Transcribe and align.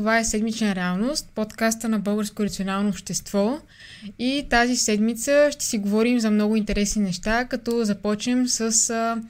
това 0.00 0.18
е 0.18 0.24
Седмична 0.24 0.74
реалност, 0.74 1.28
подкаста 1.34 1.88
на 1.88 1.98
Българско 1.98 2.42
рационално 2.42 2.88
общество. 2.88 3.58
И 4.18 4.46
тази 4.50 4.76
седмица 4.76 5.48
ще 5.52 5.64
си 5.64 5.78
говорим 5.78 6.20
за 6.20 6.30
много 6.30 6.56
интересни 6.56 7.02
неща, 7.02 7.44
като 7.44 7.84
започнем 7.84 8.48
с 8.48 8.90
а, 8.90 9.22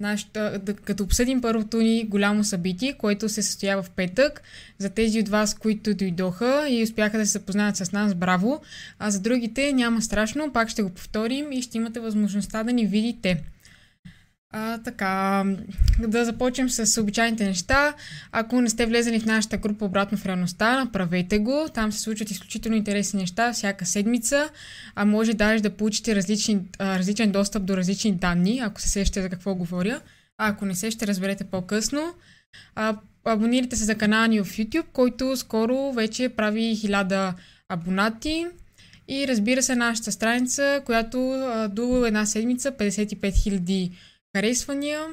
нашата, 0.00 0.60
като 0.84 1.02
обсъдим 1.02 1.40
първото 1.40 1.76
ни 1.76 2.04
голямо 2.04 2.44
събитие, 2.44 2.92
което 2.92 3.28
се 3.28 3.42
състоява 3.42 3.82
в 3.82 3.90
петък. 3.90 4.42
За 4.78 4.90
тези 4.90 5.20
от 5.20 5.28
вас, 5.28 5.54
които 5.54 5.94
дойдоха 5.94 6.66
и 6.68 6.82
успяха 6.82 7.18
да 7.18 7.26
се 7.26 7.32
запознаят 7.32 7.76
с 7.76 7.92
нас, 7.92 8.14
браво. 8.14 8.60
А 8.98 9.10
за 9.10 9.20
другите 9.20 9.72
няма 9.72 10.02
страшно, 10.02 10.52
пак 10.52 10.68
ще 10.68 10.82
го 10.82 10.90
повторим 10.90 11.52
и 11.52 11.62
ще 11.62 11.76
имате 11.76 12.00
възможността 12.00 12.64
да 12.64 12.72
ни 12.72 12.86
видите. 12.86 13.42
А, 14.52 14.78
така, 14.78 15.44
да 15.98 16.24
започнем 16.24 16.70
с 16.70 17.00
обичайните 17.00 17.44
неща. 17.46 17.94
Ако 18.32 18.60
не 18.60 18.70
сте 18.70 18.86
влезали 18.86 19.20
в 19.20 19.26
нашата 19.26 19.56
група 19.56 19.84
обратно 19.84 20.18
в 20.18 20.26
реалността, 20.26 20.84
направете 20.84 21.38
го. 21.38 21.68
Там 21.74 21.92
се 21.92 22.00
случват 22.00 22.30
изключително 22.30 22.76
интересни 22.76 23.20
неща 23.20 23.52
всяка 23.52 23.86
седмица, 23.86 24.50
а 24.94 25.04
може 25.04 25.34
даже 25.34 25.62
да 25.62 25.70
получите 25.70 26.14
различни, 26.14 26.60
различен 26.80 27.32
достъп 27.32 27.64
до 27.64 27.76
различни 27.76 28.12
данни, 28.12 28.58
ако 28.58 28.80
се 28.80 28.88
сещате 28.88 29.22
за 29.22 29.28
какво 29.28 29.54
говоря. 29.54 30.00
А 30.38 30.48
ако 30.48 30.64
не 30.64 30.74
се, 30.74 30.90
ще 30.90 31.06
разберете 31.06 31.44
по-късно. 31.44 32.14
А, 32.74 32.96
абонирайте 33.24 33.76
се 33.76 33.84
за 33.84 33.94
канала 33.94 34.28
ни 34.28 34.40
в 34.40 34.44
YouTube, 34.44 34.86
който 34.92 35.36
скоро 35.36 35.92
вече 35.92 36.28
прави 36.28 36.60
1000 36.60 37.34
абонати. 37.68 38.46
И 39.08 39.28
разбира 39.28 39.62
се, 39.62 39.74
нашата 39.74 40.12
страница, 40.12 40.82
която 40.84 41.18
до 41.70 42.06
една 42.06 42.26
седмица 42.26 42.72
55 42.72 43.30
000 43.30 43.90
харесвания. 44.38 45.06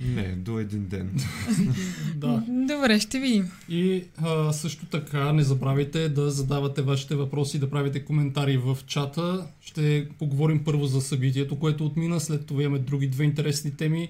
Не, 0.00 0.36
до 0.36 0.58
един 0.58 0.86
ден. 0.86 1.20
Да. 2.16 2.44
Добре, 2.48 3.00
ще 3.00 3.20
видим. 3.20 3.50
И 3.68 4.04
а, 4.16 4.52
също 4.52 4.86
така 4.86 5.32
не 5.32 5.42
забравяйте 5.42 6.08
да 6.08 6.30
задавате 6.30 6.82
вашите 6.82 7.14
въпроси, 7.14 7.58
да 7.58 7.70
правите 7.70 8.04
коментари 8.04 8.56
в 8.56 8.78
чата. 8.86 9.46
Ще 9.60 10.08
поговорим 10.18 10.64
първо 10.64 10.86
за 10.86 11.00
събитието, 11.00 11.58
което 11.58 11.86
отмина. 11.86 12.20
След 12.20 12.46
това 12.46 12.62
имаме 12.62 12.78
други 12.78 13.06
две 13.06 13.24
интересни 13.24 13.76
теми 13.76 14.08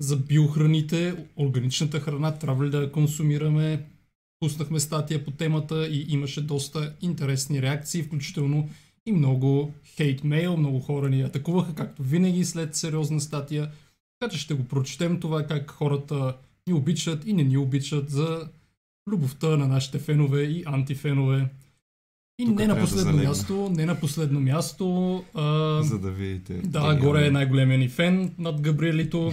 за 0.00 0.16
биохраните, 0.16 1.14
органичната 1.36 2.00
храна, 2.00 2.32
трябва 2.32 2.66
ли 2.66 2.70
да 2.70 2.82
я 2.82 2.92
консумираме. 2.92 3.82
Пуснахме 4.40 4.80
статия 4.80 5.24
по 5.24 5.30
темата 5.30 5.86
и 5.86 6.06
имаше 6.08 6.40
доста 6.40 6.94
интересни 7.00 7.62
реакции, 7.62 8.02
включително 8.02 8.68
и 9.06 9.12
много 9.12 9.72
хейт 9.86 10.24
мейл, 10.24 10.56
много 10.56 10.80
хора 10.80 11.08
ни 11.08 11.22
атакуваха, 11.22 11.74
както 11.74 12.02
винаги 12.02 12.44
след 12.44 12.76
сериозна 12.76 13.20
статия. 13.20 13.70
Така 14.20 14.32
че 14.32 14.38
ще 14.38 14.54
го 14.54 14.64
прочетем 14.64 15.20
това 15.20 15.42
как 15.42 15.70
хората 15.70 16.36
ни 16.66 16.72
обичат 16.74 17.26
и 17.26 17.32
не 17.32 17.42
ни 17.44 17.56
обичат 17.56 18.10
за 18.10 18.48
любовта 19.10 19.56
на 19.56 19.66
нашите 19.68 19.98
фенове 19.98 20.42
и 20.42 20.62
антифенове. 20.66 21.48
И 22.38 22.46
Тук 22.46 22.58
не 22.58 22.66
на 22.66 22.74
да 22.74 22.80
последно 22.80 23.12
залегна. 23.12 23.28
място, 23.28 23.70
не 23.70 23.86
на 23.86 24.00
последно 24.00 24.40
място, 24.40 25.14
а, 25.34 25.82
За 25.82 25.98
да 25.98 26.10
видите. 26.10 26.54
да, 26.54 26.94
горе 26.96 27.26
е 27.26 27.30
най-големия 27.30 27.78
ни 27.78 27.88
фен 27.88 28.34
над 28.38 28.60
Габриелито. 28.60 29.32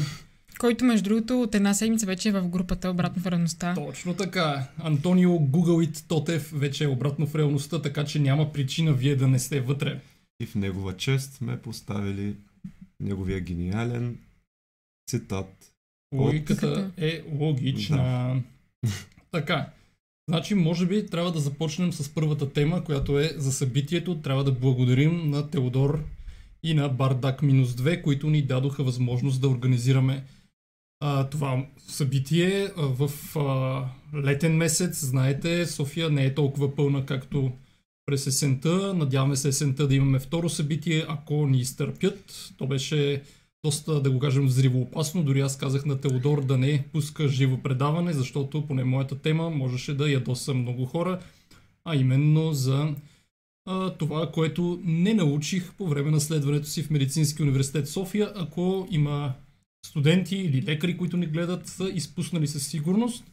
Който, 0.60 0.86
между 0.86 1.10
другото, 1.10 1.42
от 1.42 1.56
една 1.56 1.74
седмица 1.74 2.06
вече 2.06 2.30
е 2.30 2.32
в 2.32 2.48
групата 2.48 2.90
обратно 2.90 3.22
в 3.22 3.28
реалността. 3.28 3.74
Точно 3.74 4.14
така. 4.14 4.68
Антонио 4.78 5.32
Google 5.32 5.88
It 5.88 6.08
Тотев 6.08 6.52
вече 6.54 6.84
е 6.84 6.88
обратно 6.88 7.28
в 7.28 7.36
реалността, 7.36 7.82
така 7.82 8.06
че 8.06 8.20
няма 8.20 8.54
причина 8.54 8.94
вие 8.94 9.16
да 9.16 9.28
не 9.28 9.40
сте 9.40 9.62
вътре. 9.62 10.00
И 10.40 10.46
в 10.46 10.56
негова 10.56 10.98
чест 10.98 11.34
сме 11.34 11.62
поставили 11.62 12.36
неговия 13.00 13.40
гениален 13.40 14.18
цитат. 15.10 15.72
Логиката 16.16 16.92
е 16.98 17.22
логична. 17.40 18.36
така. 19.32 19.70
Значи, 20.30 20.56
може 20.56 20.86
би 20.86 21.08
трябва 21.08 21.32
да 21.32 21.40
започнем 21.40 21.94
с 21.94 22.10
първата 22.10 22.54
тема, 22.54 22.84
която 22.84 23.20
е 23.20 23.34
за 23.38 23.52
събитието. 23.52 24.22
Трябва 24.22 24.44
да 24.44 24.52
благодарим 24.52 25.30
на 25.30 25.50
Теодор 25.50 26.04
и 26.64 26.74
на 26.74 26.90
Бардак-2, 26.90 28.02
които 28.02 28.30
ни 28.30 28.42
дадоха 28.42 28.84
възможност 28.84 29.42
да 29.42 29.50
организираме 29.50 30.24
а, 31.00 31.30
това 31.30 31.66
събитие 31.88 32.70
а, 32.78 32.82
в 32.82 33.36
а, 33.36 33.84
летен 34.20 34.58
месец. 34.58 35.06
Знаете, 35.06 35.66
София 35.66 36.10
не 36.10 36.26
е 36.26 36.36
толкова 36.36 36.76
пълна, 36.76 37.06
както 37.06 37.52
през 38.06 38.28
есента. 38.28 38.94
Надяваме 38.94 39.36
се 39.36 39.48
есента 39.48 39.88
да 39.88 39.96
имаме 39.96 40.20
второ 40.20 40.50
събитие, 40.50 41.06
ако 41.08 41.48
ни 41.48 41.60
изтърпят. 41.60 42.52
То 42.58 42.68
беше 42.68 43.22
доста, 43.64 44.02
да 44.02 44.12
го 44.12 44.20
кажем, 44.20 44.46
взривоопасно. 44.46 45.24
Дори 45.24 45.42
аз 45.42 45.58
казах 45.58 45.86
на 45.86 46.02
Теодор 46.02 46.46
да 46.46 46.58
не 46.58 46.86
пуска 46.94 47.28
живо 47.28 47.58
предаване, 47.58 48.14
защото 48.14 48.68
поне 48.68 48.84
моята 48.84 49.20
тема 49.20 49.50
можеше 49.50 49.94
да 49.94 50.10
ядоса 50.12 50.54
много 50.54 50.86
хора, 50.86 51.20
а 51.86 51.96
именно 51.96 52.54
за 52.54 52.96
а, 53.66 53.90
това, 53.90 54.32
което 54.32 54.82
не 54.84 55.14
научих 55.14 55.74
по 55.74 55.88
време 55.88 56.12
на 56.12 56.22
следването 56.22 56.68
си 56.68 56.84
в 56.84 56.90
Медицински 56.90 57.44
университет 57.44 57.88
София. 57.88 58.32
Ако 58.36 58.88
има 58.92 59.34
студенти 59.86 60.36
или 60.36 60.62
лекари, 60.62 60.98
които 60.98 61.18
ни 61.18 61.26
гледат, 61.26 61.68
са 61.68 61.92
изпуснали 61.94 62.48
със 62.48 62.68
сигурност. 62.68 63.24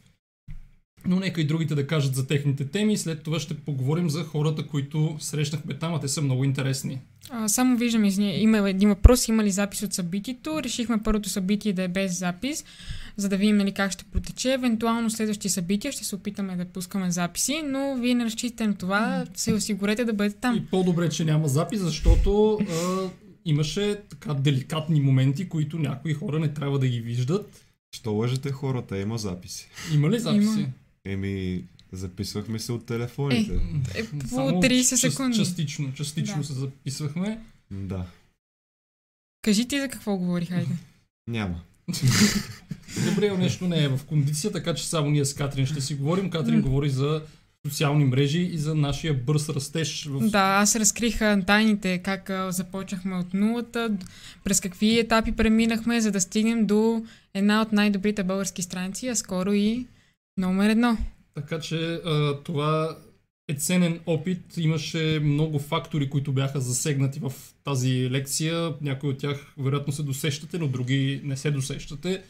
Но 1.07 1.19
нека 1.19 1.41
и 1.41 1.47
другите 1.47 1.75
да 1.75 1.87
кажат 1.87 2.15
за 2.15 2.27
техните 2.27 2.65
теми. 2.65 2.97
След 2.97 3.23
това 3.23 3.39
ще 3.39 3.53
поговорим 3.53 4.09
за 4.09 4.23
хората, 4.23 4.67
които 4.67 5.15
срещнахме 5.19 5.73
там, 5.73 5.93
а 5.93 5.99
те 5.99 6.07
са 6.07 6.21
много 6.21 6.43
интересни. 6.43 6.99
А, 7.29 7.47
само 7.47 7.77
виждам, 7.77 8.05
извиня, 8.05 8.33
има 8.33 8.69
един 8.69 8.89
въпрос, 8.89 9.27
има 9.27 9.43
ли 9.43 9.51
запис 9.51 9.83
от 9.83 9.93
събитието. 9.93 10.63
Решихме 10.63 11.03
първото 11.03 11.29
събитие 11.29 11.73
да 11.73 11.83
е 11.83 11.87
без 11.87 12.19
запис, 12.19 12.65
за 13.17 13.29
да 13.29 13.37
видим 13.37 13.57
нали, 13.57 13.71
как 13.71 13.91
ще 13.91 14.03
протече. 14.03 14.53
Евентуално 14.53 15.09
следващи 15.09 15.49
събития 15.49 15.91
ще 15.91 16.03
се 16.03 16.15
опитаме 16.15 16.55
да 16.55 16.65
пускаме 16.65 17.11
записи, 17.11 17.61
но 17.65 17.97
вие 17.99 18.15
не 18.15 18.25
разчитате 18.25 18.67
на 18.67 18.75
това, 18.75 19.25
се 19.35 19.53
осигурете 19.53 20.05
да 20.05 20.13
бъдете 20.13 20.35
там. 20.35 20.55
И 20.55 20.65
по-добре, 20.65 21.09
че 21.09 21.25
няма 21.25 21.47
запис, 21.47 21.81
защото 21.81 22.59
а, 22.61 23.09
имаше 23.45 24.01
така 24.09 24.33
деликатни 24.33 25.01
моменти, 25.01 25.49
които 25.49 25.79
някои 25.79 26.13
хора 26.13 26.39
не 26.39 26.53
трябва 26.53 26.79
да 26.79 26.87
ги 26.87 27.01
виждат. 27.01 27.65
Що 27.91 28.13
лъжете 28.13 28.51
хората? 28.51 28.97
Има 28.97 29.17
записи. 29.17 29.67
Има 29.93 30.09
ли 30.09 30.19
записи? 30.19 30.59
Има. 30.59 30.67
Еми, 31.05 31.63
записвахме 31.91 32.59
се 32.59 32.71
от 32.71 32.85
телефоните. 32.85 33.59
Е, 33.95 34.05
по 34.05 34.27
Само 34.27 34.49
30 34.51 34.79
част- 34.81 34.97
секунди. 35.01 35.37
Частично, 35.37 35.93
частично 35.93 36.37
Да. 36.37 36.43
се 36.43 36.53
записвахме. 36.53 37.39
Да. 37.71 38.05
Кажи 39.41 39.67
ти 39.67 39.79
за 39.79 39.89
какво 39.89 40.17
говори, 40.17 40.45
хайде. 40.45 40.71
Няма. 41.27 41.61
Добре, 43.05 43.37
нещо 43.37 43.67
не 43.67 43.83
е 43.83 43.87
в 43.87 43.99
кондиция, 44.05 44.51
така 44.51 44.75
че 44.75 44.87
само 44.87 45.09
ние 45.09 45.25
с 45.25 45.33
Катрин 45.33 45.65
ще 45.65 45.81
си 45.81 45.95
говорим. 45.95 46.29
Катрин 46.29 46.61
говори 46.61 46.89
за 46.89 47.23
социални 47.65 48.05
мрежи 48.05 48.41
и 48.41 48.57
за 48.57 48.75
нашия 48.75 49.13
бърз 49.13 49.49
растеж 49.49 50.05
в 50.05 50.29
Да, 50.29 50.57
аз 50.61 50.75
разкрих 50.75 51.19
тайните, 51.47 51.97
как 51.97 52.29
а, 52.29 52.51
започнахме 52.51 53.15
от 53.15 53.33
нулата, 53.33 53.97
през 54.43 54.61
какви 54.61 54.99
етапи 54.99 55.31
преминахме, 55.31 56.01
за 56.01 56.11
да 56.11 56.21
стигнем 56.21 56.65
до 56.65 57.05
една 57.33 57.61
от 57.61 57.71
най-добрите 57.71 58.23
български 58.23 58.61
страници, 58.61 59.07
а 59.07 59.15
скоро 59.15 59.53
и 59.53 59.85
номер 60.37 60.69
едно. 60.69 60.97
Така 61.35 61.59
че 61.59 61.93
а, 62.05 62.39
това 62.43 62.97
е 63.47 63.53
ценен 63.53 63.99
опит. 64.05 64.57
Имаше 64.57 65.19
много 65.23 65.59
фактори, 65.59 66.09
които 66.09 66.31
бяха 66.31 66.61
засегнати 66.61 67.19
в 67.19 67.33
тази 67.63 68.09
лекция. 68.11 68.73
Някои 68.81 69.09
от 69.09 69.17
тях 69.17 69.53
вероятно 69.57 69.93
се 69.93 70.03
досещате, 70.03 70.57
но 70.57 70.67
други 70.67 71.21
не 71.23 71.37
се 71.37 71.51
досещате. 71.51 72.21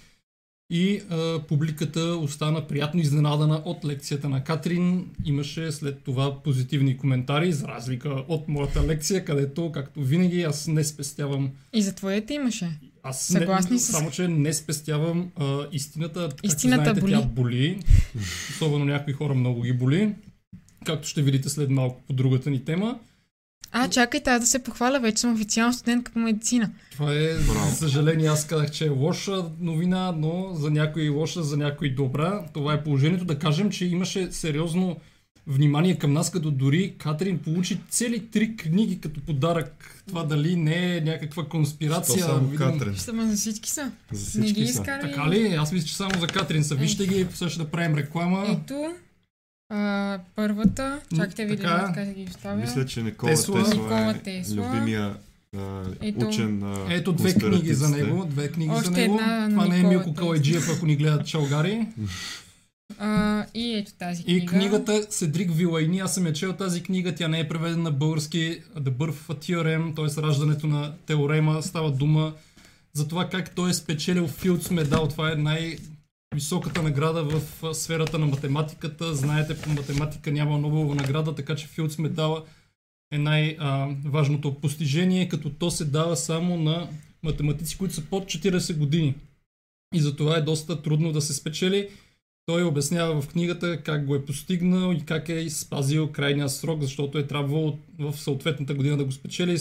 И 0.69 1.01
а, 1.09 1.39
публиката 1.39 1.99
остана 2.01 2.67
приятно 2.67 3.01
изненадана 3.01 3.61
от 3.65 3.85
лекцията 3.85 4.29
на 4.29 4.43
Катрин. 4.43 5.05
Имаше 5.25 5.71
след 5.71 5.99
това 5.99 6.43
позитивни 6.43 6.97
коментари, 6.97 7.51
за 7.51 7.67
разлика 7.67 8.09
от 8.27 8.47
моята 8.47 8.87
лекция, 8.87 9.25
където, 9.25 9.71
както 9.71 10.01
винаги, 10.01 10.41
аз 10.41 10.67
не 10.67 10.83
спестявам 10.83 11.49
И 11.73 11.81
за 11.81 11.95
твоята 11.95 12.33
имаше. 12.33 12.69
аз 13.03 13.21
Съгласни 13.21 13.73
не, 13.73 13.79
с- 13.79 13.85
Само, 13.85 14.11
че 14.11 14.27
не 14.27 14.53
спестявам 14.53 15.31
а, 15.35 15.67
истината. 15.71 16.29
Истината 16.43 16.83
знаете, 16.83 17.01
боли. 17.01 17.11
тя 17.11 17.21
боли. 17.21 17.79
Особено 18.49 18.85
някои 18.85 19.13
хора 19.13 19.33
много 19.33 19.61
ги 19.61 19.73
боли. 19.73 20.15
Както 20.85 21.07
ще 21.07 21.21
видите 21.21 21.49
след 21.49 21.69
малко 21.69 22.01
по 22.07 22.13
другата 22.13 22.49
ни 22.49 22.65
тема. 22.65 22.99
А, 23.77 23.89
чакай, 23.89 24.23
тази 24.23 24.39
да 24.39 24.45
се 24.45 24.59
похваля, 24.59 24.99
вече 24.99 25.17
съм 25.17 25.33
официална 25.33 25.73
студентка 25.73 26.11
по 26.11 26.19
медицина. 26.19 26.71
Това 26.91 27.13
е, 27.13 27.33
Браво. 27.33 27.69
за 27.69 27.75
съжаление, 27.75 28.27
аз 28.27 28.47
казах, 28.47 28.71
че 28.71 28.85
е 28.85 28.89
лоша 28.89 29.45
новина, 29.59 30.11
но 30.11 30.53
за 30.53 30.71
някои 30.71 31.09
лоша, 31.09 31.43
за 31.43 31.57
някои 31.57 31.89
добра. 31.89 32.45
Това 32.53 32.73
е 32.73 32.83
положението. 32.83 33.25
Да 33.25 33.39
кажем, 33.39 33.69
че 33.69 33.85
имаше 33.85 34.31
сериозно 34.31 34.97
внимание 35.47 35.97
към 35.97 36.13
нас, 36.13 36.31
като 36.31 36.51
дори 36.51 36.95
Катрин 36.97 37.39
получи 37.39 37.79
цели 37.89 38.27
три 38.27 38.55
книги 38.55 38.99
като 39.01 39.21
подарък. 39.21 40.03
Това 40.07 40.23
дали 40.23 40.55
не 40.55 40.97
е 40.97 41.01
някаква 41.01 41.43
Що 41.43 41.49
конспирация. 41.49 42.23
само 42.23 42.39
видим. 42.39 42.57
Катрин? 42.57 42.95
Ще 42.95 43.11
за 43.27 43.35
всички 43.35 43.69
са. 43.69 43.91
За 44.11 44.39
Не 44.39 44.45
ги 44.45 44.53
всички 44.53 44.73
са. 44.73 44.81
изкарай. 44.81 45.11
Така 45.11 45.29
ли? 45.29 45.53
Аз 45.53 45.71
мисля, 45.71 45.87
че 45.87 45.95
само 45.95 46.19
за 46.19 46.27
Катрин 46.27 46.63
са. 46.63 46.75
Вижте 46.75 47.07
ги, 47.07 47.27
сега 47.33 47.49
ще 47.49 47.59
да 47.59 47.65
правим 47.71 47.95
реклама. 47.97 48.45
Ето, 48.63 48.93
а, 49.69 50.19
първата. 50.35 50.99
Чакайте 51.11 51.45
ви 51.45 51.57
Така. 51.57 51.93
да 51.97 52.05
ги 52.05 52.27
оставя. 52.29 52.55
Мисля, 52.55 52.85
че 52.85 53.03
Никола 53.03 53.31
Тесла. 53.31 53.55
Тесла, 53.55 53.73
Никола 53.75 54.09
е 54.09 54.13
Тесла. 54.15 54.55
любимия 54.57 55.15
а, 55.57 55.81
Ето. 56.01 56.27
учен 56.27 56.59
на 56.59 56.85
Ето 56.89 57.13
две 57.13 57.33
книги 57.33 57.73
за 57.73 57.89
него. 57.89 58.25
Две 58.25 58.47
книги 58.49 58.71
Още 58.71 58.85
за 58.85 58.91
него. 58.91 59.13
една 59.13 59.49
Това 59.49 59.67
не 59.67 59.79
е 59.79 59.83
Милко. 59.83 60.13
Калайджиев, 60.13 60.69
ако 60.69 60.85
ни 60.85 60.95
гледат 60.95 61.25
чалгари. 61.27 61.87
А, 62.99 63.45
и 63.53 63.73
ето 63.73 63.91
тази 63.93 64.23
книга. 64.23 64.39
И 64.39 64.47
книгата 64.47 65.05
Седрик 65.09 65.51
Вилайни, 65.51 65.99
аз 65.99 66.13
съм 66.13 66.25
я 66.25 66.33
чел 66.33 66.53
тази 66.53 66.83
книга, 66.83 67.15
тя 67.15 67.27
не 67.27 67.39
е 67.39 67.47
преведена 67.47 67.83
на 67.83 67.91
български 67.91 68.37
The 68.75 68.89
Birth 68.89 69.29
of 69.29 69.35
Theorem, 69.35 69.95
т.е. 69.95 70.23
раждането 70.23 70.67
на 70.67 70.93
теорема, 71.05 71.63
става 71.63 71.91
дума 71.91 72.33
за 72.93 73.07
това 73.07 73.29
как 73.29 73.55
той 73.55 73.69
е 73.69 73.73
спечелил 73.73 74.27
Филдс 74.27 74.71
медал. 74.71 75.07
Това 75.07 75.31
е 75.31 75.35
най- 75.35 75.77
високата 76.35 76.83
награда 76.83 77.23
в 77.23 77.73
сферата 77.73 78.19
на 78.19 78.25
математиката. 78.25 79.15
Знаете, 79.15 79.61
по 79.61 79.69
математика 79.69 80.31
няма 80.31 80.57
Нобелова 80.57 80.95
награда, 80.95 81.35
така 81.35 81.55
че 81.55 81.67
Филдс 81.67 81.97
медала 81.97 82.43
е 83.11 83.17
най-важното 83.17 84.53
постижение, 84.53 85.29
като 85.29 85.49
то 85.49 85.71
се 85.71 85.85
дава 85.85 86.15
само 86.15 86.57
на 86.57 86.87
математици, 87.23 87.77
които 87.77 87.93
са 87.93 88.01
под 88.01 88.23
40 88.23 88.77
години. 88.77 89.15
И 89.95 89.99
затова 89.99 90.37
е 90.37 90.41
доста 90.41 90.81
трудно 90.81 91.11
да 91.11 91.21
се 91.21 91.33
спечели. 91.33 91.89
Той 92.45 92.63
обяснява 92.63 93.21
в 93.21 93.27
книгата 93.27 93.83
как 93.83 94.05
го 94.05 94.15
е 94.15 94.25
постигнал 94.25 94.93
и 94.93 95.05
как 95.05 95.29
е 95.29 95.49
спазил 95.49 96.11
крайния 96.11 96.49
срок, 96.49 96.81
защото 96.81 97.17
е 97.17 97.27
трябвало 97.27 97.77
в 97.99 98.13
съответната 98.17 98.73
година 98.73 98.97
да 98.97 99.05
го 99.05 99.11
спечели. 99.11 99.57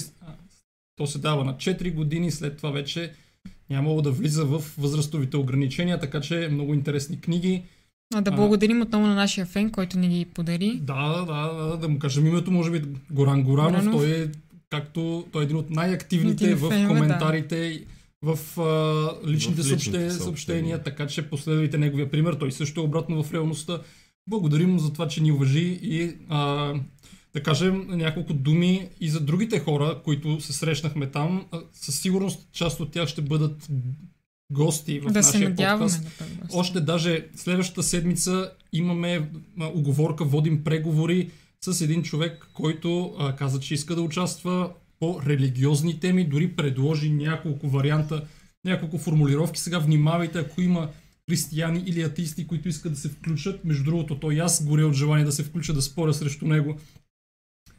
То 0.96 1.06
се 1.06 1.18
дава 1.18 1.44
на 1.44 1.54
4 1.54 1.94
години, 1.94 2.30
след 2.30 2.56
това 2.56 2.70
вече 2.70 3.12
нямало 3.70 4.02
да 4.02 4.10
влиза 4.10 4.44
в 4.44 4.62
възрастовите 4.78 5.36
ограничения, 5.36 6.00
така 6.00 6.20
че 6.20 6.48
много 6.52 6.74
интересни 6.74 7.20
книги. 7.20 7.62
А 8.14 8.20
да 8.20 8.32
благодарим 8.32 8.80
а, 8.80 8.84
отново 8.84 9.06
на 9.06 9.14
нашия 9.14 9.46
фен, 9.46 9.70
който 9.70 9.98
ни 9.98 10.08
ги 10.08 10.24
подари. 10.24 10.80
Да, 10.82 11.24
да, 11.26 11.52
да, 11.52 11.76
да 11.76 11.88
му 11.88 11.98
кажем 11.98 12.26
името, 12.26 12.50
може 12.50 12.70
би 12.70 12.82
Горан 13.10 13.42
Горанов. 13.42 13.84
Горанов. 13.84 14.00
Той 14.00 14.10
е 14.10 14.28
както 14.70 15.26
той 15.32 15.42
е 15.42 15.44
един 15.44 15.56
от 15.56 15.70
най-активните 15.70 16.54
в 16.54 16.68
фенове, 16.68 17.00
коментарите, 17.00 17.84
да. 18.22 18.34
в 18.34 18.58
а, 18.58 19.28
личните, 19.28 19.62
в 19.62 19.66
съобщения, 19.66 20.10
съобщения, 20.10 20.82
така 20.82 21.06
че 21.06 21.30
последвайте 21.30 21.78
неговия 21.78 22.10
пример. 22.10 22.34
Той 22.34 22.52
също 22.52 22.80
е 22.80 22.84
обратно 22.84 23.22
в 23.22 23.32
реалността. 23.32 23.80
Благодарим 24.30 24.78
за 24.78 24.92
това, 24.92 25.08
че 25.08 25.22
ни 25.22 25.32
уважи 25.32 25.78
и 25.82 26.16
а, 26.28 26.74
да 27.34 27.42
кажем 27.42 27.86
няколко 27.88 28.34
думи 28.34 28.88
и 29.00 29.08
за 29.08 29.20
другите 29.20 29.60
хора, 29.60 30.00
които 30.04 30.40
се 30.40 30.52
срещнахме 30.52 31.10
там. 31.10 31.46
Със 31.72 32.00
сигурност 32.00 32.48
част 32.52 32.80
от 32.80 32.92
тях 32.92 33.08
ще 33.08 33.22
бъдат 33.22 33.68
гости 34.52 35.00
в 35.00 35.06
да 35.06 35.12
нашия 35.12 35.32
се 35.32 35.48
надяваме, 35.48 35.78
подкаст. 35.78 36.24
Да 36.50 36.58
Още 36.58 36.80
даже 36.80 37.26
следващата 37.36 37.82
седмица 37.82 38.50
имаме 38.72 39.30
оговорка, 39.60 40.24
водим 40.24 40.64
преговори 40.64 41.30
с 41.64 41.80
един 41.80 42.02
човек, 42.02 42.48
който 42.52 43.14
а, 43.18 43.36
каза, 43.36 43.60
че 43.60 43.74
иска 43.74 43.94
да 43.94 44.02
участва 44.02 44.70
по 45.00 45.20
религиозни 45.26 46.00
теми, 46.00 46.24
дори 46.24 46.48
предложи 46.48 47.10
няколко 47.10 47.68
варианта, 47.68 48.24
няколко 48.64 48.98
формулировки. 48.98 49.60
Сега 49.60 49.78
внимавайте, 49.78 50.38
ако 50.38 50.60
има 50.60 50.90
християни 51.30 51.82
или 51.86 52.02
атеисти, 52.02 52.46
които 52.46 52.68
искат 52.68 52.92
да 52.92 52.98
се 52.98 53.08
включат. 53.08 53.64
Между 53.64 53.84
другото, 53.84 54.20
той 54.20 54.40
аз 54.40 54.64
горя 54.66 54.86
от 54.86 54.94
желание 54.94 55.24
да 55.24 55.32
се 55.32 55.42
включа 55.42 55.72
да 55.72 55.82
споря 55.82 56.14
срещу 56.14 56.46
него 56.46 56.76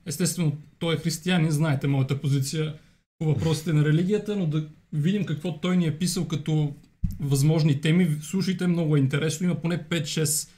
Естествено, 0.06 0.58
той 0.80 0.96
е 0.96 0.98
християнин, 0.98 1.52
знаете 1.52 1.88
моята 1.88 2.22
позиция 2.22 2.76
по 3.20 3.26
въпросите 3.26 3.74
на 3.74 3.86
религията, 3.86 4.36
но 4.36 4.48
да 4.48 4.68
видим 4.94 5.26
какво 5.26 5.60
той 5.60 5.78
ни 5.78 5.86
е 5.86 5.98
писал 5.98 6.28
като 6.28 6.74
възможни 7.20 7.82
теми. 7.82 8.18
Слушайте, 8.22 8.68
много 8.68 8.96
е 8.96 9.00
интересно. 9.00 9.46
Има 9.46 9.62
поне 9.62 9.84
5-6 9.84 10.50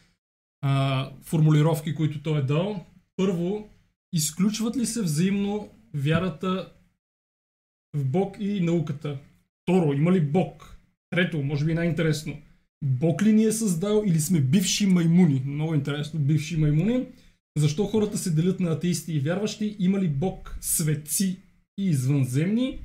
а, 0.61 1.09
формулировки, 1.21 1.95
които 1.95 2.23
той 2.23 2.39
е 2.39 2.41
дал. 2.43 2.85
Първо, 3.15 3.69
изключват 4.13 4.77
ли 4.77 4.85
се 4.85 5.01
взаимно 5.01 5.69
вярата 5.93 6.71
в 7.95 8.05
Бог 8.05 8.37
и 8.39 8.61
науката? 8.61 9.17
Второ, 9.63 9.93
има 9.93 10.11
ли 10.11 10.21
Бог? 10.21 10.77
Трето, 11.09 11.43
може 11.43 11.65
би 11.65 11.73
най-интересно. 11.73 12.37
Бог 12.81 13.23
ли 13.23 13.33
ни 13.33 13.43
е 13.43 13.51
създал 13.51 14.03
или 14.05 14.19
сме 14.19 14.41
бивши 14.41 14.85
маймуни? 14.85 15.43
Много 15.45 15.75
интересно, 15.75 16.19
бивши 16.19 16.57
маймуни. 16.57 17.05
Защо 17.57 17.85
хората 17.85 18.17
се 18.17 18.31
делят 18.31 18.59
на 18.59 18.71
атеисти 18.71 19.13
и 19.13 19.19
вярващи? 19.19 19.75
Има 19.79 19.99
ли 19.99 20.07
Бог 20.07 20.57
светци 20.61 21.37
и 21.77 21.85
извънземни? 21.85 22.79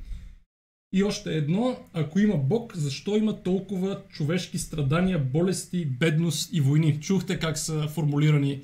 И 0.93 1.03
още 1.03 1.37
едно, 1.37 1.77
ако 1.93 2.19
има 2.19 2.37
Бог, 2.37 2.77
защо 2.77 3.17
има 3.17 3.43
толкова 3.43 4.01
човешки 4.09 4.57
страдания, 4.57 5.19
болести, 5.19 5.85
бедност 5.85 6.49
и 6.53 6.61
войни? 6.61 7.01
Чухте 7.01 7.39
как 7.39 7.57
са 7.57 7.87
формулирани 7.87 8.61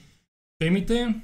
темите. 0.59 1.15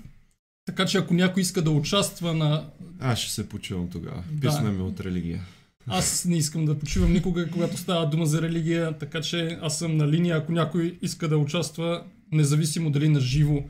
Така 0.66 0.86
че 0.86 0.98
ако 0.98 1.14
някой 1.14 1.42
иска 1.42 1.62
да 1.62 1.72
участва 1.72 2.34
на... 2.34 2.70
Аз 3.00 3.20
ще 3.20 3.32
се 3.32 3.50
почувам 3.50 3.90
тогава. 3.90 4.24
Да. 4.32 4.84
от 4.84 5.00
религия. 5.00 5.42
Аз 5.88 6.26
не 6.26 6.38
искам 6.38 6.66
да 6.66 6.80
почивам 6.80 7.14
никога, 7.14 7.52
когато 7.52 7.78
става 7.78 8.10
дума 8.10 8.26
за 8.26 8.42
религия, 8.42 8.98
така 8.98 9.22
че 9.22 9.58
аз 9.62 9.80
съм 9.80 9.98
на 9.98 10.08
линия, 10.08 10.38
ако 10.38 10.52
някой 10.52 10.98
иска 11.02 11.28
да 11.28 11.38
участва, 11.38 12.04
независимо 12.32 12.92
дали 12.92 13.10
на 13.10 13.20
живо 13.20 13.64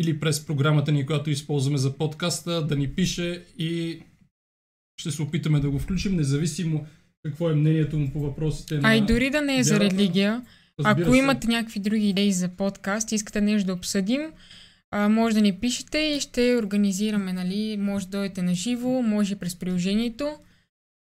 или 0.00 0.20
през 0.20 0.46
програмата 0.46 0.92
ни, 0.92 1.06
която 1.06 1.30
използваме 1.30 1.78
за 1.78 1.96
подкаста, 1.96 2.66
да 2.66 2.76
ни 2.76 2.88
пише 2.88 3.44
и 3.58 4.00
ще 5.00 5.10
се 5.10 5.22
опитаме 5.22 5.60
да 5.60 5.70
го 5.70 5.78
включим, 5.78 6.16
независимо 6.16 6.86
какво 7.24 7.50
е 7.50 7.54
мнението 7.54 7.98
му 7.98 8.12
по 8.12 8.20
въпросите 8.20 8.74
на... 8.74 8.88
А 8.88 8.94
и 8.94 9.00
дори 9.00 9.30
да 9.30 9.40
не 9.40 9.58
е 9.58 9.64
за 9.64 9.80
религия, 9.80 10.42
ако 10.84 11.12
се. 11.12 11.18
имате 11.18 11.48
някакви 11.48 11.80
други 11.80 12.08
идеи 12.08 12.32
за 12.32 12.48
подкаст, 12.48 13.12
искате 13.12 13.40
нещо 13.40 13.66
да 13.66 13.72
обсъдим, 13.72 14.20
а, 14.90 15.08
може 15.08 15.34
да 15.34 15.40
ни 15.40 15.52
пишете 15.52 15.98
и 15.98 16.20
ще 16.20 16.56
организираме, 16.56 17.32
нали, 17.32 17.76
може 17.76 18.08
да 18.08 18.18
дойдете 18.18 18.42
на 18.42 18.54
живо, 18.54 19.02
може 19.02 19.36
през 19.36 19.56
приложението. 19.56 20.36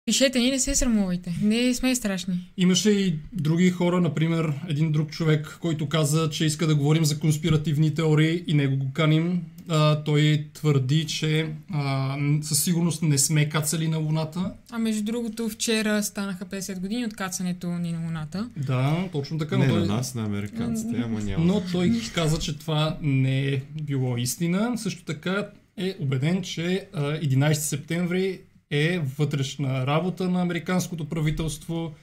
Пишете 0.07 0.39
ни, 0.39 0.51
не 0.51 0.59
се 0.59 0.75
срамувайте. 0.75 1.33
Не 1.41 1.73
сме 1.73 1.95
страшни. 1.95 2.51
Имаше 2.57 2.89
и 2.89 3.19
други 3.33 3.69
хора, 3.69 4.01
например, 4.01 4.53
един 4.67 4.91
друг 4.91 5.11
човек, 5.11 5.57
който 5.61 5.89
каза, 5.89 6.29
че 6.29 6.45
иска 6.45 6.67
да 6.67 6.75
говорим 6.75 7.05
за 7.05 7.19
конспиративни 7.19 7.95
теории 7.95 8.43
и 8.47 8.53
него 8.53 8.77
го 8.77 8.93
каним. 8.93 9.41
А, 9.69 10.03
той 10.03 10.45
твърди, 10.53 11.05
че 11.05 11.49
а, 11.73 12.17
със 12.41 12.63
сигурност 12.63 13.01
не 13.01 13.17
сме 13.17 13.49
кацали 13.49 13.87
на 13.87 13.97
Луната. 13.97 14.51
А 14.71 14.79
между 14.79 15.03
другото, 15.03 15.49
вчера 15.49 16.03
станаха 16.03 16.45
50 16.45 16.79
години 16.79 17.05
от 17.05 17.13
кацането 17.13 17.67
ни 17.67 17.91
на 17.91 17.99
Луната. 17.99 18.49
Да, 18.57 19.09
точно 19.11 19.37
така. 19.37 19.57
Не 19.57 19.67
той... 19.67 19.79
на 19.79 19.85
нас, 19.85 20.15
на 20.15 20.23
американците, 20.23 21.01
ама 21.05 21.19
няма. 21.19 21.45
Но 21.45 21.63
той 21.71 22.01
каза, 22.15 22.39
че 22.39 22.57
това 22.57 22.97
не 23.01 23.47
е 23.47 23.61
било 23.81 24.17
истина. 24.17 24.77
Също 24.77 25.03
така 25.03 25.47
е 25.77 25.95
убеден, 25.99 26.41
че 26.41 26.87
11 26.93 27.53
септември 27.53 28.39
е 28.71 28.99
вътрешна 28.99 29.87
работа 29.87 30.29
на 30.29 30.41
американското 30.41 31.09
правителство 31.09 31.93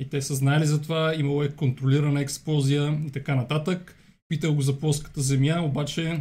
и 0.00 0.08
те 0.08 0.22
са 0.22 0.34
знаели 0.34 0.66
за 0.66 0.82
това, 0.82 1.14
имало 1.14 1.42
е 1.42 1.52
контролирана 1.52 2.20
експлозия 2.20 3.00
и 3.06 3.10
така 3.10 3.34
нататък. 3.34 3.96
Питал 4.28 4.54
го 4.54 4.62
за 4.62 4.78
плоската 4.78 5.20
земя, 5.20 5.62
обаче 5.64 6.20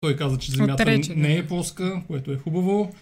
той 0.00 0.16
каза, 0.16 0.38
че 0.38 0.52
земята 0.52 0.82
Отрече, 0.82 1.14
не 1.14 1.36
е 1.36 1.46
плоска, 1.46 2.02
което 2.06 2.32
е 2.32 2.36
хубаво. 2.36 2.94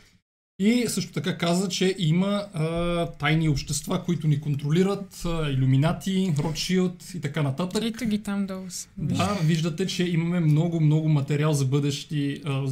И 0.59 0.85
също 0.89 1.13
така 1.13 1.39
каза, 1.39 1.69
че 1.69 1.95
има 1.99 2.47
а, 2.55 3.07
тайни 3.07 3.49
общества, 3.49 4.05
които 4.05 4.29
ни 4.29 4.41
контролират, 4.41 5.23
а, 5.25 5.51
иллюминати, 5.51 6.35
Ротшилд 6.39 7.15
и 7.15 7.21
така 7.21 7.43
нататък. 7.43 7.85
Ето 7.85 8.07
ги 8.07 8.23
там 8.23 8.47
долу. 8.47 8.67
Да, 8.97 9.39
виждате, 9.43 9.87
че 9.87 10.05
имаме 10.05 10.41
много, 10.41 10.81
много 10.81 11.09
материал 11.09 11.53
за 11.53 11.65
бъдещи 11.65 12.43
а, 12.45 12.67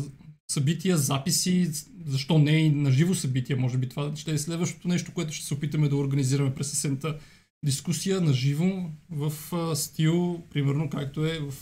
събития, 0.50 0.96
записи, 0.96 1.70
защо 2.06 2.38
не 2.38 2.50
и 2.50 2.70
на 2.70 2.90
живо 2.90 3.14
събития, 3.14 3.56
може 3.56 3.78
би 3.78 3.88
това 3.88 4.16
ще 4.16 4.32
е 4.32 4.38
следващото 4.38 4.88
нещо, 4.88 5.12
което 5.14 5.32
ще 5.32 5.46
се 5.46 5.54
опитаме 5.54 5.88
да 5.88 5.96
организираме 5.96 6.54
през 6.54 6.72
есента. 6.72 7.18
Дискусия 7.64 8.20
на 8.20 8.32
живо 8.32 8.90
в 9.10 9.32
стил, 9.76 10.42
примерно 10.50 10.90
както 10.90 11.26
е 11.26 11.38
в 11.38 11.54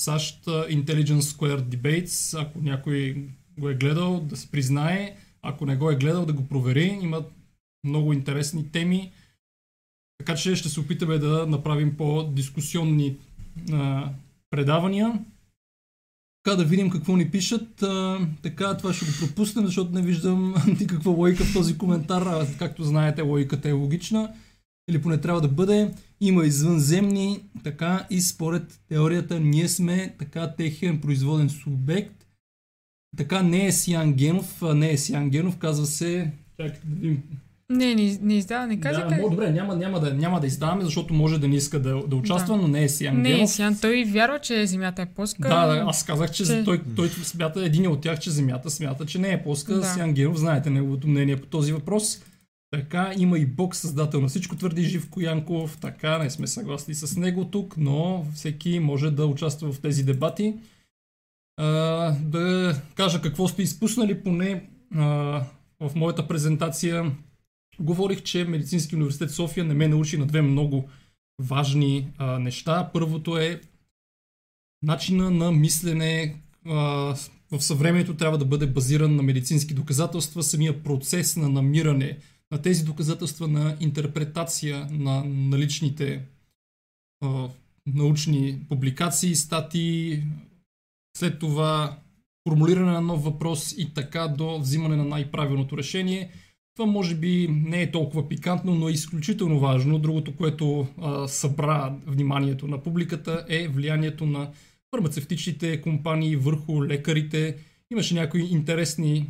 САЩ 0.00 0.44
Intelligence 0.46 1.20
Square 1.20 1.62
Debates, 1.62 2.42
ако 2.42 2.60
някой 2.60 3.28
го 3.58 3.68
е 3.68 3.74
гледал, 3.74 4.20
да 4.20 4.36
се 4.36 4.50
признае, 4.50 5.16
ако 5.42 5.66
не 5.66 5.76
го 5.76 5.90
е 5.90 5.96
гледал, 5.96 6.26
да 6.26 6.32
го 6.32 6.48
провери. 6.48 6.98
Има 7.02 7.24
много 7.84 8.12
интересни 8.12 8.70
теми, 8.72 9.12
така 10.18 10.34
че 10.34 10.56
ще 10.56 10.68
се 10.68 10.80
опитаме 10.80 11.18
да 11.18 11.46
направим 11.46 11.96
по-дискусионни 11.96 13.16
а, 13.72 14.10
предавания 14.50 15.24
така 16.42 16.56
да 16.56 16.64
видим 16.64 16.90
какво 16.90 17.16
ни 17.16 17.30
пишат. 17.30 17.82
А, 17.82 18.18
така, 18.42 18.76
това 18.76 18.92
ще 18.92 19.04
го 19.04 19.10
пропуснем, 19.20 19.66
защото 19.66 19.92
не 19.92 20.02
виждам 20.02 20.54
никаква 20.80 21.10
логика 21.10 21.44
в 21.44 21.52
този 21.52 21.78
коментар. 21.78 22.22
А, 22.22 22.46
както 22.58 22.84
знаете, 22.84 23.22
логиката 23.22 23.68
е 23.68 23.72
логична. 23.72 24.32
Или 24.90 25.02
поне 25.02 25.18
трябва 25.18 25.40
да 25.40 25.48
бъде. 25.48 25.94
Има 26.20 26.46
извънземни, 26.46 27.40
така 27.64 28.06
и 28.10 28.20
според 28.20 28.80
теорията 28.88 29.40
ние 29.40 29.68
сме 29.68 30.14
така 30.18 30.54
техен 30.54 31.00
производен 31.00 31.50
субект. 31.50 32.26
Така 33.16 33.42
не 33.42 33.66
е 33.66 33.72
Сиан 33.72 34.12
Генов, 34.12 34.62
не 34.74 34.92
е 34.92 34.96
Сиан 34.96 35.30
Генов, 35.30 35.58
казва 35.58 35.86
се, 35.86 36.32
чакайте 36.56 36.86
да 36.86 36.94
видим 36.94 37.22
не, 37.70 37.94
не, 37.94 38.18
не 38.22 38.34
издава, 38.34 38.66
не 38.66 38.80
кажете. 38.80 39.14
Да, 39.14 39.28
добре, 39.30 39.50
няма, 39.50 39.76
няма, 39.76 40.00
да, 40.00 40.14
няма 40.14 40.40
да 40.40 40.46
издаваме, 40.46 40.84
защото 40.84 41.14
може 41.14 41.40
да 41.40 41.48
не 41.48 41.56
иска 41.56 41.78
да, 41.78 42.02
да 42.06 42.16
участва, 42.16 42.56
да. 42.56 42.62
но 42.62 42.68
не 42.68 42.84
е 42.84 42.88
Сиан 42.88 43.22
Не 43.22 43.40
е 43.42 43.46
Сиан, 43.46 43.78
той 43.80 44.04
вярва, 44.04 44.38
че 44.38 44.66
Земята 44.66 45.02
е 45.02 45.06
плоска. 45.06 45.48
Да, 45.48 45.66
да 45.66 45.84
аз 45.86 46.04
казах, 46.04 46.30
че, 46.30 46.44
че... 46.44 46.64
Той, 46.64 46.80
той 46.96 47.08
смята, 47.08 47.64
един 47.64 47.88
от 47.88 48.00
тях, 48.00 48.18
че 48.18 48.30
Земята 48.30 48.70
смята, 48.70 49.06
че 49.06 49.18
не 49.18 49.32
е 49.32 49.42
плоска. 49.42 49.74
Да. 49.74 49.84
Сиан 49.84 50.12
Генов, 50.12 50.36
знаете 50.36 50.70
неговото 50.70 51.08
мнение 51.08 51.36
по 51.36 51.46
този 51.46 51.72
въпрос. 51.72 52.22
Така, 52.70 53.12
има 53.18 53.38
и 53.38 53.46
Бог 53.46 53.76
създател 53.76 54.20
на 54.20 54.28
всичко, 54.28 54.56
твърди 54.56 54.82
Живко 54.82 55.20
Янков. 55.20 55.78
Така, 55.80 56.18
не 56.18 56.30
сме 56.30 56.46
съгласни 56.46 56.94
с 56.94 57.16
него 57.16 57.44
тук, 57.44 57.74
но 57.76 58.26
всеки 58.34 58.78
може 58.78 59.10
да 59.10 59.26
участва 59.26 59.72
в 59.72 59.80
тези 59.80 60.04
дебати. 60.04 60.54
А, 61.56 61.66
да 62.22 62.74
кажа 62.94 63.22
какво 63.22 63.48
сте 63.48 63.62
изпуснали, 63.62 64.22
поне 64.22 64.62
а, 64.96 65.04
в 65.80 65.94
моята 65.94 66.28
презентация 66.28 67.12
говорих, 67.80 68.22
че 68.22 68.44
Медицински 68.44 68.96
университет 68.96 69.30
София 69.30 69.64
не 69.64 69.74
ме 69.74 69.88
научи 69.88 70.16
на 70.16 70.26
две 70.26 70.42
много 70.42 70.88
важни 71.42 72.08
а, 72.18 72.38
неща. 72.38 72.90
Първото 72.92 73.36
е 73.36 73.60
начина 74.82 75.30
на 75.30 75.52
мислене 75.52 76.42
а, 76.66 76.74
в 77.50 77.60
съвремето 77.60 78.16
трябва 78.16 78.38
да 78.38 78.44
бъде 78.44 78.66
базиран 78.66 79.16
на 79.16 79.22
медицински 79.22 79.74
доказателства. 79.74 80.42
Самия 80.42 80.82
процес 80.82 81.36
на 81.36 81.48
намиране 81.48 82.18
на 82.50 82.62
тези 82.62 82.84
доказателства 82.84 83.48
на 83.48 83.76
интерпретация 83.80 84.88
на 84.90 85.24
наличните 85.24 86.24
а, 87.24 87.48
научни 87.86 88.58
публикации, 88.68 89.34
статии, 89.34 90.22
след 91.16 91.38
това 91.38 91.98
формулиране 92.48 92.92
на 92.92 93.00
нов 93.00 93.24
въпрос 93.24 93.74
и 93.78 93.94
така 93.94 94.28
до 94.28 94.58
взимане 94.58 94.96
на 94.96 95.04
най-правилното 95.04 95.78
решение. 95.78 96.30
Това 96.78 96.90
може 96.90 97.14
би 97.14 97.48
не 97.50 97.82
е 97.82 97.90
толкова 97.90 98.28
пикантно, 98.28 98.74
но 98.74 98.88
е 98.88 98.92
изключително 98.92 99.60
важно. 99.60 99.98
Другото, 99.98 100.36
което 100.36 100.86
а, 101.00 101.28
събра 101.28 101.94
вниманието 102.06 102.68
на 102.68 102.82
публиката 102.82 103.44
е 103.48 103.68
влиянието 103.68 104.26
на 104.26 104.50
фармацевтичните 104.90 105.80
компании 105.80 106.36
върху 106.36 106.84
лекарите. 106.84 107.56
Имаше 107.92 108.14
някои 108.14 108.42
интересни 108.42 109.26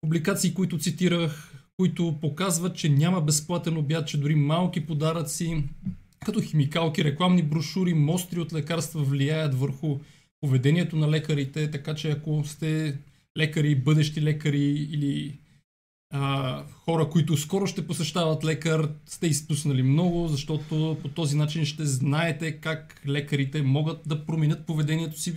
публикации, 0.00 0.54
които 0.54 0.78
цитирах, 0.78 1.52
които 1.76 2.18
показват, 2.20 2.76
че 2.76 2.88
няма 2.88 3.20
безплатен 3.20 3.76
обяд, 3.76 4.08
че 4.08 4.20
дори 4.20 4.34
малки 4.34 4.86
подаръци, 4.86 5.62
като 6.24 6.40
химикалки, 6.40 7.04
рекламни 7.04 7.42
брошури, 7.42 7.94
мостри 7.94 8.40
от 8.40 8.52
лекарства 8.52 9.02
влияят 9.02 9.54
върху 9.54 9.98
поведението 10.40 10.96
на 10.96 11.10
лекарите, 11.10 11.70
така 11.70 11.94
че 11.94 12.10
ако 12.10 12.44
сте 12.44 12.98
лекари, 13.38 13.74
бъдещи 13.74 14.22
лекари 14.22 14.88
или 14.90 15.38
а, 16.10 16.64
хора, 16.84 17.08
които 17.08 17.36
скоро 17.36 17.66
ще 17.66 17.86
посещават 17.86 18.44
лекар, 18.44 18.90
сте 19.06 19.26
изпуснали 19.26 19.82
много, 19.82 20.28
защото 20.28 20.98
по 21.02 21.08
този 21.08 21.36
начин 21.36 21.64
ще 21.64 21.84
знаете 21.84 22.52
как 22.52 23.00
лекарите 23.08 23.62
могат 23.62 24.00
да 24.06 24.26
променят 24.26 24.66
поведението 24.66 25.20
си, 25.20 25.34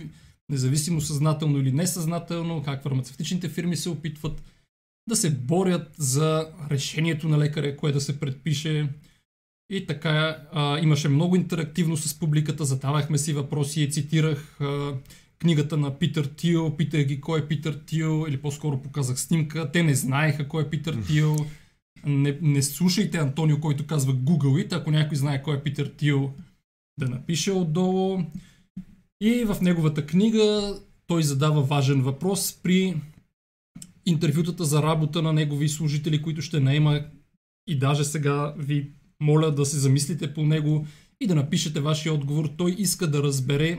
независимо 0.48 1.00
съзнателно 1.00 1.58
или 1.58 1.72
несъзнателно, 1.72 2.62
как 2.62 2.82
фармацевтичните 2.82 3.48
фирми 3.48 3.76
се 3.76 3.88
опитват 3.88 4.42
да 5.08 5.16
се 5.16 5.30
борят 5.30 5.94
за 5.98 6.48
решението 6.70 7.28
на 7.28 7.38
лекаря, 7.38 7.76
кое 7.76 7.92
да 7.92 8.00
се 8.00 8.20
предпише. 8.20 8.88
И 9.70 9.86
така 9.86 10.38
а, 10.52 10.78
имаше 10.78 11.08
много 11.08 11.36
интерактивно 11.36 11.96
с 11.96 12.18
публиката, 12.18 12.64
задавахме 12.64 13.18
си 13.18 13.32
въпроси, 13.32 13.90
цитирах 13.90 14.60
а, 14.60 14.94
книгата 15.40 15.76
на 15.76 15.98
Питър 15.98 16.24
Тил, 16.36 16.76
питах 16.76 17.04
ги 17.04 17.20
кой 17.20 17.40
е 17.40 17.48
Питър 17.48 17.80
Тил, 17.86 18.24
или 18.28 18.36
по-скоро 18.36 18.82
показах 18.82 19.20
снимка. 19.20 19.70
Те 19.72 19.82
не 19.82 19.94
знаеха 19.94 20.48
кой 20.48 20.62
е 20.62 20.70
Питър 20.70 20.98
Тил. 21.06 21.36
Не, 22.06 22.38
не 22.42 22.62
слушайте 22.62 23.18
Антонио, 23.18 23.60
който 23.60 23.86
казва 23.86 24.14
Google 24.14 24.68
it, 24.68 24.72
ако 24.72 24.90
някой 24.90 25.16
знае 25.16 25.42
кой 25.42 25.56
е 25.56 25.62
Питър 25.62 25.92
Тил, 25.96 26.32
да 27.00 27.08
напише 27.08 27.52
отдолу. 27.52 28.22
И 29.20 29.44
в 29.44 29.56
неговата 29.62 30.06
книга 30.06 30.76
той 31.06 31.22
задава 31.22 31.62
важен 31.62 32.02
въпрос 32.02 32.58
при 32.62 33.00
интервютата 34.06 34.64
за 34.64 34.82
работа 34.82 35.22
на 35.22 35.32
негови 35.32 35.68
служители, 35.68 36.22
които 36.22 36.42
ще 36.42 36.60
наема 36.60 37.00
и 37.66 37.78
даже 37.78 38.04
сега 38.04 38.54
ви 38.58 38.90
моля 39.20 39.54
да 39.54 39.66
се 39.66 39.78
замислите 39.78 40.34
по 40.34 40.46
него 40.46 40.86
и 41.20 41.26
да 41.26 41.34
напишете 41.34 41.80
вашия 41.80 42.14
отговор. 42.14 42.48
Той 42.56 42.74
иска 42.78 43.10
да 43.10 43.22
разбере 43.22 43.78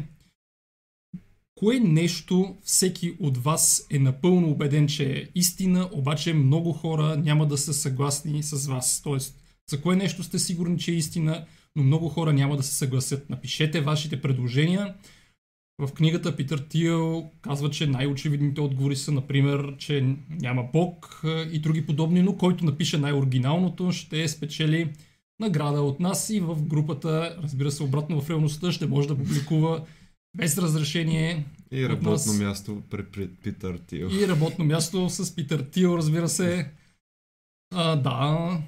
Кое 1.61 1.79
нещо 1.79 2.55
всеки 2.63 3.13
от 3.19 3.37
вас 3.37 3.87
е 3.91 3.99
напълно 3.99 4.51
убеден, 4.51 4.87
че 4.87 5.13
е 5.13 5.25
истина, 5.35 5.89
обаче 5.91 6.33
много 6.33 6.73
хора 6.73 7.17
няма 7.17 7.47
да 7.47 7.57
са 7.57 7.73
съгласни 7.73 8.43
с 8.43 8.67
вас? 8.67 9.01
Тоест, 9.03 9.35
за 9.69 9.81
кое 9.81 9.95
нещо 9.95 10.23
сте 10.23 10.39
сигурни, 10.39 10.79
че 10.79 10.91
е 10.91 10.95
истина, 10.95 11.45
но 11.75 11.83
много 11.83 12.09
хора 12.09 12.33
няма 12.33 12.57
да 12.57 12.63
се 12.63 12.75
съгласят? 12.75 13.29
Напишете 13.29 13.81
вашите 13.81 14.21
предложения. 14.21 14.95
В 15.79 15.91
книгата 15.93 16.35
Питър 16.35 16.59
Тил 16.69 17.29
казва, 17.41 17.69
че 17.69 17.87
най-очевидните 17.87 18.61
отговори 18.61 18.95
са, 18.95 19.11
например, 19.11 19.75
че 19.77 20.15
няма 20.29 20.63
Бог 20.73 21.23
и 21.51 21.59
други 21.59 21.85
подобни, 21.85 22.21
но 22.21 22.37
който 22.37 22.65
напише 22.65 22.97
най-оригиналното 22.97 23.91
ще 23.91 24.27
спечели 24.27 24.93
награда 25.39 25.81
от 25.81 25.99
нас 25.99 26.29
и 26.29 26.39
в 26.39 26.63
групата, 26.63 27.37
разбира 27.43 27.71
се, 27.71 27.83
обратно 27.83 28.21
в 28.21 28.29
реалността, 28.29 28.71
ще 28.71 28.87
може 28.87 29.07
да 29.07 29.17
публикува 29.17 29.85
без 30.35 30.57
разрешение. 30.57 31.45
И 31.71 31.89
работно 31.89 32.09
нас. 32.11 32.39
място 32.39 32.81
при, 32.89 33.27
Питър 33.27 33.77
Тил. 33.77 34.09
И 34.11 34.27
работно 34.27 34.65
място 34.65 35.09
с 35.09 35.35
Питър 35.35 35.63
Тил, 35.63 35.97
разбира 35.97 36.29
се. 36.29 36.71
А, 37.73 37.95
да, 37.95 38.61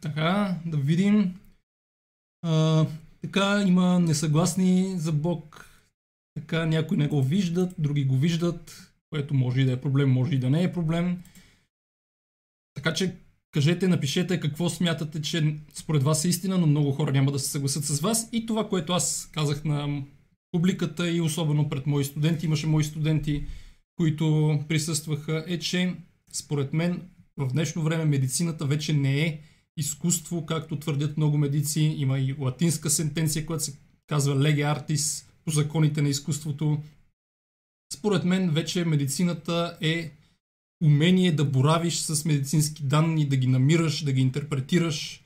така, 0.00 0.56
да 0.66 0.76
видим. 0.76 1.34
А, 2.42 2.86
така, 3.22 3.64
има 3.66 4.00
несъгласни 4.00 4.94
за 4.98 5.12
Бог. 5.12 5.64
Така, 6.34 6.66
някои 6.66 6.96
не 6.96 7.08
го 7.08 7.22
виждат, 7.22 7.74
други 7.78 8.04
го 8.04 8.16
виждат, 8.16 8.92
което 9.10 9.34
може 9.34 9.60
и 9.60 9.64
да 9.64 9.72
е 9.72 9.80
проблем, 9.80 10.10
може 10.10 10.34
и 10.34 10.38
да 10.38 10.50
не 10.50 10.62
е 10.62 10.72
проблем. 10.72 11.22
Така 12.74 12.94
че, 12.94 13.16
кажете, 13.50 13.88
напишете 13.88 14.40
какво 14.40 14.68
смятате, 14.68 15.22
че 15.22 15.56
според 15.74 16.02
вас 16.02 16.24
е 16.24 16.28
истина, 16.28 16.58
но 16.58 16.66
много 16.66 16.92
хора 16.92 17.12
няма 17.12 17.32
да 17.32 17.38
се 17.38 17.50
съгласят 17.50 17.84
с 17.84 18.00
вас. 18.00 18.28
И 18.32 18.46
това, 18.46 18.68
което 18.68 18.92
аз 18.92 19.30
казах 19.32 19.64
на 19.64 20.02
публиката 20.52 21.10
и 21.10 21.20
особено 21.20 21.68
пред 21.68 21.86
мои 21.86 22.04
студенти. 22.04 22.46
Имаше 22.46 22.66
мои 22.66 22.84
студенти, 22.84 23.46
които 23.96 24.58
присъстваха, 24.68 25.44
е, 25.46 25.58
че 25.58 25.94
според 26.32 26.72
мен 26.72 27.02
в 27.36 27.48
днешно 27.52 27.82
време 27.82 28.04
медицината 28.04 28.66
вече 28.66 28.92
не 28.92 29.20
е 29.20 29.40
изкуство, 29.76 30.46
както 30.46 30.78
твърдят 30.78 31.16
много 31.16 31.38
медици. 31.38 31.80
Има 31.80 32.18
и 32.18 32.34
латинска 32.38 32.90
сентенция, 32.90 33.46
която 33.46 33.64
се 33.64 33.78
казва 34.06 34.36
lege 34.36 34.78
artis 34.78 35.26
по 35.44 35.50
законите 35.50 36.02
на 36.02 36.08
изкуството. 36.08 36.82
Според 37.92 38.24
мен 38.24 38.50
вече 38.50 38.84
медицината 38.84 39.78
е 39.80 40.10
умение 40.84 41.32
да 41.32 41.44
боравиш 41.44 41.96
с 41.96 42.24
медицински 42.24 42.82
данни, 42.82 43.28
да 43.28 43.36
ги 43.36 43.46
намираш, 43.46 44.04
да 44.04 44.12
ги 44.12 44.20
интерпретираш. 44.20 45.24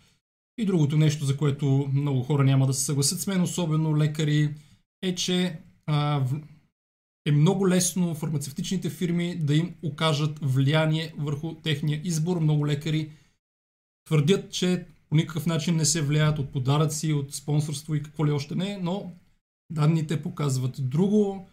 И 0.59 0.64
другото 0.64 0.97
нещо, 0.97 1.25
за 1.25 1.37
което 1.37 1.91
много 1.93 2.23
хора 2.23 2.45
няма 2.45 2.67
да 2.67 2.75
се 2.75 2.85
съгласят 2.85 3.21
с 3.21 3.26
мен, 3.26 3.43
особено 3.43 3.97
лекари, 3.97 4.55
е, 5.03 5.15
че 5.15 5.59
а, 5.87 6.25
е 7.27 7.33
много 7.33 7.69
лесно 7.69 8.15
фармацевтичните 8.15 8.91
фирми 8.91 9.37
да 9.37 9.55
им 9.55 9.75
окажат 9.83 10.39
влияние 10.43 11.15
върху 11.19 11.55
техния 11.55 12.01
избор. 12.05 12.41
Много 12.41 12.67
лекари 12.67 13.11
твърдят, 14.07 14.53
че 14.53 14.87
по 15.09 15.17
никакъв 15.17 15.47
начин 15.47 15.77
не 15.77 15.85
се 15.85 16.03
влияят 16.03 16.39
от 16.39 16.53
подаръци, 16.53 17.13
от 17.13 17.35
спонсорство 17.35 17.95
и 17.95 18.03
какво 18.03 18.27
ли 18.27 18.31
още 18.31 18.55
не, 18.55 18.79
но 18.83 19.13
данните 19.71 20.23
показват 20.23 20.89
друго. 20.91 21.49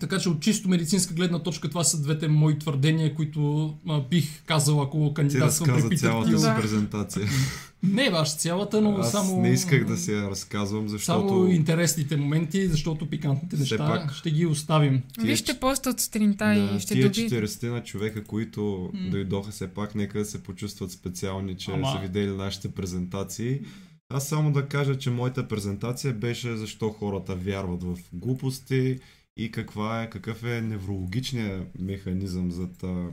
Така 0.00 0.18
че 0.18 0.28
от 0.28 0.40
чисто 0.40 0.68
медицинска 0.68 1.14
гледна 1.14 1.38
точка 1.38 1.68
това 1.68 1.84
са 1.84 2.02
двете 2.02 2.28
мои 2.28 2.58
твърдения, 2.58 3.14
които 3.14 3.74
а, 3.88 4.00
бих 4.00 4.42
казал, 4.44 4.82
ако 4.82 5.14
кандидатствам 5.14 5.68
при 5.68 5.82
Питър 5.82 5.96
цялата 5.96 6.38
си 6.38 6.48
презентация. 6.60 7.28
Не 7.82 8.10
баш 8.10 8.36
цялата, 8.36 8.80
но 8.80 8.96
Аз 8.98 9.12
само... 9.12 9.40
не 9.40 9.50
исках 9.50 9.84
да 9.84 9.96
се 9.96 10.12
я 10.12 10.30
разказвам, 10.30 10.88
защото... 10.88 11.28
Само 11.28 11.46
интересните 11.46 12.16
моменти, 12.16 12.68
защото 12.68 13.10
пикантните 13.10 13.56
неща 13.56 13.76
пак... 13.76 14.14
ще 14.14 14.30
ги 14.30 14.46
оставим. 14.46 15.02
Вижте 15.20 15.60
поста 15.60 15.90
от 15.90 16.00
сутринта 16.00 16.44
да, 16.44 16.76
и 16.76 16.80
ще 16.80 16.94
тия 16.94 17.08
доби... 17.08 17.30
40 17.30 17.70
на 17.70 17.82
човека, 17.82 18.24
които 18.24 18.60
mm. 18.60 19.10
дойдоха 19.10 19.50
все 19.50 19.68
пак, 19.68 19.94
нека 19.94 20.18
да 20.18 20.24
се 20.24 20.42
почувстват 20.42 20.90
специални, 20.90 21.56
че 21.56 21.70
Ама... 21.70 21.92
са 21.92 21.98
видели 21.98 22.30
нашите 22.30 22.68
презентации. 22.68 23.60
Аз 24.08 24.28
само 24.28 24.52
да 24.52 24.66
кажа, 24.66 24.98
че 24.98 25.10
моята 25.10 25.48
презентация 25.48 26.14
беше 26.14 26.56
защо 26.56 26.88
хората 26.88 27.34
вярват 27.34 27.82
в 27.82 27.96
глупости, 28.12 28.98
и 29.36 29.50
каква 29.50 30.02
е, 30.02 30.10
какъв 30.10 30.44
е 30.44 30.60
неврологичният 30.60 31.78
механизъм 31.78 32.50
за 32.50 32.68
а, 32.82 33.08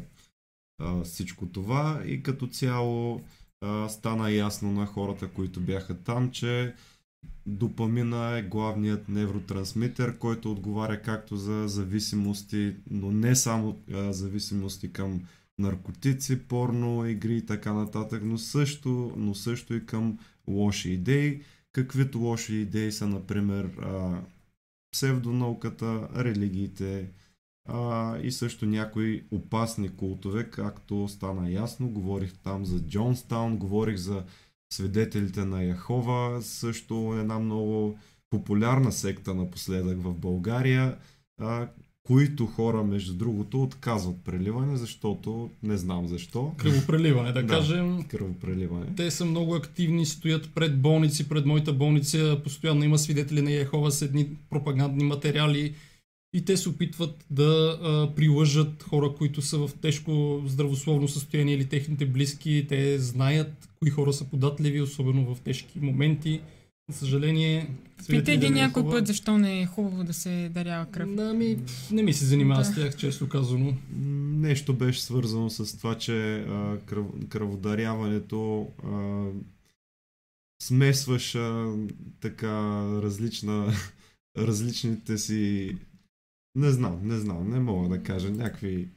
а, 0.80 1.03
всичко 1.03 1.46
това 1.46 2.01
и 2.06 2.24
като 2.24 2.48
цяло 2.48 3.22
а, 3.62 3.89
стана 3.89 4.32
ясно 4.32 4.72
на 4.72 4.86
хората, 4.86 5.27
които 5.27 5.60
бяха 5.60 5.98
там, 5.98 6.32
че 6.32 6.74
допамина 7.46 8.38
е 8.38 8.44
главният 8.44 9.10
невротрансмитер, 9.10 10.18
който 10.18 10.51
отговаря 10.51 11.01
както 11.01 11.38
за 11.38 11.68
зависимости, 11.68 12.75
но 12.89 13.12
не 13.12 13.36
само 13.36 13.80
а, 13.94 14.13
зависимости 14.13 14.94
към 14.94 15.22
наркотици, 15.60 16.39
порно, 16.39 17.06
игри 17.06 17.38
и 17.38 17.46
така 17.46 17.74
нататък, 17.74 18.22
но 18.25 18.38
също, 18.38 19.13
но 19.18 19.36
също 19.36 19.74
и 19.74 19.86
към 19.86 20.20
лоши 20.48 20.89
идеи. 20.89 21.42
Каквито 21.72 22.20
лоши 22.20 22.53
идеи 22.53 22.92
са, 22.92 23.08
например, 23.08 23.65
а, 23.82 24.22
псевдонауката, 24.94 26.10
религиите 26.16 27.10
а, 27.66 28.18
и 28.18 28.32
също 28.32 28.66
някои 28.66 29.26
опасни 29.32 29.96
култове, 29.96 30.50
както 30.50 31.08
стана 31.08 31.52
ясно. 31.52 31.90
Говорих 31.90 32.34
там 32.38 32.66
за 32.66 32.80
Джонстаун, 32.80 33.58
говорих 33.58 33.98
за 33.98 34.24
свидетелите 34.74 35.46
на 35.46 35.64
Яхова, 35.64 36.42
също 36.42 37.16
една 37.20 37.40
много 37.40 38.00
популярна 38.30 38.92
секта 38.92 39.34
напоследък 39.34 40.02
в 40.02 40.14
България, 40.14 40.98
а, 41.38 41.68
които 42.03 42.45
хора, 42.45 42.83
между 42.83 43.13
другото, 43.13 43.63
отказват 43.63 44.15
преливане, 44.25 44.77
защото 44.77 45.50
не 45.63 45.77
знам 45.77 46.07
защо. 46.07 46.53
Кръвопреливане, 46.57 47.31
да, 47.31 47.41
да 47.43 47.48
кажем. 47.48 48.03
Кръвопреливане. 48.03 48.86
Те 48.98 49.12
са 49.12 49.25
много 49.25 49.55
активни, 49.55 50.05
стоят 50.05 50.50
пред 50.55 50.81
болници, 50.81 51.29
пред 51.29 51.45
моята 51.45 51.74
болница, 51.74 52.41
постоянно 52.43 52.83
има 52.83 53.00
свидетели 53.00 53.41
на 53.41 53.51
Яхова 53.51 53.91
с 53.91 54.01
едни 54.01 54.27
пропагандни 54.50 55.03
материали 55.03 55.75
и 56.33 56.45
те 56.45 56.57
се 56.57 56.69
опитват 56.69 57.25
да 57.29 57.79
а, 57.83 58.15
прилъжат 58.15 58.83
хора, 58.83 59.13
които 59.17 59.41
са 59.41 59.57
в 59.57 59.69
тежко 59.81 60.43
здравословно 60.48 61.07
състояние 61.07 61.55
или 61.55 61.65
техните 61.65 62.05
близки. 62.05 62.65
Те 62.69 63.00
знаят 63.00 63.69
кои 63.79 63.89
хора 63.89 64.13
са 64.13 64.29
податливи, 64.29 64.81
особено 64.81 65.36
в 65.36 65.39
тежки 65.39 65.79
моменти. 65.79 66.41
За 66.90 66.98
съжаление... 66.98 67.70
Питай 68.08 68.38
ги 68.38 68.50
някой 68.50 68.84
път, 68.84 69.08
защо 69.08 69.38
не 69.38 69.62
е 69.62 69.66
хубаво 69.66 70.04
да 70.04 70.13
се 70.13 70.50
дарява 70.50 70.86
кръв. 70.86 71.10
ми, 71.36 71.58
не 71.92 72.04
ми 72.04 72.13
се 72.13 72.25
занимава 72.25 72.62
да. 72.62 72.66
с 72.66 72.75
тях, 72.75 72.96
често 72.96 73.30
казано. 73.30 73.78
Нещо 74.36 74.74
беше 74.74 75.02
свързано 75.02 75.50
с 75.50 75.78
това, 75.78 75.98
че 75.98 76.36
а, 76.36 76.78
кръв, 76.86 77.06
кръводаряването 77.30 78.68
а, 78.84 79.25
смесваш 80.63 81.36
а, 81.36 81.75
така 82.20 82.84
различна, 83.02 83.74
различните 84.38 85.18
си... 85.18 85.75
Не 86.56 86.72
знам, 86.72 87.00
не 87.04 87.20
знам, 87.20 87.50
не 87.50 87.60
мога 87.60 87.90
да 87.90 88.04
кажа. 88.04 88.32
Някакви 88.32 88.88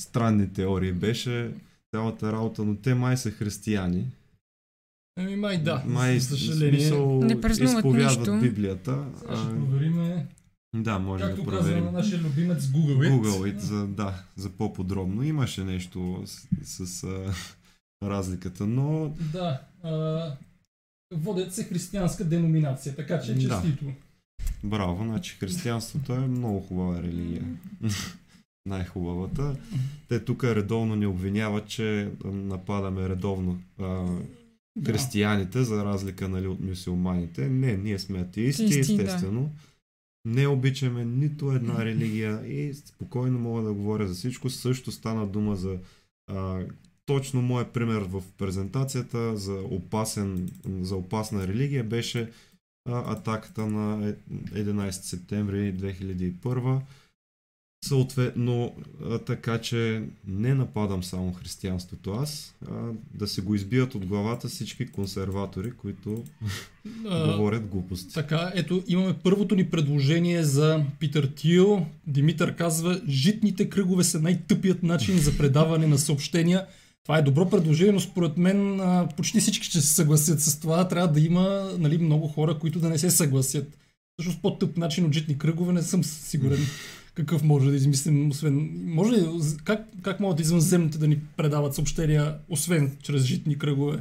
странни 0.00 0.52
теории 0.52 0.92
беше 0.92 1.52
цялата 1.94 2.32
работа, 2.32 2.64
но 2.64 2.76
те 2.76 2.94
май 2.94 3.16
са 3.16 3.30
християни. 3.30 4.06
Ами 5.18 5.36
май 5.36 5.62
да, 5.62 5.82
май, 5.86 6.18
за 6.18 6.28
съжаление. 6.28 6.80
Смисъл, 6.80 7.20
не 7.20 7.34
изповядват 7.50 8.18
нищо. 8.18 8.40
Библията. 8.40 9.04
Сега 9.18 9.36
ще 9.36 9.48
провериме. 9.48 10.26
Да, 10.74 10.98
може 10.98 11.24
Както 11.24 11.42
да 11.42 11.50
проверим. 11.50 11.84
Както 11.84 11.84
казва 11.84 11.98
нашия 11.98 12.18
любимец 12.18 12.62
Google 12.62 12.98
It. 12.98 13.12
Google 13.12 13.54
It, 13.54 13.58
за, 13.58 13.86
да, 13.86 14.22
за 14.36 14.50
по-подробно. 14.50 15.22
Имаше 15.22 15.64
нещо 15.64 16.22
с, 16.62 16.86
с 16.86 17.04
а, 17.04 17.34
разликата, 18.08 18.66
но... 18.66 19.14
Да, 19.32 19.60
а, 19.82 20.32
водят 21.14 21.54
се 21.54 21.64
християнска 21.64 22.24
деноминация, 22.24 22.96
така 22.96 23.20
че 23.20 23.34
честито. 23.34 23.84
Да. 23.84 23.92
Браво, 24.64 25.04
значи 25.04 25.36
християнството 25.40 26.12
е 26.12 26.18
много 26.18 26.60
хубава 26.60 27.02
религия. 27.02 27.44
Най-хубавата. 28.66 29.56
Те 30.08 30.24
тук 30.24 30.44
редовно 30.44 30.96
ни 30.96 31.06
обвиняват, 31.06 31.66
че 31.66 32.10
нападаме 32.24 33.08
редовно 33.08 33.58
а, 33.80 34.06
християните, 34.84 35.64
за 35.64 35.84
разлика 35.84 36.28
нали, 36.28 36.46
от 36.46 36.60
мюсюлманите. 36.60 37.48
Не, 37.48 37.76
ние 37.76 37.98
сме 37.98 38.18
атеисти, 38.18 38.64
Исти, 38.64 38.80
естествено. 38.80 39.42
Да. 39.42 40.30
Не 40.30 40.46
обичаме 40.46 41.04
нито 41.04 41.52
една 41.52 41.84
религия 41.84 42.46
и 42.46 42.74
спокойно 42.74 43.38
мога 43.38 43.62
да 43.62 43.72
говоря 43.72 44.08
за 44.08 44.14
всичко. 44.14 44.50
Също 44.50 44.92
стана 44.92 45.26
дума 45.26 45.56
за 45.56 45.78
а, 46.32 46.60
точно 47.06 47.42
моят 47.42 47.72
пример 47.72 48.00
в 48.00 48.22
презентацията 48.38 49.36
за, 49.36 49.54
опасен, 49.54 50.48
за 50.80 50.96
опасна 50.96 51.46
религия 51.46 51.84
беше 51.84 52.30
а, 52.88 53.12
атаката 53.12 53.66
на 53.66 54.14
11 54.30 54.90
септември 54.90 55.74
2001 55.74 56.80
Съответно, 57.88 58.72
така 59.26 59.58
че 59.58 60.02
не 60.26 60.54
нападам 60.54 61.04
само 61.04 61.32
християнството 61.32 62.12
аз, 62.12 62.54
а 62.70 62.72
да 63.14 63.26
се 63.26 63.40
го 63.40 63.54
избият 63.54 63.94
от 63.94 64.06
главата 64.06 64.48
всички 64.48 64.86
консерватори, 64.86 65.70
които 65.70 66.24
а, 67.08 67.32
говорят 67.32 67.66
глупости. 67.66 68.14
Така, 68.14 68.52
ето 68.54 68.82
имаме 68.86 69.14
първото 69.24 69.54
ни 69.54 69.70
предложение 69.70 70.42
за 70.44 70.84
Питър 70.98 71.26
Тил. 71.36 71.86
Димитър 72.06 72.54
казва, 72.54 73.00
житните 73.08 73.68
кръгове 73.68 74.04
са 74.04 74.20
най-тъпият 74.20 74.82
начин 74.82 75.18
за 75.18 75.36
предаване 75.36 75.86
на 75.86 75.98
съобщения. 75.98 76.66
Това 77.04 77.18
е 77.18 77.22
добро 77.22 77.50
предложение, 77.50 77.92
но 77.92 78.00
според 78.00 78.36
мен 78.36 78.80
а, 78.80 79.08
почти 79.16 79.40
всички 79.40 79.66
ще 79.66 79.80
се 79.80 79.94
съгласят 79.94 80.40
с 80.40 80.60
това. 80.60 80.88
Трябва 80.88 81.12
да 81.12 81.20
има 81.20 81.70
нали, 81.78 81.98
много 81.98 82.28
хора, 82.28 82.58
които 82.58 82.78
да 82.78 82.88
не 82.88 82.98
се 82.98 83.10
съгласят. 83.10 83.78
Всъщност 84.18 84.42
по-тъп 84.42 84.76
начин 84.76 85.04
от 85.04 85.12
житни 85.12 85.38
кръгове 85.38 85.72
не 85.72 85.82
съм 85.82 86.04
сигурен 86.04 86.66
какъв 87.16 87.42
може 87.42 87.70
да 87.70 87.76
измислим, 87.76 88.30
освен... 88.30 88.70
Може 88.84 89.12
ли, 89.12 89.26
как, 89.64 89.88
как 90.02 90.20
могат 90.20 90.40
извънземните 90.40 90.98
да 90.98 91.08
ни 91.08 91.18
предават 91.36 91.74
съобщения, 91.74 92.34
освен 92.48 92.96
чрез 93.02 93.22
житни 93.22 93.58
кръгове? 93.58 93.98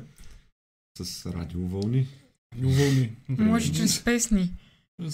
С 1.01 1.25
радиовълни. 1.25 2.08
Радиовълни. 2.56 3.12
Може 3.30 3.73
чрез 3.73 4.04
песни. 4.04 4.51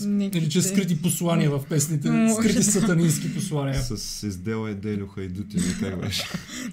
Или 0.10 0.50
чрез 0.50 0.70
скрити 0.70 1.02
послания 1.02 1.50
в 1.50 1.66
песните, 1.70 2.10
Може 2.12 2.34
скрити 2.34 2.64
сатанински 2.64 3.34
послания. 3.34 3.82
С 3.82 4.28
издела 4.28 4.70
е 4.70 4.74
Делю 4.74 5.08
Хайдути, 5.08 5.58
как 5.80 6.02
беше. 6.02 6.24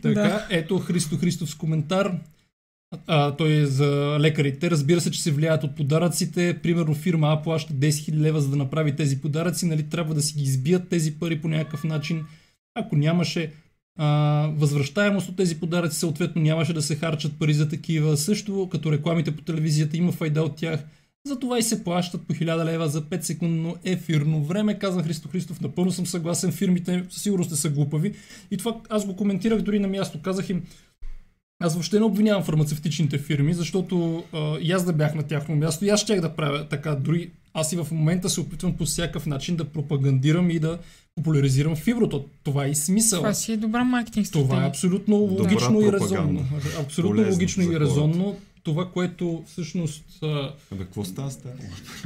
така, 0.02 0.46
ето 0.50 0.78
Христо 0.78 1.16
Христов 1.16 1.50
с 1.50 1.54
коментар. 1.54 2.18
А, 3.06 3.36
той 3.36 3.52
е 3.52 3.66
за 3.66 4.16
лекарите. 4.20 4.70
Разбира 4.70 5.00
се, 5.00 5.10
че 5.10 5.22
се 5.22 5.32
влияят 5.32 5.64
от 5.64 5.76
подаръците. 5.76 6.58
Примерно 6.62 6.94
фирма 6.94 7.32
А 7.32 7.42
плаща 7.42 7.74
10 7.74 7.88
000 7.88 8.14
лева 8.14 8.40
за 8.40 8.48
да 8.48 8.56
направи 8.56 8.96
тези 8.96 9.20
подаръци. 9.20 9.66
Нали, 9.66 9.82
трябва 9.82 10.14
да 10.14 10.22
си 10.22 10.34
ги 10.38 10.42
избият 10.42 10.88
тези 10.88 11.18
пари 11.18 11.40
по 11.40 11.48
някакъв 11.48 11.84
начин. 11.84 12.24
Ако 12.74 12.96
нямаше 12.96 13.52
а, 13.96 14.50
възвръщаемост 14.56 15.28
от 15.28 15.36
тези 15.36 15.60
подаръци, 15.60 15.98
съответно 15.98 16.42
нямаше 16.42 16.72
да 16.72 16.82
се 16.82 16.96
харчат 16.96 17.38
пари 17.38 17.54
за 17.54 17.68
такива. 17.68 18.16
Също 18.16 18.68
като 18.72 18.92
рекламите 18.92 19.36
по 19.36 19.42
телевизията 19.42 19.96
има 19.96 20.12
файда 20.12 20.42
от 20.42 20.56
тях. 20.56 20.84
Затова 21.26 21.58
и 21.58 21.62
се 21.62 21.84
плащат 21.84 22.26
по 22.26 22.34
1000 22.34 22.64
лева 22.64 22.88
за 22.88 23.02
5 23.02 23.20
секундно 23.20 23.76
ефирно 23.84 24.44
време. 24.44 24.78
Каза 24.78 25.02
Христо 25.02 25.28
Христов, 25.28 25.60
напълно 25.60 25.92
съм 25.92 26.06
съгласен. 26.06 26.52
Фирмите 26.52 27.04
със 27.10 27.22
сигурност 27.22 27.56
са 27.56 27.70
глупави. 27.70 28.14
И 28.50 28.56
това 28.56 28.76
аз 28.88 29.06
го 29.06 29.16
коментирах 29.16 29.62
дори 29.62 29.78
на 29.78 29.88
място. 29.88 30.22
Казах 30.22 30.50
им, 30.50 30.62
аз 31.60 31.72
въобще 31.72 31.98
не 31.98 32.04
обвинявам 32.04 32.44
фармацевтичните 32.44 33.18
фирми, 33.18 33.54
защото 33.54 34.24
а, 34.32 34.58
и 34.60 34.72
аз 34.72 34.84
да 34.84 34.92
бях 34.92 35.14
на 35.14 35.22
тяхно 35.22 35.56
място, 35.56 35.84
и 35.84 35.88
аз 35.88 36.00
щях 36.00 36.20
да 36.20 36.36
правя 36.36 36.68
така. 36.68 36.94
Дори 36.94 37.30
аз 37.54 37.72
и 37.72 37.76
в 37.76 37.86
момента 37.92 38.30
се 38.30 38.40
опитвам 38.40 38.76
по 38.76 38.84
всякакъв 38.84 39.26
начин 39.26 39.56
да 39.56 39.64
пропагандирам 39.64 40.50
и 40.50 40.58
да 40.58 40.78
популяризирам 41.14 41.76
фиброто. 41.76 42.24
Това 42.44 42.66
е 42.66 42.70
и 42.70 42.74
смисъл. 42.74 43.18
Това 43.18 43.34
си 43.34 43.52
е 43.52 43.56
добра 43.56 43.84
маркетинг 43.84 44.28
Това 44.32 44.64
е 44.64 44.68
абсолютно 44.68 45.16
логично 45.16 45.80
и 45.80 45.92
резонно. 45.92 46.44
Абсолютно 46.80 47.16
Полезно 47.16 47.32
логично 47.32 47.62
и 47.72 47.80
резонно 47.80 48.36
това, 48.68 48.90
което 48.90 49.44
всъщност... 49.46 50.04
Абе, 50.22 50.84
какво 50.84 51.04
става 51.04 51.30
с 51.30 51.38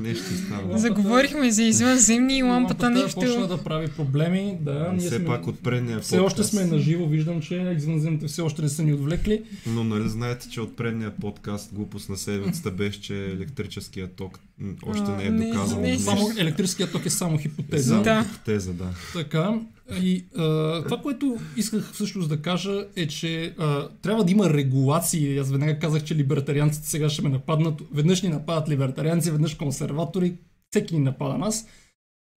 Нещо 0.00 0.24
става. 0.46 0.78
Заговорихме 0.78 1.50
за 1.50 1.62
извънземни 1.62 2.38
и 2.38 2.42
лампата 2.42 2.90
нещо. 2.90 3.20
Почна 3.20 3.48
да 3.48 3.64
прави 3.64 3.88
проблеми, 3.88 4.58
да. 4.60 4.92
Ние 4.92 5.06
все 5.06 5.16
сме... 5.16 5.24
пак 5.24 5.46
от 5.46 5.62
предния 5.62 6.00
Все 6.00 6.18
подкаст. 6.18 6.38
още 6.38 6.56
сме 6.56 6.64
наживо, 6.64 7.08
виждам, 7.08 7.40
че 7.40 7.74
извънземните 7.76 8.26
все 8.26 8.42
още 8.42 8.62
не 8.62 8.68
са 8.68 8.82
ни 8.82 8.92
отвлекли. 8.92 9.42
Но 9.66 9.84
нали 9.84 10.08
знаете, 10.08 10.48
че 10.48 10.60
от 10.60 10.76
предния 10.76 11.16
подкаст 11.16 11.74
глупост 11.74 12.08
на 12.08 12.16
седмицата 12.16 12.70
беше, 12.70 13.00
че 13.02 13.24
електрическият 13.24 14.12
ток 14.12 14.38
още 14.86 15.10
не 15.10 15.24
е 15.24 15.30
доказан. 15.30 15.80
Не, 15.80 15.88
не, 15.88 15.92
не. 15.92 15.98
Само 15.98 16.30
електрическият 16.38 16.92
ток 16.92 17.06
е 17.06 17.10
само 17.10 17.38
хипотеза. 17.38 17.98
Е, 17.98 18.02
да. 18.02 18.24
Хипотеза, 18.24 18.72
да. 18.72 18.88
Така, 19.12 19.60
и 20.00 20.24
а, 20.36 20.82
това, 20.82 20.96
което 21.02 21.38
исках 21.56 21.92
всъщност 21.92 22.28
да 22.28 22.42
кажа 22.42 22.86
е, 22.96 23.06
че 23.06 23.54
а, 23.58 23.88
трябва 24.02 24.24
да 24.24 24.32
има 24.32 24.50
регулации. 24.50 25.38
Аз 25.38 25.50
веднага 25.50 25.78
казах, 25.78 26.04
че 26.04 26.16
либертарианците 26.16 26.88
сега 26.88 27.08
ще 27.08 27.22
ме 27.22 27.28
нападнат. 27.28 27.82
Веднъж 27.92 28.22
ни 28.22 28.28
нападат 28.28 28.68
либертарианци, 28.68 29.30
веднъж 29.30 29.54
консерватори. 29.54 30.34
Всеки 30.70 30.94
ни 30.94 31.00
напада 31.00 31.38
нас. 31.38 31.66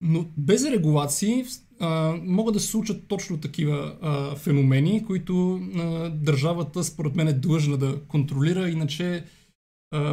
Но 0.02 0.26
без 0.38 0.66
регулации 0.66 1.46
а, 1.80 2.16
могат 2.24 2.54
да 2.54 2.60
се 2.60 2.68
случат 2.68 3.08
точно 3.08 3.38
такива 3.38 3.96
а, 4.02 4.36
феномени, 4.36 5.06
които 5.06 5.62
а, 5.76 6.10
държавата 6.10 6.84
според 6.84 7.16
мен 7.16 7.28
е 7.28 7.34
длъжна 7.34 7.78
да 7.78 8.00
контролира, 8.08 8.70
иначе 8.70 9.16
а, 9.16 9.24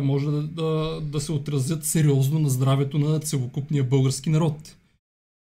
може 0.02 0.26
да, 0.26 0.42
да, 0.42 1.00
да 1.00 1.20
се 1.20 1.32
отразят 1.32 1.84
сериозно 1.84 2.38
на 2.38 2.50
здравето 2.50 2.98
на 2.98 3.20
целокупния 3.20 3.84
български 3.84 4.30
народ. 4.30 4.76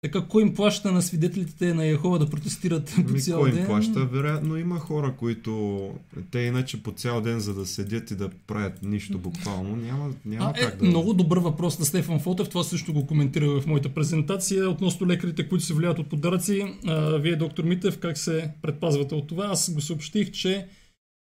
Така, 0.04 0.20
кой 0.20 0.42
им 0.42 0.54
плаща 0.54 0.92
на 0.92 1.02
свидетелите 1.02 1.74
на 1.74 1.86
Яхова 1.86 2.18
да 2.18 2.30
протестират 2.30 2.94
по 3.08 3.18
цял 3.18 3.40
кой 3.40 3.50
ден? 3.50 3.60
им 3.60 3.66
плаща? 3.66 4.04
Вероятно 4.04 4.56
има 4.56 4.78
хора, 4.78 5.14
които 5.18 5.90
те 6.30 6.38
иначе 6.38 6.82
по 6.82 6.92
цял 6.92 7.20
ден 7.20 7.40
за 7.40 7.54
да 7.54 7.66
седят 7.66 8.10
и 8.10 8.16
да 8.16 8.30
правят 8.46 8.82
нищо 8.82 9.18
буквално. 9.18 9.76
Няма, 9.76 10.10
няма 10.24 10.50
а, 10.50 10.52
как 10.52 10.74
е, 10.74 10.76
да... 10.76 10.84
Много 10.84 11.14
добър 11.14 11.38
въпрос 11.38 11.78
на 11.78 11.84
Стефан 11.84 12.20
Фотев. 12.20 12.48
Това 12.48 12.64
също 12.64 12.92
го 12.92 13.06
коментирах 13.06 13.60
в 13.60 13.66
моята 13.66 13.88
презентация. 13.88 14.70
Относно 14.70 15.06
лекарите, 15.06 15.48
които 15.48 15.64
се 15.64 15.74
влияят 15.74 15.98
от 15.98 16.10
подаръци. 16.10 16.74
А, 16.86 17.18
вие, 17.18 17.36
доктор 17.36 17.64
Митев, 17.64 17.98
как 17.98 18.18
се 18.18 18.50
предпазвате 18.62 19.14
от 19.14 19.26
това? 19.26 19.46
Аз 19.46 19.74
го 19.74 19.80
съобщих, 19.80 20.30
че 20.30 20.66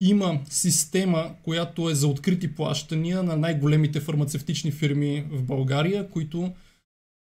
има 0.01 0.39
система, 0.49 1.31
която 1.43 1.89
е 1.89 1.95
за 1.95 2.07
открити 2.07 2.55
плащания 2.55 3.23
на 3.23 3.37
най-големите 3.37 3.99
фармацевтични 3.99 4.71
фирми 4.71 5.25
в 5.31 5.43
България, 5.43 6.09
които 6.09 6.53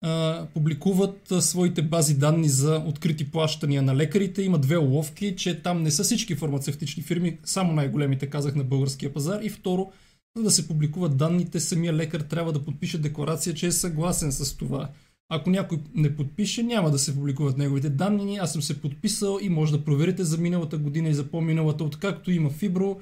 а, 0.05 0.47
публикуват 0.55 1.33
а, 1.33 1.43
своите 1.43 1.83
бази 1.83 2.19
данни 2.19 2.49
за 2.49 2.77
открити 2.87 3.31
плащания 3.31 3.83
на 3.83 3.97
лекарите. 3.97 4.43
Има 4.43 4.59
две 4.59 4.79
уловки, 4.79 5.37
че 5.37 5.63
там 5.63 5.83
не 5.83 5.91
са 5.91 6.05
всички 6.05 6.35
фармацевтични 6.35 7.03
фирми, 7.03 7.39
само 7.45 7.73
най-големите 7.73 8.27
казах 8.27 8.55
на 8.55 8.65
българския 8.65 9.13
пазар. 9.13 9.41
И 9.43 9.51
второ, 9.51 9.93
за 10.37 10.43
да 10.43 10.51
се 10.51 10.69
публикуват 10.69 11.17
данните, 11.17 11.61
самия 11.61 11.93
лекар 11.93 12.21
трябва 12.21 12.53
да 12.53 12.65
подпише 12.65 12.99
декларация, 12.99 13.55
че 13.55 13.67
е 13.67 13.73
съгласен 13.73 14.33
с 14.33 14.57
това. 14.57 14.89
Ако 15.35 15.51
някой 15.51 15.79
не 15.95 16.17
подпише, 16.17 16.63
няма 16.63 16.91
да 16.91 16.99
се 16.99 17.15
публикуват 17.15 17.59
неговите 17.59 17.91
данни. 17.91 18.37
Аз 18.37 18.53
съм 18.53 18.63
се 18.63 18.81
подписал 18.81 19.39
и 19.43 19.49
може 19.49 19.73
да 19.73 19.85
проверите 19.85 20.25
за 20.25 20.39
миналата 20.39 20.79
година 20.79 21.09
и 21.09 21.15
за 21.15 21.31
по-миналата, 21.31 21.85
откакто 21.85 22.31
има 22.31 22.51
фибро. 22.51 23.01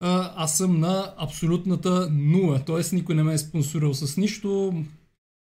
Аз 0.00 0.56
съм 0.56 0.80
на 0.80 1.14
абсолютната 1.16 2.10
нула, 2.10 2.64
т.е. 2.64 2.96
никой 2.96 3.14
не 3.14 3.22
ме 3.22 3.34
е 3.34 3.38
спонсорил 3.38 3.94
с 3.94 4.16
нищо. 4.16 4.74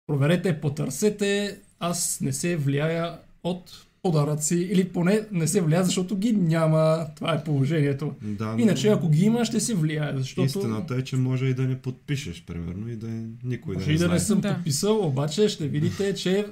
Проверете, 0.06 0.60
потърсете. 0.60 1.60
Аз 1.78 2.20
не 2.20 2.32
се 2.32 2.56
влияя 2.56 3.18
от 3.42 3.86
подаръци 4.02 4.56
или 4.56 4.88
поне 4.88 5.20
не 5.32 5.46
се 5.46 5.60
влияе, 5.60 5.84
защото 5.84 6.16
ги 6.16 6.32
няма. 6.32 7.06
Това 7.16 7.34
е 7.34 7.44
положението. 7.44 8.14
Да, 8.22 8.52
но... 8.52 8.58
Иначе 8.58 8.88
ако 8.88 9.08
ги 9.08 9.24
има, 9.24 9.44
ще 9.44 9.60
се 9.60 9.74
влияе. 9.74 10.12
Защото... 10.16 10.46
Истината 10.46 10.94
е, 10.94 11.02
че 11.02 11.16
може 11.16 11.46
и 11.46 11.54
да 11.54 11.62
не 11.62 11.78
подпишеш, 11.78 12.44
примерно, 12.46 12.88
и 12.88 12.96
да 12.96 13.08
никой 13.44 13.74
може 13.74 13.86
да 13.86 13.90
не 13.90 13.94
и 13.94 13.98
да 13.98 14.04
знае. 14.04 14.14
не 14.14 14.20
съм 14.20 14.40
да. 14.40 14.54
подписал, 14.54 15.06
обаче 15.06 15.48
ще 15.48 15.68
видите, 15.68 16.14
че 16.14 16.46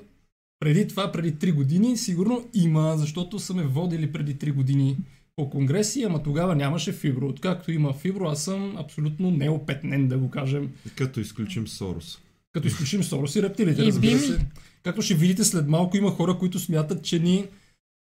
преди 0.60 0.88
това, 0.88 1.12
преди 1.12 1.32
3 1.32 1.54
години, 1.54 1.96
сигурно 1.96 2.48
има, 2.54 2.94
защото 2.96 3.38
са 3.38 3.54
ме 3.54 3.62
водили 3.62 4.12
преди 4.12 4.36
3 4.36 4.52
години 4.52 4.96
по 5.36 5.50
конгреси, 5.50 6.02
ама 6.02 6.22
тогава 6.22 6.54
нямаше 6.54 6.92
фибро. 6.92 7.28
Откакто 7.28 7.72
има 7.72 7.92
фибро, 7.92 8.24
аз 8.24 8.44
съм 8.44 8.76
абсолютно 8.76 9.30
неопетнен, 9.30 10.08
да 10.08 10.18
го 10.18 10.30
кажем. 10.30 10.70
Като 10.96 11.20
изключим 11.20 11.68
Сорос. 11.68 12.18
Като 12.52 12.68
изключим 12.68 13.02
Сорос 13.02 13.36
и 13.36 13.42
рептилите, 13.42 13.82
и 13.82 13.86
разбира 13.86 14.18
се. 14.18 14.38
Както 14.84 15.02
ще 15.02 15.14
видите 15.14 15.44
след 15.44 15.68
малко, 15.68 15.96
има 15.96 16.10
хора, 16.10 16.38
които 16.38 16.58
смятат, 16.58 17.04
че 17.04 17.18
ни 17.18 17.46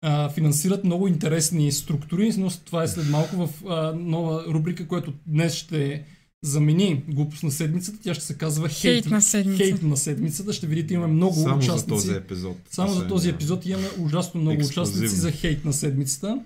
а, 0.03 0.29
финансират 0.29 0.85
много 0.85 1.09
интересни 1.09 1.73
структури, 1.73 2.33
но 2.39 2.51
това 2.51 2.83
е 2.83 2.89
след 2.89 3.09
малко 3.09 3.47
в 3.47 3.65
а, 3.69 3.93
нова 3.93 4.45
рубрика, 4.47 4.87
която 4.89 5.13
днес 5.27 5.55
ще 5.55 6.05
замени 6.43 7.05
глупост 7.09 7.43
на 7.43 7.51
седмицата. 7.51 7.99
Тя 8.03 8.15
ще 8.15 8.25
се 8.25 8.39
казва 8.39 8.69
Хейт, 8.69 9.05
хейт 9.05 9.07
на 9.07 9.23
седмицата. 9.23 9.65
Хейт 9.65 9.83
на 9.83 9.97
седмицата. 9.97 10.53
Ще 10.53 10.67
видите, 10.67 10.95
имаме 10.95 11.15
много 11.15 11.35
Само 11.35 11.57
участници. 11.57 11.81
за 11.81 11.87
този 11.87 12.13
епизод. 12.13 12.57
Само 12.71 12.93
за 12.95 13.09
този 13.09 13.29
епизод 13.29 13.67
имаме 13.67 13.89
ужасно 13.99 14.41
много 14.41 14.61
Ексклюзивно. 14.61 14.83
участници 14.83 15.17
за 15.17 15.31
Хейт 15.33 15.65
на 15.65 15.73
седмицата. 15.73 16.41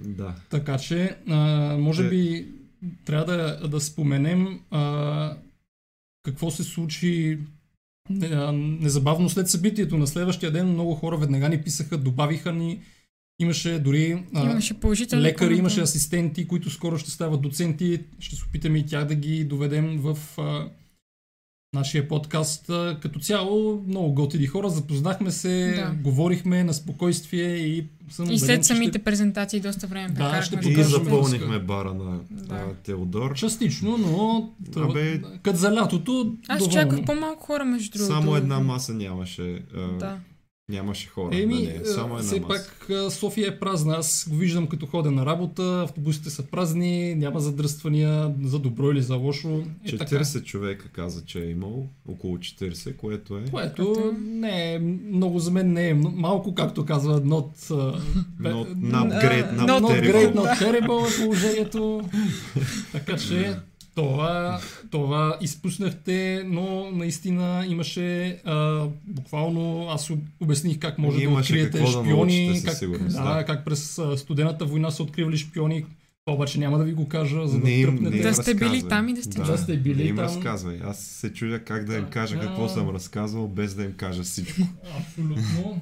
Да. 0.00 0.34
Така 0.50 0.78
че, 0.78 1.16
а, 1.28 1.36
може 1.78 2.08
би 2.08 2.48
трябва 3.04 3.24
да, 3.24 3.68
да 3.68 3.80
споменем 3.80 4.60
а, 4.70 5.36
какво 6.22 6.50
се 6.50 6.64
случи 6.64 7.38
незабавно 8.10 9.28
след 9.28 9.48
събитието. 9.48 9.98
На 9.98 10.06
следващия 10.06 10.52
ден 10.52 10.68
много 10.68 10.94
хора 10.94 11.16
веднага 11.16 11.48
ни 11.48 11.62
писаха, 11.62 11.98
добавиха 11.98 12.52
ни. 12.52 12.80
Имаше 13.38 13.78
дори 13.78 14.24
имаше 14.34 14.74
лекари, 15.22 15.36
коментар. 15.36 15.58
имаше 15.58 15.80
асистенти, 15.80 16.48
които 16.48 16.70
скоро 16.70 16.98
ще 16.98 17.10
стават 17.10 17.42
доценти. 17.42 18.00
Ще 18.18 18.36
се 18.36 18.44
опитаме 18.48 18.78
и 18.78 18.86
тях 18.86 19.04
да 19.04 19.14
ги 19.14 19.44
доведем 19.44 19.98
в 19.98 20.18
а, 20.38 20.68
нашия 21.74 22.08
подкаст. 22.08 22.66
Като 23.00 23.18
цяло 23.18 23.84
много 23.88 24.12
готини 24.12 24.46
хора, 24.46 24.68
запознахме 24.68 25.30
се, 25.30 25.74
да. 25.76 25.94
говорихме 26.02 26.64
на 26.64 26.74
спокойствие 26.74 27.56
и 27.56 27.86
съм 28.10 28.30
И 28.30 28.38
след 28.38 28.64
самите 28.64 28.98
ще... 28.98 29.04
презентации 29.04 29.60
доста 29.60 29.86
време 29.86 30.08
да, 30.08 30.42
ще 30.42 30.58
И 30.68 30.82
запълнихме 30.82 31.58
бара 31.58 31.94
на 31.94 32.20
да. 32.30 32.74
Теодор. 32.82 33.34
Частично, 33.34 33.98
но 33.98 34.50
Абе... 34.76 35.20
като 35.42 35.58
за 35.58 35.74
лятото 35.74 36.34
Аз 36.48 36.58
доволно. 36.58 36.72
чаках 36.72 37.04
по-малко 37.04 37.46
хора 37.46 37.64
между 37.64 37.98
другото. 37.98 38.14
Само 38.14 38.36
една 38.36 38.60
маса 38.60 38.94
нямаше. 38.94 39.62
Да. 39.98 40.18
Нямаше 40.68 41.08
хора. 41.08 41.28
Еми, 41.32 41.66
да 41.66 41.78
не, 41.78 41.84
само 41.84 42.18
една 42.18 42.22
все 42.22 42.40
маса. 42.40 42.48
пак 42.48 43.12
София 43.12 43.48
е 43.48 43.58
празна. 43.58 43.94
Аз 43.96 44.26
го 44.30 44.36
виждам 44.36 44.66
като 44.66 44.86
ходя 44.86 45.10
на 45.10 45.26
работа, 45.26 45.82
автобусите 45.82 46.30
са 46.30 46.42
празни, 46.42 47.14
няма 47.14 47.40
задръствания 47.40 48.34
за 48.42 48.58
добро 48.58 48.90
или 48.90 49.02
за 49.02 49.14
лошо. 49.14 49.62
Е 49.84 49.88
40 49.88 50.32
така. 50.32 50.44
човека 50.44 50.88
каза, 50.88 51.24
че 51.24 51.40
е 51.40 51.50
имал, 51.50 51.86
около 52.08 52.36
40, 52.38 52.96
което 52.96 53.38
е... 53.38 53.44
Което 53.50 54.14
не 54.20 54.74
е, 54.74 54.78
много 55.12 55.38
за 55.38 55.50
мен 55.50 55.72
не 55.72 55.88
е 55.88 55.94
малко, 55.94 56.54
както 56.54 56.84
казва 56.84 57.22
not... 57.22 57.56
Uh, 57.56 58.00
not, 58.40 58.74
not 58.74 59.22
great, 59.22 59.56
not, 59.56 59.80
not 59.80 60.12
great, 60.12 60.34
not 60.34 60.58
terrible 60.58 61.22
е 61.22 61.24
положението. 61.24 62.08
така 62.92 63.16
че 63.16 63.56
това, 63.94 64.60
това 64.90 65.38
изпуснахте, 65.40 66.44
но 66.46 66.90
наистина 66.90 67.64
имаше 67.68 68.38
а, 68.44 68.86
буквално, 69.06 69.88
аз 69.90 70.10
обясних 70.40 70.78
как 70.78 70.98
може 70.98 71.24
да 71.24 71.30
откриете 71.30 71.86
шпиони, 71.86 72.60
да 72.60 72.72
как, 72.72 72.98
да, 72.98 73.34
да. 73.34 73.44
как 73.46 73.64
през 73.64 74.00
студената 74.16 74.64
война 74.64 74.90
са 74.90 75.02
откривали 75.02 75.36
шпиони, 75.36 75.84
това 76.24 76.34
обаче 76.34 76.58
няма 76.58 76.78
да 76.78 76.84
ви 76.84 76.92
го 76.92 77.08
кажа, 77.08 77.46
за 77.46 77.58
да 77.58 77.68
не 77.68 77.82
тръпнете. 77.82 78.22
да 78.22 78.34
сте 78.34 78.54
били 78.54 78.88
там 78.88 79.08
и 79.08 79.14
да 79.14 79.22
сте, 79.22 79.38
да, 79.38 79.44
да 79.44 79.58
сте 79.58 79.76
били 79.76 80.02
не 80.02 80.08
им 80.08 80.16
там. 80.16 80.24
разказвай. 80.24 80.80
Аз 80.84 80.98
се 80.98 81.32
чудя 81.32 81.64
как 81.64 81.84
да 81.84 81.96
им 81.96 82.06
кажа 82.10 82.40
какво 82.40 82.68
съм 82.68 82.90
разказвал, 82.90 83.48
без 83.48 83.74
да 83.74 83.84
им 83.84 83.92
кажа 83.92 84.22
всичко. 84.22 84.62
Абсолютно. 84.98 85.80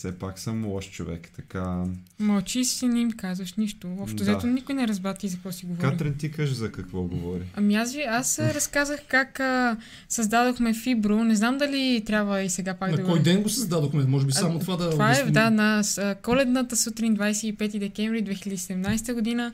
Все 0.00 0.18
пак 0.18 0.38
съм 0.38 0.66
лош 0.66 0.90
човек, 0.90 1.30
така... 1.36 1.84
Мълчи 2.18 2.64
си, 2.64 2.88
не 2.88 3.00
им 3.00 3.12
казваш 3.12 3.54
нищо. 3.54 3.88
Общо 4.00 4.16
да. 4.16 4.22
взето 4.22 4.46
никой 4.46 4.74
не 4.74 4.88
разбра 4.88 5.14
ти 5.14 5.28
за 5.28 5.36
какво 5.36 5.52
си 5.52 5.66
говори. 5.66 5.90
Катрин, 5.90 6.14
ти 6.18 6.30
кажеш 6.30 6.54
за 6.54 6.72
какво 6.72 7.02
говори. 7.02 7.42
Ами 7.56 7.74
аз 7.74 7.94
ви, 7.94 8.02
аз 8.02 8.38
разказах 8.54 9.00
как 9.08 9.40
а, 9.40 9.76
създадохме 10.08 10.74
Фибро. 10.74 11.24
Не 11.24 11.34
знам 11.34 11.58
дали 11.58 12.02
трябва 12.06 12.42
и 12.42 12.50
сега 12.50 12.74
пак 12.74 12.90
на 12.90 12.96
да 12.96 13.04
кой 13.04 13.18
го... 13.18 13.24
ден 13.24 13.42
го 13.42 13.48
създадохме? 13.48 14.04
Може 14.04 14.26
би 14.26 14.32
само 14.32 14.56
а, 14.56 14.60
това 14.60 14.76
да 14.76 14.90
Това 14.90 15.08
е, 15.08 15.12
обясним. 15.12 15.28
е, 15.28 15.32
да, 15.32 15.50
на 15.50 15.82
а, 15.98 16.14
коледната 16.14 16.76
сутрин 16.76 17.16
25 17.16 17.78
декември 17.78 18.24
2017 18.24 19.14
година. 19.14 19.52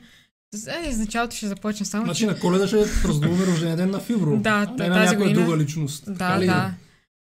Е, 0.67 0.95
началото 0.97 1.35
ще 1.35 1.47
започна 1.47 1.85
само. 1.85 2.05
Значи 2.05 2.19
че... 2.19 2.25
на 2.27 2.39
коледа 2.39 2.67
ще 2.67 2.77
празнуваме 3.03 3.45
рождения 3.45 3.77
ден 3.77 3.89
на 3.89 3.99
Фибро. 3.99 4.37
Да, 4.37 4.67
а 4.69 4.83
не 4.83 4.89
на 4.89 5.03
тази 5.03 5.15
година. 5.15 5.45
друга 5.45 5.57
личност. 5.57 6.03
Да, 6.07 6.39
да. 6.39 6.73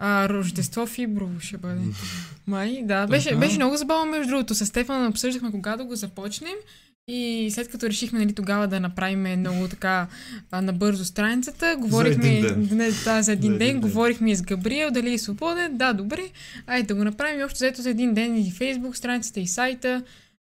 А, 0.05 0.29
Рождество 0.29 0.87
Фиброво 0.87 1.41
ще 1.41 1.57
бъде. 1.57 1.81
Май, 2.47 2.83
да. 2.85 3.07
Беше, 3.07 3.37
беше 3.37 3.57
много 3.57 3.77
забавно, 3.77 4.11
между 4.11 4.31
другото. 4.31 4.55
С 4.55 4.67
Стефан 4.67 5.07
обсъждахме 5.07 5.51
кога 5.51 5.77
да 5.77 5.85
го 5.85 5.95
започнем. 5.95 6.55
И 7.09 7.51
след 7.53 7.69
като 7.69 7.87
решихме 7.87 8.19
нали, 8.19 8.33
тогава 8.33 8.69
да 8.69 8.81
направим 8.81 9.41
много 9.41 9.69
така 9.69 10.07
а, 10.51 10.61
набързо 10.61 11.05
страницата, 11.05 11.77
говорихме 11.79 12.23
за 12.23 12.29
един 12.31 12.67
ден, 12.67 12.77
не, 12.77 12.91
да, 12.91 12.93
за 12.93 13.11
един, 13.13 13.23
за 13.23 13.33
един 13.33 13.51
ден, 13.51 13.59
ден, 13.59 13.81
говорихме 13.81 14.31
и 14.31 14.37
с 14.37 14.43
Габриел 14.43 14.91
дали 14.91 15.15
е 15.15 15.19
свободен. 15.19 15.77
Да, 15.77 15.93
добре. 15.93 16.31
Айде 16.67 16.87
да 16.87 16.95
го 16.95 17.05
направим 17.05 17.41
и 17.41 17.45
общо 17.45 17.57
взето 17.57 17.83
за 17.83 17.91
един 17.91 18.15
ден 18.15 18.37
и 18.37 18.51
Фейсбук 18.51 18.97
страницата 18.97 19.41
и 19.41 19.47
сайта. 19.47 20.03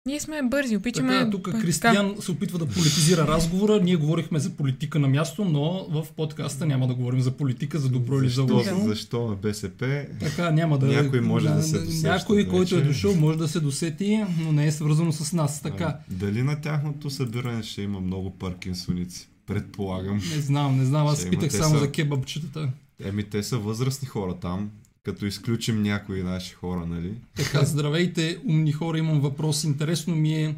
Ние 0.07 0.19
сме 0.19 0.41
бързи, 0.43 0.77
опитваме... 0.77 1.13
Така, 1.13 1.29
тук 1.29 1.43
Кристиян 1.61 2.15
се 2.19 2.31
опитва 2.31 2.59
да 2.59 2.65
политизира 2.65 3.27
разговора. 3.27 3.79
Ние 3.83 3.95
говорихме 3.95 4.39
за 4.39 4.49
политика 4.49 4.99
на 4.99 5.07
място, 5.07 5.45
но 5.45 5.87
в 5.89 6.07
подкаста 6.15 6.65
няма 6.65 6.87
да 6.87 6.93
говорим 6.93 7.21
за 7.21 7.31
политика, 7.31 7.79
за 7.79 7.89
добро 7.89 8.21
или 8.21 8.29
за 8.29 8.43
лошо. 8.43 8.79
Защо 8.85 9.27
на 9.27 9.35
БСП? 9.35 10.05
Така, 10.19 10.51
няма 10.51 10.77
да... 10.77 10.85
Някой 10.85 11.21
може 11.21 11.47
да, 11.47 11.55
да 11.55 11.63
се 11.63 11.79
досети. 11.79 12.07
Някой, 12.07 12.37
вече. 12.37 12.49
който 12.49 12.75
е 12.75 12.81
дошъл, 12.81 13.15
може 13.15 13.37
да 13.37 13.47
се 13.47 13.59
досети, 13.59 14.23
но 14.39 14.51
не 14.51 14.67
е 14.67 14.71
свързано 14.71 15.11
с 15.11 15.33
нас. 15.33 15.61
Така. 15.61 15.83
А, 15.83 15.97
дали 16.09 16.43
на 16.43 16.61
тяхното 16.61 17.09
събиране 17.09 17.63
ще 17.63 17.81
има 17.81 17.99
много 17.99 18.29
паркинсоници? 18.29 19.29
Предполагам. 19.47 20.21
Не 20.35 20.41
знам, 20.41 20.77
не 20.77 20.85
знам. 20.85 21.07
Аз 21.07 21.29
питах 21.29 21.51
само 21.51 21.75
са... 21.75 21.79
за 21.79 21.91
кебабчетата. 21.91 22.69
Еми, 23.03 23.23
те 23.23 23.43
са 23.43 23.57
възрастни 23.57 24.07
хора 24.07 24.33
там 24.41 24.69
като 25.07 25.25
изключим 25.25 25.81
някои 25.81 26.23
наши 26.23 26.53
хора, 26.53 26.85
нали? 26.85 27.13
Така, 27.35 27.65
здравейте, 27.65 28.39
умни 28.45 28.71
хора, 28.71 28.97
имам 28.97 29.21
въпрос. 29.21 29.63
Интересно 29.63 30.15
ми 30.15 30.33
е, 30.33 30.55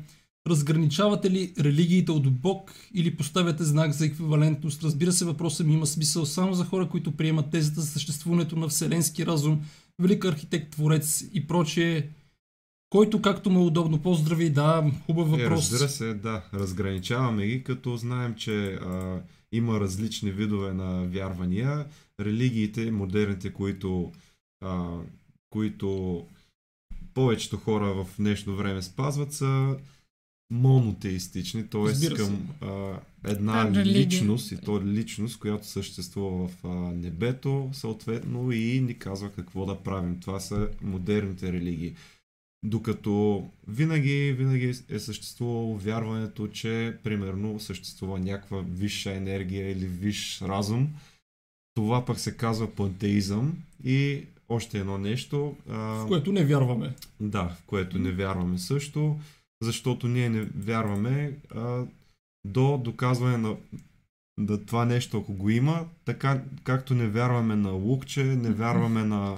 разграничавате 0.47 1.31
ли 1.31 1.53
религиите 1.59 2.11
от 2.11 2.31
Бог 2.31 2.73
или 2.93 3.17
поставяте 3.17 3.63
знак 3.63 3.91
за 3.91 4.05
еквивалентност? 4.05 4.83
Разбира 4.83 5.11
се, 5.11 5.25
въпросът 5.25 5.67
ми 5.67 5.73
има 5.73 5.85
смисъл 5.85 6.25
само 6.25 6.53
за 6.53 6.65
хора, 6.65 6.89
които 6.89 7.11
приемат 7.11 7.51
тезата 7.51 7.81
за 7.81 7.87
съществуването 7.87 8.55
на 8.55 8.67
вселенски 8.67 9.25
разум, 9.25 9.61
велик 10.01 10.25
архитект, 10.25 10.71
творец 10.71 11.23
и 11.33 11.47
прочее. 11.47 12.07
Който 12.89 13.21
както 13.21 13.49
му 13.49 13.59
е 13.59 13.63
удобно. 13.63 14.01
Поздрави, 14.01 14.49
да, 14.49 14.91
хубав 15.05 15.27
е, 15.27 15.31
въпрос. 15.31 15.69
Е, 15.69 15.73
разбира 15.73 15.89
се, 15.89 16.13
да. 16.13 16.43
Разграничаваме 16.53 17.47
ги, 17.47 17.63
като 17.63 17.97
знаем, 17.97 18.35
че 18.35 18.73
а, 18.73 19.21
има 19.51 19.79
различни 19.79 20.31
видове 20.31 20.73
на 20.73 21.03
вярвания. 21.03 21.85
Религиите, 22.19 22.91
модерните, 22.91 23.53
които 23.53 24.11
а, 24.61 24.97
които 25.49 26.25
повечето 27.13 27.57
хора 27.57 27.93
в 27.93 28.07
днешно 28.17 28.55
време 28.55 28.81
спазват, 28.81 29.33
са 29.33 29.77
монотеистични, 30.51 31.67
т.е. 31.67 32.13
към 32.15 32.49
а, 32.61 32.99
една 33.27 33.61
а, 33.61 33.85
личност, 33.85 34.51
и 34.51 34.57
то 34.57 34.81
личност, 34.85 35.39
която 35.39 35.67
съществува 35.67 36.47
в 36.47 36.65
а, 36.65 36.67
небето, 36.77 37.69
съответно 37.73 38.51
и 38.51 38.81
ни 38.81 38.99
казва 38.99 39.31
какво 39.31 39.65
да 39.65 39.75
правим. 39.75 40.19
Това 40.19 40.39
са 40.39 40.69
модерните 40.81 41.53
религии. 41.53 41.95
Докато 42.63 43.47
винаги, 43.67 44.35
винаги 44.37 44.73
е 44.89 44.99
съществувало 44.99 45.77
вярването, 45.77 46.47
че 46.47 46.97
примерно 47.03 47.59
съществува 47.59 48.19
някаква 48.19 48.61
висша 48.61 49.11
енергия 49.11 49.71
или 49.71 49.85
висш 49.85 50.41
разум, 50.41 50.89
това 51.75 52.05
пък 52.05 52.19
се 52.19 52.37
казва 52.37 52.75
пантеизъм 52.75 53.57
и 53.83 54.23
още 54.49 54.79
едно 54.79 54.97
нещо. 54.97 55.55
А, 55.69 55.77
в 55.77 56.07
което 56.07 56.31
не 56.31 56.45
вярваме. 56.45 56.93
Да, 57.19 57.43
в 57.43 57.63
което 57.65 57.99
не 57.99 58.11
вярваме 58.11 58.57
също, 58.57 59.19
защото 59.61 60.07
ние 60.07 60.29
не 60.29 60.41
вярваме 60.41 61.37
а, 61.55 61.83
до 62.45 62.77
доказване 62.77 63.37
на 63.37 63.55
да 64.39 64.65
това 64.65 64.85
нещо, 64.85 65.17
ако 65.17 65.33
го 65.33 65.49
има, 65.49 65.85
така 66.05 66.41
както 66.63 66.95
не 66.95 67.07
вярваме 67.07 67.55
на 67.55 67.71
лукче, 67.71 68.23
не 68.23 68.49
вярваме 68.49 69.03
на 69.03 69.37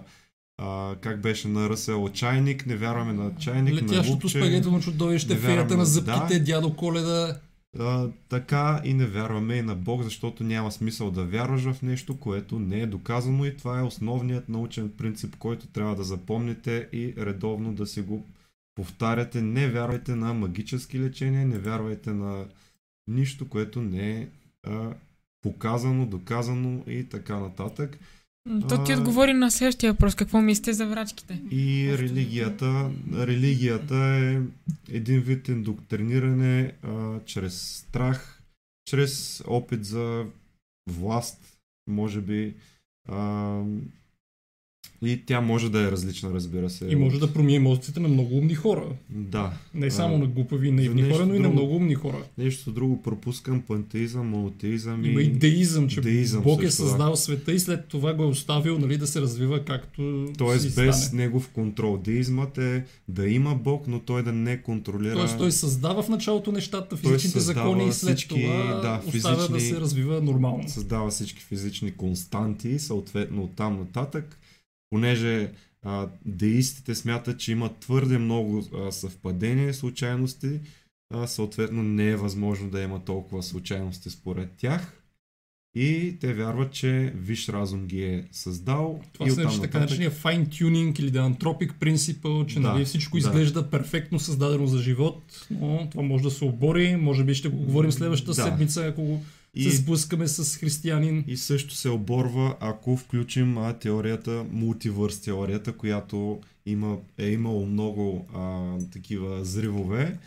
а, 0.57 0.95
как 1.01 1.21
беше 1.21 1.47
на 1.47 1.69
Ръсел 1.69 2.09
чайник, 2.13 2.65
не 2.65 2.75
вярваме 2.75 3.13
на 3.13 3.35
чайник, 3.35 3.73
Летящото 3.73 4.07
на 4.07 4.13
лукче. 4.13 4.29
спагетено 4.29 4.79
чудовище, 4.79 5.35
феята 5.35 5.77
на 5.77 5.85
зъбките, 5.85 6.39
да, 6.39 6.45
дядо 6.45 6.75
Коледа. 6.75 7.39
А, 7.79 8.09
така 8.29 8.81
и 8.83 8.93
не 8.93 9.05
вярваме 9.05 9.55
и 9.55 9.61
на 9.61 9.75
Бог, 9.75 10.03
защото 10.03 10.43
няма 10.43 10.71
смисъл 10.71 11.11
да 11.11 11.25
вярваш 11.25 11.61
в 11.61 11.81
нещо, 11.81 12.19
което 12.19 12.59
не 12.59 12.81
е 12.81 12.87
доказано 12.87 13.45
и 13.45 13.57
това 13.57 13.79
е 13.79 13.83
основният 13.83 14.49
научен 14.49 14.91
принцип, 14.97 15.35
който 15.35 15.67
трябва 15.67 15.95
да 15.95 16.03
запомните 16.03 16.89
и 16.93 17.13
редовно 17.17 17.73
да 17.73 17.87
си 17.87 18.01
го 18.01 18.25
повтаряте. 18.75 19.41
Не 19.41 19.67
вярвайте 19.67 20.15
на 20.15 20.33
магически 20.33 20.99
лечения, 20.99 21.47
не 21.47 21.59
вярвайте 21.59 22.13
на 22.13 22.45
нищо, 23.07 23.49
което 23.49 23.81
не 23.81 24.21
е 24.21 24.27
а, 24.63 24.93
показано, 25.41 26.05
доказано 26.05 26.83
и 26.87 27.09
така 27.09 27.39
нататък. 27.39 27.99
То 28.69 28.83
ти 28.83 28.93
отговори 28.93 29.33
на 29.33 29.51
следващия 29.51 29.91
въпрос. 29.91 30.15
Какво 30.15 30.41
мислите 30.41 30.73
за 30.73 30.87
врачките? 30.87 31.41
И 31.51 31.97
религията. 31.97 32.91
Религията 33.13 33.95
е 33.97 34.41
един 34.89 35.19
вид 35.19 35.47
индоктриниране 35.47 36.73
а, 36.83 37.19
чрез 37.25 37.85
страх, 37.87 38.41
чрез 38.85 39.43
опит 39.47 39.85
за 39.85 40.25
власт, 40.89 41.57
може 41.87 42.21
би. 42.21 42.55
А, 43.07 43.61
и 45.03 45.21
тя 45.25 45.41
може 45.41 45.69
да 45.69 45.79
е 45.79 45.91
различна, 45.91 46.33
разбира 46.33 46.69
се. 46.69 46.85
И 46.89 46.95
може 46.95 47.19
да 47.19 47.33
промие 47.33 47.55
емоциите 47.55 47.99
на 47.99 48.07
много 48.07 48.37
умни 48.37 48.55
хора. 48.55 48.85
Да. 49.09 49.53
Не 49.73 49.91
само 49.91 50.15
а, 50.15 50.17
на 50.17 50.25
глупави 50.25 50.67
и 50.67 50.71
наивни 50.71 51.01
хора, 51.01 51.25
но 51.25 51.33
и 51.33 51.37
друго, 51.37 51.47
на 51.47 51.49
много 51.49 51.75
умни 51.75 51.95
хора. 51.95 52.23
Нещо 52.37 52.71
друго 52.71 53.01
пропускам, 53.01 53.61
пантеизъм, 53.61 54.27
монотеизъм 54.27 55.05
и... 55.05 55.09
Има 55.09 55.21
и 55.21 55.29
деизъм, 55.29 55.87
че 55.87 56.01
деизъм 56.01 56.43
Бог 56.43 56.63
е 56.63 56.71
създал 56.71 57.11
да. 57.11 57.17
света 57.17 57.51
и 57.51 57.59
след 57.59 57.87
това 57.87 58.13
го 58.13 58.23
е 58.23 58.25
оставил 58.25 58.79
нали, 58.79 58.97
да 58.97 59.07
се 59.07 59.21
развива 59.21 59.65
както 59.65 60.27
Тоест 60.37 60.75
без 60.75 61.05
стане. 61.05 61.23
негов 61.23 61.49
контрол. 61.49 61.97
Деизмът 61.97 62.57
е 62.57 62.83
да 63.07 63.27
има 63.27 63.55
Бог, 63.55 63.87
но 63.87 63.99
той 63.99 64.23
да 64.23 64.31
не 64.31 64.61
контролира... 64.61 65.15
Тоест 65.15 65.37
той 65.37 65.51
създава 65.51 66.03
в 66.03 66.09
началото 66.09 66.51
нещата, 66.51 66.97
физичните 66.97 67.39
закони 67.39 67.87
и 67.87 67.91
след 67.91 68.17
всички, 68.17 68.41
това 68.41 68.79
да, 68.81 69.01
оставя 69.07 69.37
физични, 69.37 69.53
да 69.53 69.59
се 69.59 69.81
развива 69.81 70.21
нормално. 70.21 70.69
Създава 70.69 71.09
всички 71.09 71.43
физични 71.43 71.91
константи, 71.91 72.79
съответно 72.79 73.43
оттам 73.43 73.79
нататък 73.79 74.37
понеже 74.91 75.51
а, 75.83 76.07
деистите 76.25 76.95
смятат, 76.95 77.39
че 77.39 77.51
има 77.51 77.73
твърде 77.79 78.17
много 78.17 78.63
а, 78.73 78.91
съвпадения, 78.91 79.73
случайности, 79.73 80.59
а, 81.13 81.27
съответно 81.27 81.83
не 81.83 82.09
е 82.09 82.15
възможно 82.15 82.69
да 82.69 82.81
има 82.81 83.05
толкова 83.05 83.43
случайности 83.43 84.09
според 84.09 84.51
тях. 84.57 84.97
И 85.75 86.17
те 86.19 86.33
вярват, 86.33 86.71
че 86.71 87.13
виш 87.15 87.49
разум 87.49 87.87
ги 87.87 88.03
е 88.03 88.27
създал. 88.31 89.01
Това 89.13 89.29
се 89.29 89.43
нарича 89.43 89.61
така 89.61 89.79
наречения 89.79 90.11
fine 90.11 90.47
tuning 90.47 90.99
или 90.99 91.11
да 91.11 91.19
антропик 91.19 91.75
принципъл, 91.79 92.45
че 92.45 92.59
да, 92.59 92.73
нали, 92.73 92.85
всичко 92.85 93.17
да. 93.17 93.19
изглежда 93.19 93.69
перфектно 93.69 94.19
създадено 94.19 94.67
за 94.67 94.79
живот, 94.79 95.47
но 95.51 95.87
това 95.91 96.03
може 96.03 96.23
да 96.23 96.31
се 96.31 96.45
обори. 96.45 96.95
Може 96.95 97.23
би 97.23 97.35
ще 97.35 97.49
го 97.49 97.57
говорим 97.57 97.91
следващата 97.91 98.33
да. 98.33 98.43
седмица, 98.43 98.85
ако 98.85 99.01
го 99.01 99.21
и, 99.55 99.63
се 99.63 99.75
сблъскаме 99.75 100.27
с 100.27 100.57
християнин. 100.57 101.23
И 101.27 101.37
също 101.37 101.75
се 101.75 101.89
оборва, 101.89 102.55
ако 102.59 102.97
включим 102.97 103.57
а, 103.57 103.73
теорията, 103.73 104.45
мултивърс 104.51 105.21
теорията, 105.21 105.73
която 105.73 106.39
има, 106.65 106.97
е 107.17 107.29
имало 107.29 107.65
много 107.65 108.27
а, 108.33 108.77
такива 108.91 109.45
зривове 109.45 110.17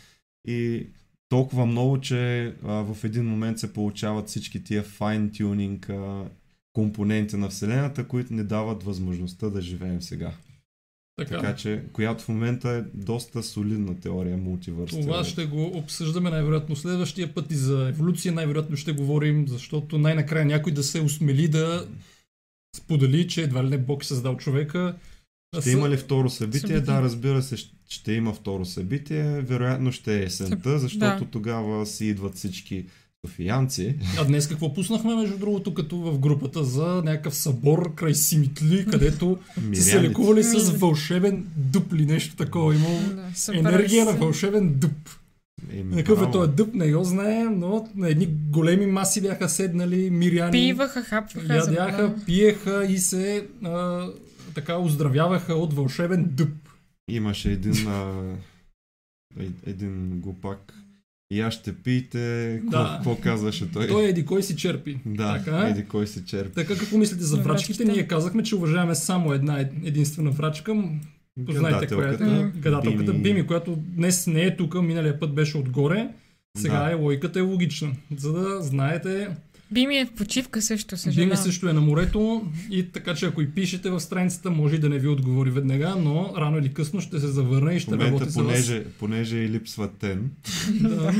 и 0.48 0.87
толкова 1.28 1.66
много, 1.66 2.00
че 2.00 2.46
а, 2.46 2.72
в 2.72 3.04
един 3.04 3.24
момент 3.24 3.58
се 3.58 3.72
получават 3.72 4.28
всички 4.28 4.64
тия 4.64 4.84
fine-tuning 4.84 5.90
а, 5.90 6.30
компоненти 6.72 7.37
на 7.37 7.48
Вселената, 7.48 8.08
които 8.08 8.34
ни 8.34 8.44
дават 8.44 8.82
възможността 8.82 9.50
да 9.50 9.60
живеем 9.60 10.02
сега. 10.02 10.32
Така. 11.16 11.37
така 11.40 11.57
че, 11.57 11.83
която 11.92 12.24
в 12.24 12.29
момента 12.29 12.70
е 12.70 12.83
доста 12.94 13.42
солидна 13.42 14.00
теория 14.00 14.37
мултивърс. 14.37 14.90
Това 14.90 15.24
ще 15.24 15.46
го 15.46 15.66
обсъждаме 15.66 16.31
най-вероятно 16.31 16.77
следващия 16.77 17.35
път 17.35 17.50
и 17.50 17.55
за 17.55 17.88
еволюция 17.88 18.33
най-вероятно 18.33 18.77
ще 18.77 18.92
говорим, 18.92 19.48
защото 19.48 19.98
най-накрая 19.98 20.46
някой 20.46 20.72
да 20.72 20.83
се 20.83 21.00
осмели 21.00 21.48
да 21.48 21.88
сподели, 22.77 23.29
че 23.29 23.42
едва 23.42 23.64
ли 23.64 23.68
не 23.68 23.79
Бог 23.79 24.03
е 24.03 24.07
създал 24.07 24.37
човека. 24.37 24.96
Ще 25.61 25.70
има 25.70 25.90
ли 25.90 25.96
второ 25.96 26.31
събитие? 26.31 26.61
събитие? 26.61 26.81
Да, 26.81 27.03
разбира 27.03 27.42
се, 27.42 27.57
ще 27.88 28.12
има 28.12 28.33
второ 28.33 28.64
събитие. 28.64 29.40
Вероятно 29.40 29.92
ще 29.92 30.20
е 30.20 30.24
есента, 30.24 30.79
защото 30.79 31.24
да. 31.24 31.31
тогава 31.31 31.87
си 31.87 32.07
идват 32.07 32.35
всички 32.35 32.87
Софиянци. 33.24 33.96
А 34.18 34.24
днес 34.24 34.48
какво 34.48 34.74
пуснахме, 34.74 35.14
между 35.14 35.38
другото, 35.38 35.74
като 35.74 35.96
в 35.96 36.18
групата 36.18 36.64
за 36.64 37.02
някакъв 37.04 37.34
събор 37.34 37.94
край 37.94 38.14
Симитли, 38.14 38.87
където 38.90 39.38
са 39.74 39.82
се 39.82 40.02
лекували 40.02 40.42
с 40.42 40.70
вълшебен 40.70 41.46
дуп 41.56 41.92
или 41.92 42.06
нещо 42.06 42.37
такова. 42.37 42.74
Имало 42.74 42.98
да, 42.98 43.58
енергия 43.58 44.04
на 44.04 44.12
вълшебен 44.12 44.74
дуп. 44.74 45.10
Какъв 45.94 46.22
е 46.22 46.30
този 46.30 46.52
дъб, 46.52 46.74
не 46.74 46.92
го 46.92 47.04
знаем, 47.04 47.58
но 47.58 47.88
на 47.96 48.08
едни 48.08 48.26
големи 48.26 48.87
маси 48.87 49.20
бяха 49.20 49.48
седнали 49.48 50.10
миряни. 50.10 50.52
Пиваха, 50.52 51.02
хапваха. 51.02 51.54
Ядяха, 51.54 52.14
пиеха 52.26 52.87
и 52.87 52.98
се 52.98 53.46
а, 53.64 54.06
така 54.54 54.78
оздравяваха 54.78 55.54
от 55.54 55.74
вълшебен 55.74 56.24
дъб. 56.30 56.54
Имаше 57.08 57.52
един, 57.52 57.88
а, 57.88 58.22
един 59.66 60.20
глупак, 60.20 60.74
и 61.35 61.40
аз 61.40 61.55
ще 61.55 61.75
пиете. 61.75 62.61
Да. 62.64 62.94
Какво 62.97 63.16
казваше 63.16 63.73
той? 63.73 63.88
Той 63.88 64.05
еди 64.05 64.25
кой 64.25 64.42
си 64.42 64.57
черпи. 64.57 64.99
Да, 65.07 65.38
така, 65.38 65.68
еди 65.68 65.85
кой 65.85 66.07
си 66.07 66.25
черпи. 66.27 66.55
Така 66.55 66.77
какво 66.77 66.99
мислите 66.99 67.25
за 67.25 67.37
врачките? 67.37 67.85
Ние 67.85 68.07
казахме, 68.07 68.42
че 68.42 68.57
уважаваме 68.57 68.94
само 68.94 69.33
една 69.33 69.61
единствена 69.85 70.31
врачка. 70.31 70.85
Познайте 71.47 71.94
коя 71.94 72.09
е. 72.09 72.16
Гадателката 72.61 73.12
Бими. 73.12 73.23
Бими, 73.23 73.47
която 73.47 73.77
днес 73.77 74.27
не 74.27 74.42
е 74.42 74.57
тук, 74.57 74.75
миналия 74.83 75.20
път 75.20 75.35
беше 75.35 75.59
отгоре. 75.59 76.09
Сега 76.59 76.85
да. 76.85 76.90
е 76.90 76.94
логиката 76.94 77.38
е 77.38 77.42
логична. 77.42 77.92
За 78.16 78.33
да 78.33 78.62
знаете 78.62 79.29
Бими 79.74 79.98
е 79.98 80.06
в 80.06 80.12
почивка 80.12 80.62
също, 80.62 80.96
съжалявам. 80.96 81.28
Бими 81.28 81.37
също 81.37 81.68
е 81.68 81.72
на 81.72 81.80
морето 81.80 82.42
и 82.70 82.88
така, 82.88 83.14
че 83.14 83.26
ако 83.26 83.42
и 83.42 83.50
пишете 83.50 83.90
в 83.90 84.00
страницата, 84.00 84.50
може 84.50 84.74
и 84.74 84.78
да 84.78 84.88
не 84.88 84.98
ви 84.98 85.08
отговори 85.08 85.50
веднага, 85.50 85.96
но 85.98 86.32
рано 86.37 86.58
или 86.58 86.74
късно 86.74 87.00
ще 87.00 87.20
се 87.20 87.26
завърне 87.26 87.74
и 87.74 87.80
ще 87.80 87.90
момента, 87.90 88.12
работи 88.12 88.34
понеже, 88.34 88.78
вас. 88.78 88.92
Понеже 88.98 89.37
и 89.37 89.48
липсва 89.48 89.88
тен, 89.88 90.30
да. 90.70 91.14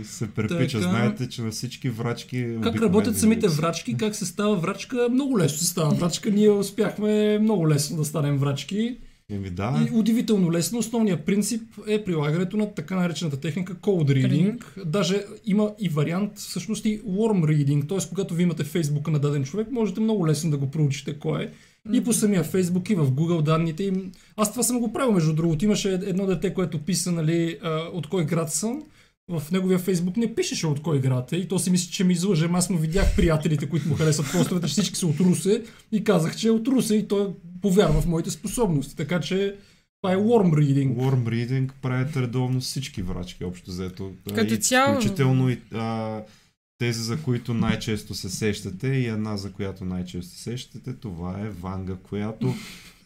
и 0.00 0.04
се 0.04 0.30
препича. 0.30 0.78
Така... 0.78 0.90
Знаете, 0.90 1.28
че 1.28 1.42
на 1.42 1.50
всички 1.50 1.88
врачки... 1.88 2.46
Как 2.62 2.82
работят 2.82 3.18
самите 3.18 3.48
врачки, 3.48 3.96
как 3.96 4.14
се 4.14 4.26
става 4.26 4.56
врачка? 4.56 5.08
Много 5.10 5.38
лесно 5.38 5.58
се 5.58 5.66
става 5.66 5.94
врачка. 5.94 6.30
Ние 6.30 6.50
успяхме 6.50 7.38
много 7.38 7.68
лесно 7.68 7.96
да 7.96 8.04
станем 8.04 8.38
врачки. 8.38 8.96
Еми 9.30 9.50
да. 9.50 9.86
И 9.88 9.96
удивително 9.96 10.52
лесно. 10.52 10.78
Основният 10.78 11.26
принцип 11.26 11.62
е 11.86 12.04
прилагането 12.04 12.56
на 12.56 12.74
така 12.74 12.96
наречената 12.96 13.40
техника 13.40 13.74
cold 13.74 14.10
reading. 14.10 14.58
reading. 14.58 14.84
Даже 14.84 15.24
има 15.46 15.74
и 15.80 15.88
вариант, 15.88 16.32
всъщност 16.36 16.84
и 16.84 17.02
warm 17.02 17.44
reading, 17.44 17.88
т.е. 17.88 18.08
когато 18.08 18.34
ви 18.34 18.42
имате 18.42 18.64
фейсбука 18.64 19.10
на 19.10 19.18
даден 19.18 19.44
човек, 19.44 19.70
можете 19.70 20.00
много 20.00 20.26
лесно 20.26 20.50
да 20.50 20.56
го 20.56 20.70
проучите 20.70 21.18
кой 21.18 21.42
е. 21.42 21.50
И 21.92 22.04
по 22.04 22.12
самия 22.12 22.44
Фейсбук, 22.44 22.90
и 22.90 22.94
в 22.94 23.10
Google 23.10 23.42
данните 23.42 23.84
им. 23.84 24.12
Аз 24.36 24.50
това 24.50 24.62
съм 24.62 24.80
го 24.80 24.92
правил, 24.92 25.12
между 25.12 25.32
другото. 25.32 25.64
Имаше 25.64 25.92
едно 25.92 26.26
дете, 26.26 26.54
което 26.54 26.78
писа, 26.78 27.12
нали, 27.12 27.58
от 27.92 28.06
кой 28.06 28.26
град 28.26 28.52
съм 28.52 28.82
в 29.28 29.42
неговия 29.52 29.78
фейсбук 29.78 30.16
не 30.16 30.34
пишеше 30.34 30.66
от 30.66 30.82
кой 30.82 31.00
град 31.00 31.32
е 31.32 31.36
и 31.36 31.48
то 31.48 31.58
си 31.58 31.70
мисли, 31.70 31.92
че 31.92 32.04
ми 32.04 32.12
излъже. 32.12 32.48
Аз 32.52 32.70
му 32.70 32.78
видях 32.78 33.16
приятелите, 33.16 33.68
които 33.68 33.88
му 33.88 33.94
харесват 33.94 34.32
постовете, 34.32 34.66
всички 34.66 34.96
са 34.96 35.06
от 35.06 35.20
Русе 35.20 35.62
и 35.92 36.04
казах, 36.04 36.36
че 36.36 36.48
е 36.48 36.50
от 36.50 36.68
Русе 36.68 36.94
и 36.94 37.08
той 37.08 37.28
повярва 37.66 38.00
в 38.00 38.06
моите 38.06 38.30
способности. 38.30 38.96
Така 38.96 39.20
че 39.20 39.56
това 40.02 40.14
е 40.14 40.16
warm 40.16 40.50
reading. 40.50 40.96
Warm 40.96 41.24
reading 41.24 41.70
правят 41.82 42.16
редовно 42.16 42.60
всички 42.60 43.02
врачки, 43.02 43.44
общо 43.44 43.70
взето. 43.70 44.12
Като 44.34 44.56
цяло. 44.56 44.94
Включително 44.94 45.50
и 45.50 45.60
а, 45.74 46.20
тези, 46.78 47.02
за 47.02 47.22
които 47.22 47.54
най-често 47.54 48.14
се 48.14 48.30
сещате 48.30 48.88
и 48.88 49.06
една, 49.06 49.36
за 49.36 49.52
която 49.52 49.84
най-често 49.84 50.36
се 50.36 50.42
сещате, 50.42 50.92
това 50.92 51.40
е 51.40 51.50
Ванга, 51.50 51.96
която 52.02 52.54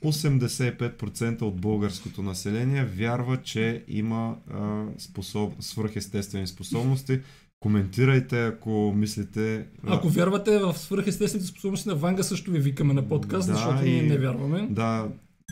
85% 0.04 1.42
от 1.42 1.60
българското 1.60 2.22
население 2.22 2.84
вярва, 2.84 3.42
че 3.42 3.84
има 3.88 4.36
а, 4.50 4.84
способ... 4.98 5.52
свръхестествени 5.60 6.46
способности. 6.46 7.20
Коментирайте, 7.60 8.46
ако 8.46 8.92
мислите... 8.96 9.64
Ако 9.86 10.08
вярвате 10.08 10.58
в 10.58 10.78
свръхестествените 10.78 11.48
способности 11.48 11.88
на 11.88 11.94
Ванга, 11.94 12.22
също 12.22 12.50
ви 12.50 12.58
викаме 12.58 12.94
на 12.94 13.08
подкаст, 13.08 13.48
да, 13.48 13.54
защото 13.54 13.82
ние 13.82 14.02
не 14.02 14.18
вярваме. 14.18 14.66
Да, 14.70 15.08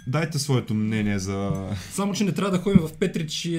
дайте 0.07 0.39
своето 0.39 0.75
мнение 0.75 1.19
за... 1.19 1.69
Само, 1.91 2.13
че 2.13 2.25
не 2.25 2.33
трябва 2.33 2.51
да 2.51 2.59
ходим 2.59 2.81
в 2.81 2.93
Петрич, 2.93 3.45
е, 3.45 3.51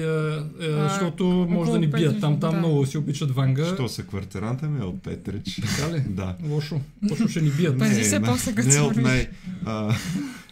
е, 0.60 0.72
защото 0.72 1.24
може 1.50 1.72
да 1.72 1.78
ни 1.78 1.86
бият. 1.86 2.20
Там, 2.20 2.40
там 2.40 2.52
да. 2.52 2.58
много 2.58 2.86
си 2.86 2.98
обичат 2.98 3.30
Ванга. 3.30 3.74
Що 3.74 3.88
се 3.88 4.02
квартиранта 4.06 4.68
ми 4.68 4.80
е 4.80 4.84
от 4.84 5.02
Петрич? 5.02 5.60
Така 5.60 5.92
ли? 5.92 6.00
да. 6.08 6.36
Лошо. 6.48 6.80
Лошо 7.10 7.28
ще 7.28 7.40
ни 7.40 7.50
бият. 7.50 7.78
Пази 7.78 8.04
се 8.04 8.22
после 8.22 8.54
като 8.54 8.68
Не 8.68 8.76
е 8.76 8.80
от 8.80 8.96
най... 8.96 9.28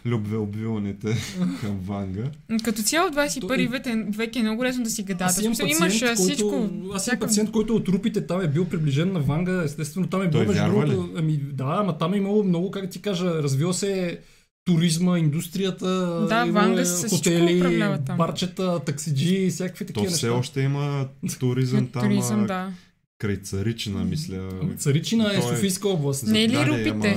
любвеобилните 0.05 1.17
към 1.61 1.79
Ванга. 1.83 2.23
Като 2.63 2.83
цяло 2.83 3.09
21 3.09 4.15
век 4.17 4.35
е 4.35 4.41
много 4.41 4.63
лесно 4.63 4.83
да 4.83 4.89
си 4.89 5.03
гадате. 5.03 5.23
Аз 5.23 5.41
имам 5.41 5.51
пациент, 5.51 5.71
имаш 5.71 5.99
който, 5.99 6.21
всичко. 6.21 6.69
Аз 6.93 7.07
имам 7.07 7.19
пациент, 7.19 7.51
който 7.51 7.75
от 7.75 7.87
рупите 7.87 8.27
там 8.27 8.41
е 8.41 8.47
бил 8.47 8.65
приближен 8.65 9.13
на 9.13 9.19
Ванга. 9.19 9.63
Естествено, 9.63 10.07
там 10.07 10.21
е 10.21 10.27
бил 10.27 10.45
между 10.45 10.65
другото. 10.65 11.09
Ами 11.15 11.37
да, 11.37 11.77
ама 11.79 11.97
там 11.97 12.13
е 12.13 12.17
имало 12.17 12.43
много, 12.43 12.71
как 12.71 12.89
ти 12.89 13.01
кажа, 13.01 13.43
развил 13.43 13.73
се 13.73 14.19
туризма, 14.65 15.19
индустрията, 15.19 15.87
да, 16.29 16.45
Ванга 16.45 16.81
е, 16.81 17.09
хотели, 17.09 17.73
барчета, 18.17 18.79
таксиджи, 18.85 19.49
всякакви 19.49 19.85
такива 19.85 20.03
неща. 20.03 20.15
То 20.15 20.17
все 20.17 20.29
още 20.29 20.61
има 20.61 21.07
туризъм 21.39 21.87
там. 21.93 22.01
туризъм, 22.01 22.45
да. 22.45 22.71
Край 23.19 23.37
Царичина, 23.37 24.03
мисля. 24.03 24.49
Царичина 24.77 25.33
е, 25.33 25.37
е 25.37 25.41
Софийска 25.41 25.89
област. 25.89 26.27
Не 26.27 26.43
е 26.43 26.49
ли 26.49 26.65
рупите? 26.65 27.15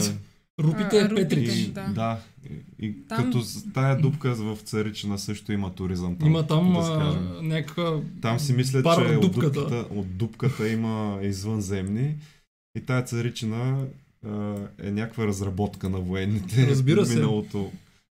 Рупите 0.60 0.98
е 0.98 1.08
Петрич. 1.14 1.54
И, 1.54 1.66
да. 1.66 1.86
да. 1.94 2.18
И, 2.82 2.94
там... 3.08 3.24
като 3.24 3.44
тая 3.74 4.00
дупка 4.00 4.34
в 4.34 4.58
Царичина 4.64 5.18
също 5.18 5.52
има 5.52 5.74
туризъм. 5.74 6.16
Там, 6.18 6.28
има 6.28 6.46
там 6.46 6.72
да 6.72 7.20
някаква 7.42 8.00
Там 8.22 8.38
си 8.38 8.52
мисля, 8.52 8.82
че 8.82 9.00
от 9.00 9.20
дупката, 9.20 9.86
от 9.90 10.16
дупката 10.16 10.68
има 10.68 11.18
извънземни. 11.22 12.14
И 12.78 12.80
тая 12.80 13.04
Царичина 13.04 13.86
е 14.82 14.90
някаква 14.90 15.26
разработка 15.26 15.88
на 15.88 16.00
военните. 16.00 16.66
Разбира 16.70 17.06
се. 17.06 17.14
Миналото 17.14 17.72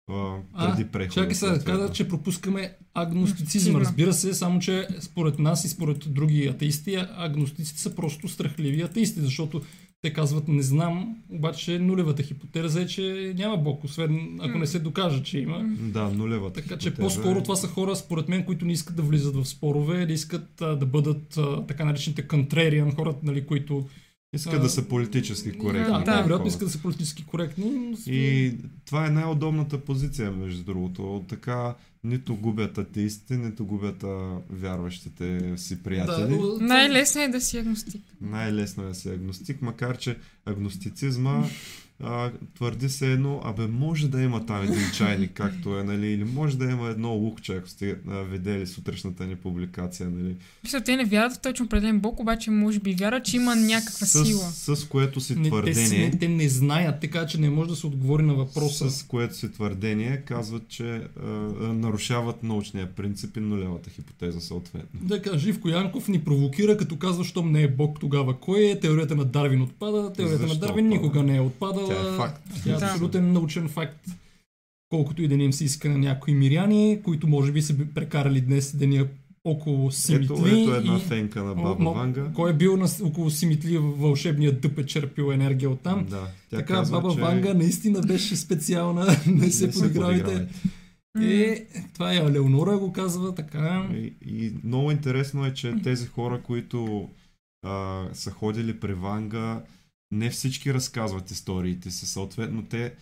а, 0.10 0.36
преди 0.60 0.92
прехода. 0.92 1.14
Чакай 1.14 1.36
сега, 1.36 1.60
каза, 1.60 1.94
че 1.94 2.08
пропускаме 2.08 2.74
агностицизма. 2.94 3.80
Разбира 3.80 4.14
се, 4.14 4.34
само 4.34 4.60
че 4.60 4.88
според 5.00 5.40
нас 5.40 5.66
и 5.66 5.70
според 5.70 6.14
други 6.14 6.48
атеисти, 6.48 7.06
агностиците 7.18 7.82
са 7.82 7.96
просто 7.96 8.28
страхливи 8.28 8.82
атеисти, 8.82 9.22
защото 9.22 9.62
те 10.02 10.14
казват 10.14 10.48
не 10.48 10.62
знам, 10.62 11.18
обаче 11.30 11.80
нулевата 11.80 12.24
хипотеза 12.24 12.82
е, 12.82 12.88
че 12.88 13.34
няма 13.38 13.58
Бог, 13.58 13.84
освен 13.84 14.40
ако 14.42 14.58
не 14.58 14.68
се 14.68 14.80
докаже, 14.80 15.24
че 15.24 15.40
има. 15.40 15.66
Да, 15.80 16.10
нулевата 16.10 16.54
Така 16.54 16.64
хипотеза 16.64 16.90
че 16.90 16.96
по-скоро 16.96 17.44
това 17.44 17.56
са 17.56 17.68
хора, 17.68 17.96
според 17.96 18.30
мен, 18.30 18.46
които 18.46 18.66
не 18.66 18.72
искат 18.74 18.96
да 18.96 19.02
влизат 19.02 19.36
в 19.36 19.46
спорове, 19.46 20.06
да 20.06 20.14
искат 20.14 20.62
а, 20.62 20.76
да 20.76 20.86
бъдат 20.86 21.38
а, 21.38 21.66
така 21.66 21.86
наречените 21.86 22.28
контрериан, 22.28 22.96
хората, 22.96 23.20
нали, 23.24 23.46
които 23.46 23.88
искат 24.34 24.62
да 24.62 24.70
са 24.70 24.88
политически 24.88 25.52
коректни. 25.52 25.94
Да, 25.94 26.00
да 26.00 26.22
вероятно 26.22 26.48
искат 26.48 26.68
да 26.68 26.72
са 26.72 26.82
политически 26.82 27.26
коректни. 27.26 27.96
И 28.08 28.54
това 28.86 29.08
е 29.08 29.10
най-удобната 29.10 29.78
позиция, 29.78 30.32
между 30.32 30.64
другото. 30.64 31.26
Така 31.30 31.76
нито 32.08 32.36
губят 32.36 32.78
атеистите, 32.78 33.38
нито 33.38 33.66
губят 33.66 34.04
вярващите 34.50 35.54
си 35.58 35.84
приятели. 35.84 36.38
Да, 36.38 36.66
Най-лесно 36.66 37.22
е 37.22 37.28
да 37.28 37.42
си 37.42 37.58
агностик. 37.58 38.02
Най-лесно 38.22 38.84
е 38.84 38.88
да 38.88 38.96
си 38.96 39.10
агностик, 39.10 39.62
макар 39.62 39.98
че 39.98 40.18
агностицизма 40.46 41.44
а, 42.04 42.32
твърди 42.56 42.90
се 42.90 43.12
едно, 43.12 43.42
абе 43.44 43.68
може 43.68 44.08
да 44.08 44.22
има 44.22 44.46
там 44.46 44.64
един 44.64 44.92
чайник, 44.94 45.32
както 45.34 45.80
е, 45.80 45.84
нали, 45.84 46.08
или 46.08 46.24
може 46.24 46.58
да 46.58 46.66
има 46.66 46.88
едно 46.88 47.10
лукче, 47.10 47.56
ако 47.56 47.70
сте 47.70 47.96
а, 48.08 48.22
видели 48.22 48.68
сутрешната 48.68 49.26
ни 49.26 49.36
публикация, 49.36 50.10
нали. 50.10 50.36
Мисля, 50.64 50.82
те 50.82 50.96
не 50.96 51.06
вярват 51.06 51.34
в 51.34 51.40
точно 51.40 51.66
определен 51.66 52.00
бог, 52.00 52.20
обаче 52.20 52.52
може 52.52 52.80
би 52.80 52.94
вярват, 52.94 53.26
че 53.26 53.36
има 53.36 53.56
някаква 53.56 54.06
с, 54.06 54.26
сила. 54.26 54.40
С, 54.40 54.76
с 54.76 54.86
което 54.86 55.22
си 55.22 55.36
не, 55.36 55.48
твърдение... 55.48 55.90
Те, 55.90 55.98
не, 55.98 56.20
те 56.20 56.28
не 56.28 56.50
знаят, 56.50 57.02
така 57.02 57.26
че 57.26 57.40
не 57.40 57.50
може 57.50 57.70
да 57.70 57.76
се 57.76 57.88
отговори 57.88 58.24
на 58.24 58.34
въпроса. 58.34 58.92
С 58.92 59.04
което 59.04 59.36
си 59.36 59.52
твърдение 59.52 60.22
казват, 60.26 60.68
че 60.68 61.02
а, 61.24 61.28
нарушават 61.74 62.44
научния 62.44 62.96
принцип 62.96 63.38
и 63.38 63.40
нулевата 63.40 63.90
хипотеза 63.90 64.40
съответно. 64.40 65.00
Да 65.02 65.22
кажа, 65.22 65.40
Живко 65.40 65.70
Янков 65.70 66.08
ни 66.08 66.20
провокира, 66.20 66.78
като 66.78 66.98
казва, 66.98 67.24
щом 67.24 67.52
не 67.52 67.62
е 67.62 67.68
бог 67.68 68.00
тогава. 68.00 68.40
Кой 68.40 68.66
е? 68.66 68.80
Теорията 68.80 69.16
на 69.16 69.26
Дарвин 69.26 69.62
отпада, 69.62 70.14
теорията 70.14 70.48
Защо 70.48 70.54
на 70.54 70.68
Дарвин 70.68 70.88
никога 70.88 71.24
не 71.24 71.38
е 71.38 71.42
отпадала 71.42 71.87
тя 71.88 72.14
е 72.14 72.18
факт. 72.18 72.42
Тя 72.64 72.72
е 72.72 72.74
абсолютен 72.74 73.34
научен 73.34 73.70
факт. 73.70 74.08
Колкото 74.90 75.22
и 75.22 75.28
да 75.28 75.38
не 75.38 75.44
им 75.44 75.54
се 75.54 75.64
иска 75.64 75.90
на 75.90 75.98
някои 75.98 76.34
миряни, 76.34 77.00
които 77.04 77.28
може 77.28 77.52
би 77.52 77.62
са 77.62 77.76
прекарали 77.96 78.42
днес 78.42 78.76
деня 78.76 79.08
около 79.44 79.92
Симитли. 79.92 80.26
Ето, 80.26 80.48
ето 80.48 80.76
една 80.76 80.98
и... 80.98 81.00
фенка 81.00 81.44
на 81.44 81.56
Баба 81.56 81.84
М- 81.84 81.92
Ванга. 81.92 82.32
Кой 82.36 82.52
е 82.52 82.54
бил 82.54 82.78
на, 82.78 82.88
около 83.04 83.30
Симитли, 83.30 83.78
вълшебния 83.78 84.60
дъп 84.60 84.80
е 84.80 84.86
черпил 84.86 85.32
енергия 85.32 85.70
от 85.70 85.82
там. 85.82 86.06
Да, 86.10 86.28
тя 86.50 86.58
така 86.58 86.74
казва, 86.74 87.02
Баба 87.02 87.14
че... 87.14 87.22
Ванга 87.22 87.54
наистина 87.54 88.02
беше 88.02 88.36
специална. 88.36 89.18
не 89.28 89.52
се 89.52 89.72
подигравайте. 89.72 90.48
Е, 91.22 91.66
това 91.94 92.14
е 92.14 92.32
Леонора 92.32 92.78
го 92.78 92.94
казва 92.94 93.36
така. 93.36 93.90
И, 93.94 94.14
и 94.26 94.54
много 94.64 94.92
интересно 94.92 95.46
е, 95.46 95.54
че 95.54 95.76
тези 95.84 96.08
хора, 96.08 96.42
които 96.44 97.10
а, 97.66 98.06
са 98.14 98.32
ходили 98.32 98.80
при 98.80 98.94
Ванга, 98.94 99.62
не 100.12 100.30
всички 100.30 100.74
разказват 100.74 101.32
историите 101.32 101.92
си. 101.92 102.06
Съответно, 102.06 102.66
те, 102.66 102.94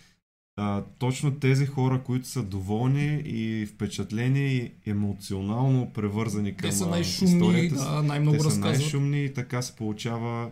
а, 0.56 0.84
точно 0.98 1.38
тези 1.38 1.66
хора, 1.66 2.02
които 2.04 2.28
са 2.28 2.42
доволни 2.42 3.22
и 3.24 3.66
впечатлени 3.66 4.56
и 4.56 4.72
емоционално 4.86 5.92
превързани 5.92 6.56
към 6.56 6.70
те 6.70 6.76
са 6.76 6.86
най-шумни, 6.86 7.68
да, 7.68 8.02
най-много 8.02 8.38
те 8.38 8.44
разказват. 8.44 8.76
са 8.76 8.80
най-шумни 8.82 9.24
и 9.24 9.34
така 9.34 9.62
се 9.62 9.76
получава 9.76 10.50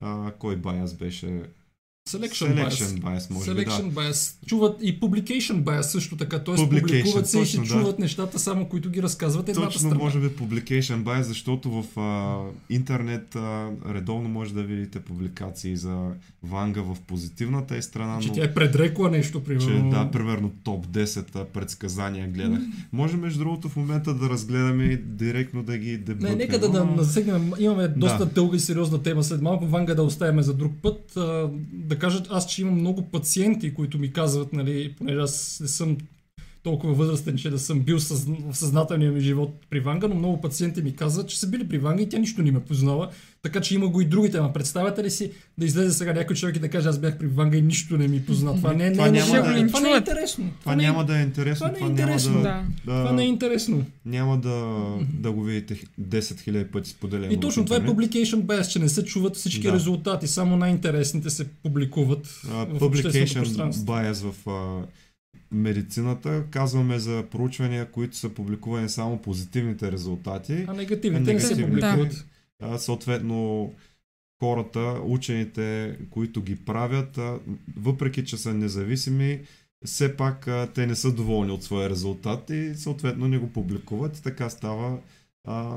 а, 0.00 0.32
кой 0.38 0.56
баяс 0.56 0.94
беше 0.94 1.42
Selection, 2.10 2.54
Selection 2.54 3.00
bias. 3.00 3.00
bias 3.00 3.30
може 3.30 3.50
Selection 3.50 3.82
би, 3.82 3.94
да. 3.94 4.00
bias. 4.00 4.46
Чуват 4.46 4.78
и 4.82 5.00
publication 5.00 5.62
bias 5.62 5.80
също 5.80 6.16
така, 6.16 6.38
т.е. 6.38 6.54
публикуват 6.54 7.28
се 7.28 7.40
и 7.40 7.46
ще 7.46 7.58
да. 7.58 7.64
чуват 7.64 7.98
нещата 7.98 8.38
само, 8.38 8.68
които 8.68 8.90
ги 8.90 9.02
разказват 9.02 9.48
едната 9.48 9.66
точно, 9.66 9.80
страна. 9.80 10.04
може 10.04 10.18
би 10.18 10.28
publication 10.28 11.02
bias, 11.02 11.22
защото 11.22 11.70
в 11.70 12.00
а, 12.00 12.38
интернет 12.70 13.36
а, 13.36 13.68
редовно 13.88 14.28
може 14.28 14.54
да 14.54 14.62
видите 14.62 15.00
публикации 15.00 15.76
за 15.76 16.10
Ванга 16.42 16.80
в 16.80 16.96
позитивната 17.06 17.76
е 17.76 17.82
страна. 17.82 18.18
Че 18.20 18.28
но... 18.28 18.34
тя 18.34 18.44
е 18.44 18.54
предрекла 18.54 19.10
нещо, 19.10 19.44
примерно. 19.44 19.90
Че, 19.90 19.96
да, 19.96 20.10
примерно 20.10 20.50
топ 20.64 20.86
10 20.86 21.44
предсказания 21.44 22.28
гледах. 22.28 22.60
Mm. 22.60 22.72
Може 22.92 23.16
между 23.16 23.38
другото 23.38 23.68
в 23.68 23.76
момента 23.76 24.14
да 24.14 24.28
разгледаме 24.28 24.84
и 24.84 24.96
директно 24.96 25.62
да 25.62 25.78
ги 25.78 25.98
дебътнем. 25.98 26.30
Не, 26.30 26.36
нека 26.36 26.58
да, 26.58 26.68
да 26.68 27.02
засегнем. 27.02 27.52
Имаме 27.58 27.88
доста 27.88 28.26
да. 28.26 28.32
дълга 28.32 28.56
и 28.56 28.60
сериозна 28.60 29.02
тема. 29.02 29.24
След 29.24 29.42
малко 29.42 29.66
Ванга 29.66 29.94
да 29.94 30.02
оставяме 30.02 30.42
за 30.42 30.54
друг 30.54 30.72
път. 30.82 31.16
А, 31.16 31.50
да 31.72 31.98
кажат 32.00 32.28
аз, 32.30 32.46
че 32.46 32.62
имам 32.62 32.74
много 32.74 33.10
пациенти, 33.10 33.74
които 33.74 33.98
ми 33.98 34.12
казват, 34.12 34.52
нали, 34.52 34.94
понеже 34.98 35.20
аз 35.20 35.58
не 35.60 35.68
съм 35.68 35.98
толкова 36.62 36.94
възрастен, 36.94 37.36
че 37.36 37.50
да 37.50 37.58
съм 37.58 37.80
бил 37.80 38.00
съз... 38.00 38.26
в 38.50 38.56
съзнателния 38.56 39.12
ми 39.12 39.20
живот 39.20 39.54
при 39.70 39.80
Ванга, 39.80 40.08
но 40.08 40.14
много 40.14 40.40
пациенти 40.40 40.82
ми 40.82 40.96
казват, 40.96 41.28
че 41.28 41.38
са 41.38 41.46
били 41.46 41.68
при 41.68 41.78
Ванга 41.78 42.02
и 42.02 42.08
тя 42.08 42.18
нищо 42.18 42.42
не 42.42 42.52
ме 42.52 42.60
познава. 42.60 43.08
Така 43.42 43.60
че 43.60 43.74
има 43.74 43.88
го 43.88 44.00
и 44.00 44.04
другите. 44.04 44.38
Ама 44.38 44.52
представяте 44.52 45.04
ли 45.04 45.10
си 45.10 45.30
да 45.58 45.66
излезе 45.66 45.92
сега 45.92 46.12
някой 46.12 46.36
човек 46.36 46.56
и 46.56 46.58
да 46.58 46.68
каже, 46.68 46.88
аз 46.88 46.98
бях 46.98 47.18
при 47.18 47.26
Ванга 47.26 47.56
и 47.56 47.62
нищо 47.62 47.98
не 47.98 48.08
ми 48.08 48.26
позна. 48.26 48.56
Това 48.56 48.72
не, 48.72 48.92
това 48.92 49.10
не, 49.10 49.18
няма 49.18 49.42
да, 49.42 49.58
е, 49.58 49.66
това 49.66 49.80
не 49.80 49.90
е 49.90 49.96
интересно. 49.96 50.44
Това, 50.44 50.60
това 50.60 50.76
няма 50.76 51.04
да 51.04 51.18
е 51.18 51.22
интересно. 51.22 51.70
Това, 51.74 51.78
не 51.78 51.86
е 51.86 51.90
интересно. 51.90 52.32
Няма 52.32 52.42
да, 52.42 52.92
да, 52.92 53.04
това 53.04 53.12
не 53.12 53.22
е 53.22 53.26
интересно. 53.26 53.84
Няма 54.06 54.38
да, 54.38 54.86
да 55.14 55.32
го 55.32 55.42
видите 55.42 55.74
10 56.00 56.20
000 56.20 56.70
пъти 56.70 56.90
споделено. 56.90 57.32
И 57.32 57.40
точно 57.40 57.64
това 57.64 57.76
е 57.76 57.80
publication 57.80 58.42
bias, 58.42 58.68
че 58.68 58.78
не 58.78 58.88
се 58.88 59.04
чуват 59.04 59.36
всички 59.36 59.66
да. 59.66 59.72
резултати. 59.72 60.28
Само 60.28 60.56
най-интересните 60.56 61.30
се 61.30 61.48
публикуват. 61.48 62.26
Uh, 62.26 62.66
в 62.66 62.80
publication 62.80 63.72
bias 63.72 64.30
в 64.30 64.44
uh, 64.44 64.84
медицината 65.52 66.44
казваме 66.50 66.98
за 66.98 67.24
проучвания, 67.30 67.90
които 67.90 68.16
са 68.16 68.28
публикувани 68.28 68.88
само 68.88 69.22
позитивните 69.22 69.92
резултати. 69.92 70.64
А 70.68 70.72
негативните, 70.72 71.30
а 71.30 71.34
не 71.34 71.40
се 71.40 71.62
публикуват. 71.62 72.26
А, 72.62 72.78
съответно, 72.78 73.72
хората, 74.38 75.00
учените, 75.04 75.96
които 76.10 76.42
ги 76.42 76.56
правят, 76.56 77.18
въпреки 77.76 78.24
че 78.24 78.36
са 78.36 78.54
независими, 78.54 79.40
все 79.84 80.16
пак 80.16 80.48
те 80.74 80.86
не 80.86 80.94
са 80.94 81.12
доволни 81.12 81.52
от 81.52 81.64
своя 81.64 81.90
резултат 81.90 82.50
и 82.50 82.74
съответно 82.74 83.28
не 83.28 83.38
го 83.38 83.52
публикуват. 83.52 84.20
Така 84.22 84.50
става 84.50 84.98
а, 85.44 85.76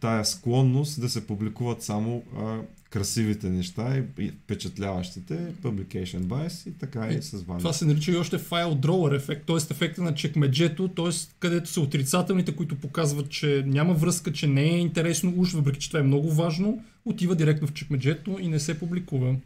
тая 0.00 0.24
склонност 0.24 1.00
да 1.00 1.08
се 1.08 1.26
публикуват 1.26 1.82
само 1.82 2.22
а, 2.36 2.58
красивите 2.90 3.50
неща 3.50 4.02
и, 4.18 4.30
впечатляващите, 4.30 5.38
publication 5.62 6.20
bias 6.20 6.68
и 6.68 6.72
така 6.72 7.08
и, 7.10 7.18
и 7.18 7.22
с 7.22 7.42
вами. 7.42 7.58
Това 7.58 7.72
се 7.72 7.84
нарича 7.84 8.12
и 8.12 8.16
още 8.16 8.38
file 8.38 8.80
drawer 8.80 9.16
ефект, 9.16 9.46
т.е. 9.46 9.56
ефекта 9.56 10.02
на 10.02 10.14
чекмеджето, 10.14 10.88
т.е. 10.88 11.10
където 11.38 11.70
са 11.70 11.80
отрицателните, 11.80 12.56
които 12.56 12.76
показват, 12.76 13.30
че 13.30 13.64
няма 13.66 13.94
връзка, 13.94 14.32
че 14.32 14.46
не 14.46 14.64
е 14.64 14.78
интересно 14.78 15.34
уж, 15.36 15.52
въпреки 15.52 15.80
че 15.80 15.88
това 15.88 16.00
е 16.00 16.02
много 16.02 16.30
важно, 16.30 16.84
отива 17.04 17.34
директно 17.34 17.68
в 17.68 17.72
чекмеджето 17.72 18.38
и 18.40 18.48
не 18.48 18.60
се 18.60 18.78
публикува. 18.78 19.36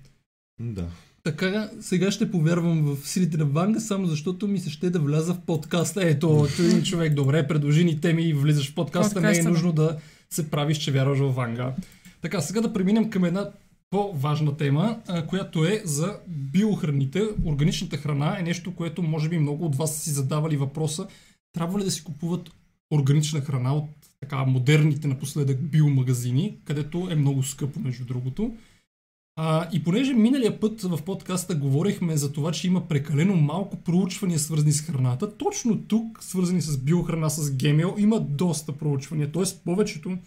Да. 0.61 0.87
Така, 1.25 1.71
сега 1.81 2.11
ще 2.11 2.31
повярвам 2.31 2.83
в 2.83 3.09
силите 3.09 3.37
на 3.37 3.45
Ванга, 3.45 3.81
само 3.81 4.07
защото 4.07 4.49
ми 4.49 4.59
се 4.59 4.71
ще 4.71 4.91
да 4.91 4.99
вляза 4.99 5.35
в 5.35 5.41
подкаста. 5.41 6.09
Ето, 6.09 6.49
един 6.59 6.83
човек, 6.83 7.15
добре, 7.15 7.49
предложи 7.49 7.85
ни 7.85 8.01
теми 8.01 8.23
и 8.23 8.35
влизаш 8.35 8.71
в 8.71 8.75
подкаста, 8.75 9.15
подкаста 9.15 9.43
не 9.43 9.49
е 9.49 9.51
нужно 9.51 9.73
да 9.73 9.97
се 10.31 10.51
правиш, 10.51 10.79
че 10.79 10.93
вярваш 10.93 11.19
в 11.19 11.35
Ванга. 11.35 11.75
Така, 12.23 12.41
сега 12.41 12.61
да 12.61 12.73
преминем 12.73 13.11
към 13.11 13.25
една 13.25 13.51
по-важна 13.91 14.57
тема, 14.57 15.01
а, 15.09 15.27
която 15.27 15.65
е 15.65 15.83
за 15.85 16.19
биохраните. 16.29 17.23
Органичната 17.45 17.97
храна 17.97 18.39
е 18.39 18.43
нещо, 18.43 18.75
което 18.75 19.03
може 19.03 19.29
би 19.29 19.39
много 19.39 19.65
от 19.65 19.77
вас 19.77 19.97
си 19.97 20.11
задавали 20.11 20.57
въпроса. 20.57 21.07
Трябва 21.53 21.79
ли 21.79 21.85
да 21.85 21.91
си 21.91 22.05
купуват 22.05 22.51
органична 22.95 23.41
храна 23.41 23.75
от 23.75 23.89
така 24.21 24.45
модерните 24.45 25.09
напоследък 25.09 25.63
биомагазини, 25.63 26.57
където 26.65 27.09
е 27.11 27.15
много 27.15 27.43
скъпо, 27.43 27.81
между 27.81 28.05
другото. 28.05 28.57
А, 29.37 29.69
и 29.73 29.85
понеже 29.85 30.15
миналия 30.15 30.61
път 30.61 30.83
в 30.83 31.03
подкаста 31.03 31.55
говорихме 31.55 32.17
за 32.17 32.33
това, 32.33 32.53
че 32.53 32.67
има 32.67 32.89
прекалено 32.89 33.37
малко 33.37 33.77
проучвания 33.77 34.39
свързани 34.39 34.73
с 34.73 34.81
храната, 34.81 35.37
точно 35.37 35.83
тук, 35.83 36.23
свързани 36.23 36.63
с 36.63 36.79
биохрана, 36.79 37.31
с 37.31 37.57
ГМО, 37.57 37.95
има 37.99 38.21
доста 38.21 38.73
проучвания. 38.73 39.33
Т.е. 39.33 39.43
повечето, 39.65 40.19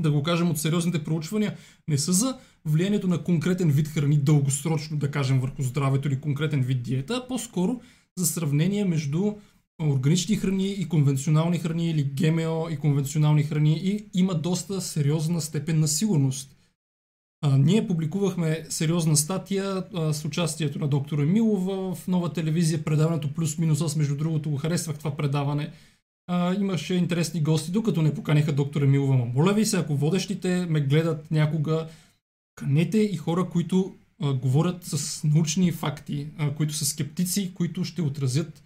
да 0.00 0.10
го 0.10 0.22
кажем 0.22 0.50
от 0.50 0.58
сериозните 0.58 1.04
проучвания, 1.04 1.56
не 1.88 1.98
са 1.98 2.12
за 2.12 2.38
влиянието 2.64 3.08
на 3.08 3.22
конкретен 3.22 3.70
вид 3.70 3.88
храни 3.88 4.16
дългосрочно, 4.16 4.96
да 4.96 5.10
кажем, 5.10 5.40
върху 5.40 5.62
здравето 5.62 6.08
или 6.08 6.20
конкретен 6.20 6.62
вид 6.62 6.82
диета, 6.82 7.22
а 7.24 7.28
по-скоро 7.28 7.80
за 8.18 8.26
сравнение 8.26 8.84
между 8.84 9.32
органични 9.82 10.36
храни 10.36 10.72
и 10.72 10.88
конвенционални 10.88 11.58
храни 11.58 11.90
или 11.90 12.02
ГМО 12.02 12.68
и 12.70 12.76
конвенционални 12.76 13.42
храни 13.42 13.80
и 13.84 14.04
има 14.14 14.34
доста 14.34 14.80
сериозна 14.80 15.40
степен 15.40 15.80
на 15.80 15.88
сигурност. 15.88 16.56
А, 17.44 17.58
ние 17.58 17.86
публикувахме 17.86 18.66
сериозна 18.68 19.16
статия 19.16 19.84
а, 19.94 20.12
с 20.12 20.24
участието 20.24 20.78
на 20.78 20.88
доктора 20.88 21.22
Милова 21.22 21.94
в 21.94 22.08
нова 22.08 22.32
телевизия, 22.32 22.84
предаването 22.84 23.34
плюс-минус. 23.34 23.80
Аз 23.80 23.96
между 23.96 24.16
другото 24.16 24.50
го 24.50 24.56
харесвах 24.56 24.98
това 24.98 25.16
предаване. 25.16 25.72
А, 26.26 26.54
имаше 26.54 26.94
интересни 26.94 27.40
гости, 27.40 27.70
докато 27.70 28.02
не 28.02 28.14
поканиха 28.14 28.52
доктора 28.52 28.86
Милова. 28.86 29.24
Моля 29.34 29.52
ви 29.52 29.66
се, 29.66 29.78
ако 29.78 29.96
водещите 29.96 30.66
ме 30.66 30.80
гледат 30.80 31.30
някога, 31.30 31.88
канете 32.54 32.98
и 32.98 33.16
хора, 33.16 33.48
които 33.48 33.94
а, 34.22 34.32
говорят 34.32 34.84
с 34.84 35.24
научни 35.24 35.72
факти, 35.72 36.26
а, 36.38 36.54
които 36.54 36.74
са 36.74 36.86
скептици, 36.86 37.54
които 37.54 37.84
ще 37.84 38.02
отразят 38.02 38.62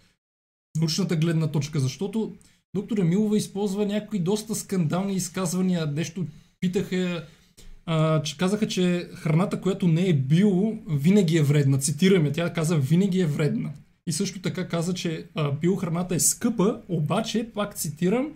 научната 0.79 1.15
гледна 1.15 1.47
точка, 1.47 1.79
защото 1.79 2.35
доктор 2.75 2.97
Емилова 2.97 3.37
използва 3.37 3.85
някои 3.85 4.19
доста 4.19 4.55
скандални 4.55 5.15
изказвания. 5.15 5.85
Нещо 5.85 6.25
питаха, 6.59 7.25
а, 7.85 8.23
че 8.23 8.37
казаха, 8.37 8.67
че 8.67 9.09
храната, 9.13 9.61
която 9.61 9.87
не 9.87 10.09
е 10.09 10.13
био, 10.13 10.73
винаги 10.87 11.37
е 11.37 11.43
вредна. 11.43 11.77
Цитираме, 11.77 12.31
тя 12.31 12.53
каза 12.53 12.77
винаги 12.77 13.19
е 13.19 13.25
вредна. 13.25 13.71
И 14.07 14.11
също 14.11 14.41
така 14.41 14.67
каза, 14.67 14.93
че 14.93 15.25
а, 15.35 15.51
биохраната 15.51 16.15
е 16.15 16.19
скъпа, 16.19 16.81
обаче, 16.89 17.49
пак 17.53 17.75
цитирам, 17.75 18.31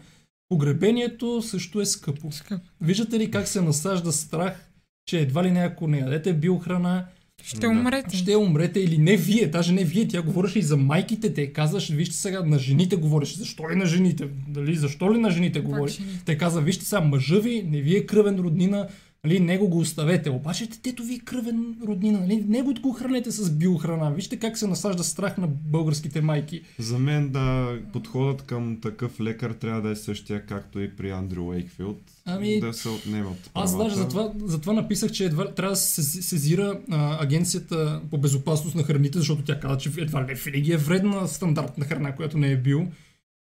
погребението 0.49 1.41
също 1.41 1.81
е 1.81 1.85
скъпо. 1.85 2.31
Скъп. 2.31 2.61
Виждате 2.81 3.19
ли 3.19 3.31
как 3.31 3.47
се 3.47 3.61
насажда 3.61 4.11
страх, 4.11 4.71
че 5.05 5.19
едва 5.19 5.43
ли 5.43 5.51
не 5.51 5.59
ако 5.59 5.87
не 5.87 5.99
ядете 5.99 6.33
биохрана, 6.33 7.05
ще 7.43 7.67
умрете. 7.67 8.17
Ще 8.17 8.35
умрете 8.35 8.79
или 8.79 8.97
не 8.97 9.17
вие, 9.17 9.47
даже 9.47 9.73
не 9.73 9.83
вие. 9.83 10.07
Тя 10.07 10.21
говореше 10.21 10.59
и 10.59 10.61
за 10.61 10.77
майките. 10.77 11.33
Те 11.33 11.53
казваш, 11.53 11.89
вижте 11.89 12.15
сега, 12.15 12.43
на 12.43 12.59
жените 12.59 12.95
говореше. 12.95 13.37
Защо 13.37 13.69
ли 13.69 13.75
на 13.75 13.85
жените? 13.85 14.27
Дали, 14.47 14.75
защо 14.75 15.13
ли 15.13 15.17
на 15.17 15.31
жените 15.31 15.59
говори? 15.59 15.91
Те 16.25 16.37
каза, 16.37 16.61
вижте 16.61 16.85
сега, 16.85 17.01
мъжа 17.01 17.39
ви 17.39 17.63
не 17.63 17.81
ви 17.81 17.97
е 17.97 18.05
кръвен 18.05 18.39
роднина, 18.39 18.87
Нали, 19.25 19.39
него 19.39 19.67
го 19.67 19.79
оставете. 19.79 20.29
Обаче 20.29 20.67
детето 20.67 21.03
ви 21.03 21.13
е 21.13 21.19
кръвен 21.19 21.75
роднина. 21.87 22.19
Нали, 22.19 22.45
него 22.47 22.73
го 22.81 22.91
хранете 22.93 23.31
с 23.31 23.51
биохрана. 23.51 24.11
Вижте 24.11 24.39
как 24.39 24.57
се 24.57 24.67
насажда 24.67 25.03
страх 25.03 25.37
на 25.37 25.47
българските 25.47 26.21
майки. 26.21 26.61
За 26.79 26.99
мен 26.99 27.29
да 27.29 27.77
подходът 27.93 28.41
към 28.41 28.77
такъв 28.81 29.19
лекар 29.19 29.51
трябва 29.51 29.81
да 29.81 29.89
е 29.89 29.95
същия, 29.95 30.45
както 30.45 30.79
и 30.79 30.95
при 30.95 31.11
Андрю 31.11 31.47
Уейкфилд. 31.47 32.01
Ами, 32.25 32.59
да 32.59 32.73
се 32.73 32.89
отнемат. 32.89 33.37
Правата. 33.37 33.51
Аз 33.53 33.77
даже 33.77 33.95
затова, 33.95 34.33
затова 34.45 34.73
написах, 34.73 35.11
че 35.11 35.25
едва 35.25 35.53
трябва 35.53 35.71
да 35.71 35.79
се 35.79 36.03
сезира 36.03 36.79
а, 36.91 37.23
агенцията 37.23 38.01
по 38.09 38.17
безопасност 38.17 38.75
на 38.75 38.83
храните, 38.83 39.17
защото 39.17 39.43
тя 39.43 39.59
каза, 39.59 39.77
че 39.77 39.91
едва 39.97 40.27
ли 40.27 40.33
винаги 40.33 40.71
е 40.71 40.77
вредна 40.77 41.27
стандартна 41.27 41.85
храна, 41.85 42.15
която 42.15 42.37
не 42.37 42.51
е 42.51 42.57
бил. 42.57 42.87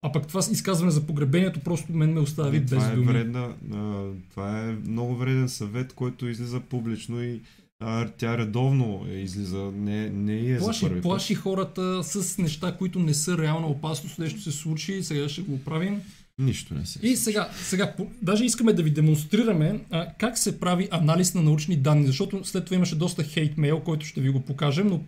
А 0.03 0.13
пък 0.13 0.27
това 0.27 0.41
изказване 0.53 0.91
за 0.91 1.07
погребението 1.07 1.61
просто 1.61 1.93
мен 1.93 2.13
ме 2.13 2.21
остави 2.21 2.57
е, 2.57 2.61
без 2.61 2.71
това 2.71 2.91
е 2.91 2.95
думи. 2.95 3.07
Вредна, 3.07 3.55
а, 3.73 4.05
това 4.31 4.61
е 4.61 4.73
много 4.89 5.17
вреден 5.17 5.49
съвет, 5.49 5.93
който 5.93 6.29
излиза 6.29 6.61
публично 6.61 7.23
и 7.23 7.41
а, 7.81 8.09
тя 8.19 8.39
редовно 8.39 9.07
излиза, 9.13 9.71
не, 9.75 10.11
не 10.11 10.53
е 10.53 10.59
плаши, 10.59 10.81
за 10.81 10.89
първи 10.89 11.01
Плаши 11.01 11.35
хората 11.35 12.05
с 12.05 12.39
неща, 12.39 12.77
които 12.77 12.99
не 12.99 13.15
са 13.15 13.39
реална 13.39 13.67
опасност, 13.67 14.19
нещо 14.19 14.41
се 14.41 14.53
случи, 14.53 15.03
сега 15.03 15.29
ще 15.29 15.43
го 15.43 15.55
оправим. 15.55 16.01
Нищо 16.39 16.75
не 16.75 16.87
се. 16.87 16.99
И 17.03 17.17
сега, 17.17 17.49
сега 17.55 17.95
даже 18.23 18.45
искаме 18.45 18.73
да 18.73 18.83
ви 18.83 18.91
демонстрираме 18.91 19.81
а, 19.91 20.07
как 20.19 20.39
се 20.39 20.61
прави 20.61 20.89
анализ 20.91 21.35
на 21.35 21.43
научни 21.43 21.77
данни, 21.77 22.07
защото 22.07 22.45
след 22.45 22.65
това 22.65 22.77
имаше 22.77 22.95
доста 22.95 23.23
хейт 23.23 23.59
мейл, 23.59 23.81
който 23.81 24.07
ще 24.07 24.21
ви 24.21 24.29
го 24.29 24.41
покажем, 24.41 24.89
но 24.89 25.01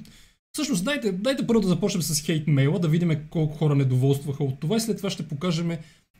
Всъщност, 0.53 0.85
дайте, 0.85 1.13
дайте 1.13 1.47
първо 1.47 1.61
да 1.61 1.69
започнем 1.69 2.03
с 2.03 2.21
хейт 2.21 2.47
мейла, 2.47 2.79
да 2.79 2.89
видим 2.89 3.17
колко 3.31 3.57
хора 3.57 3.75
недоволстваха 3.75 4.45
от 4.45 4.61
това 4.61 4.77
и 4.77 4.81
след 4.81 4.97
това 4.97 5.11
ще 5.11 5.29
покажем 5.29 5.71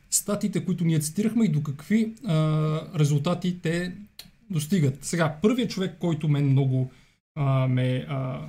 статиите, 0.09 0.65
които 0.65 0.85
ние 0.85 0.99
цитирахме 0.99 1.45
и 1.45 1.49
до 1.49 1.63
какви 1.63 2.13
а, 2.25 2.99
резултати 2.99 3.59
те 3.61 3.95
достигат. 4.49 5.05
Сега, 5.05 5.37
първият 5.41 5.69
човек, 5.69 5.95
който 5.99 6.29
мен 6.29 6.49
много 6.49 6.91
а, 7.35 7.67
ме 7.67 8.05
а, 8.09 8.41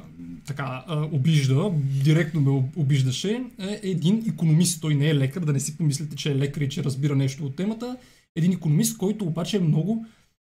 така 0.47 0.85
а, 0.87 1.09
обижда, 1.13 1.71
директно 2.05 2.41
ме 2.41 2.63
обиждаше, 2.77 3.45
е 3.59 3.81
един 3.83 4.25
економист. 4.29 4.81
Той 4.81 4.95
не 4.95 5.09
е 5.09 5.15
лекар, 5.15 5.41
да 5.41 5.53
не 5.53 5.61
си 5.61 5.77
помислите, 5.77 6.17
че 6.17 6.33
е 6.33 6.37
лекар 6.37 6.61
и 6.61 6.69
че 6.69 6.85
разбира 6.85 7.17
нещо 7.17 7.45
от 7.45 7.57
темата. 7.57 7.97
Един 8.37 8.53
економист, 8.53 8.99
който 8.99 9.25
обаче 9.25 9.57
е 9.57 9.61
много 9.61 10.07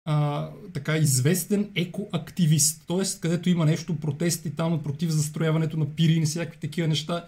а, 0.04 0.48
така 0.72 0.96
известен 0.96 1.70
екоактивист, 1.74 2.84
т.е. 2.88 3.20
където 3.20 3.48
има 3.48 3.66
нещо, 3.66 3.96
протести 3.96 4.56
там 4.56 4.82
против 4.82 5.10
застрояването 5.10 5.76
на 5.76 5.86
пирин 5.86 6.26
всякакви 6.26 6.60
такива 6.60 6.88
неща. 6.88 7.26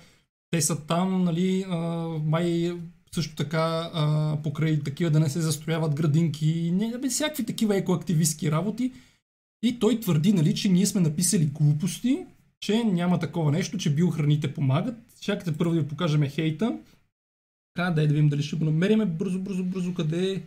Те 0.50 0.62
са 0.62 0.86
там, 0.86 1.24
нали, 1.24 1.64
а, 1.68 1.76
май 2.24 2.72
също 3.14 3.34
така 3.34 3.90
а, 3.94 4.36
покрай 4.42 4.80
такива 4.80 5.10
да 5.10 5.20
не 5.20 5.28
се 5.28 5.40
застрояват 5.40 5.94
градинки, 5.94 6.70
не, 6.74 6.98
бе, 6.98 7.08
всякакви 7.08 7.46
такива 7.46 7.76
екоактивистски 7.76 8.50
работи. 8.50 8.92
И 9.62 9.78
той 9.78 10.00
твърди, 10.00 10.32
нали, 10.32 10.54
че 10.54 10.68
ние 10.68 10.86
сме 10.86 11.00
написали 11.00 11.46
глупости, 11.46 12.26
че 12.60 12.84
няма 12.84 13.18
такова 13.18 13.52
нещо, 13.52 13.78
че 13.78 13.94
биохраните 13.94 14.54
помагат. 14.54 14.96
Чакайте 15.20 15.58
първо 15.58 15.74
да 15.74 15.80
ви 15.80 15.88
покажем 15.88 16.28
хейта. 16.28 16.78
Така, 17.74 17.90
дай 17.90 18.06
да 18.06 18.14
видим 18.14 18.28
дали 18.28 18.42
ще 18.42 18.56
го 18.56 18.64
намериме 18.64 19.06
бързо, 19.06 19.38
бързо, 19.38 19.64
бързо, 19.64 19.94
къде 19.94 20.32
е, 20.32 20.42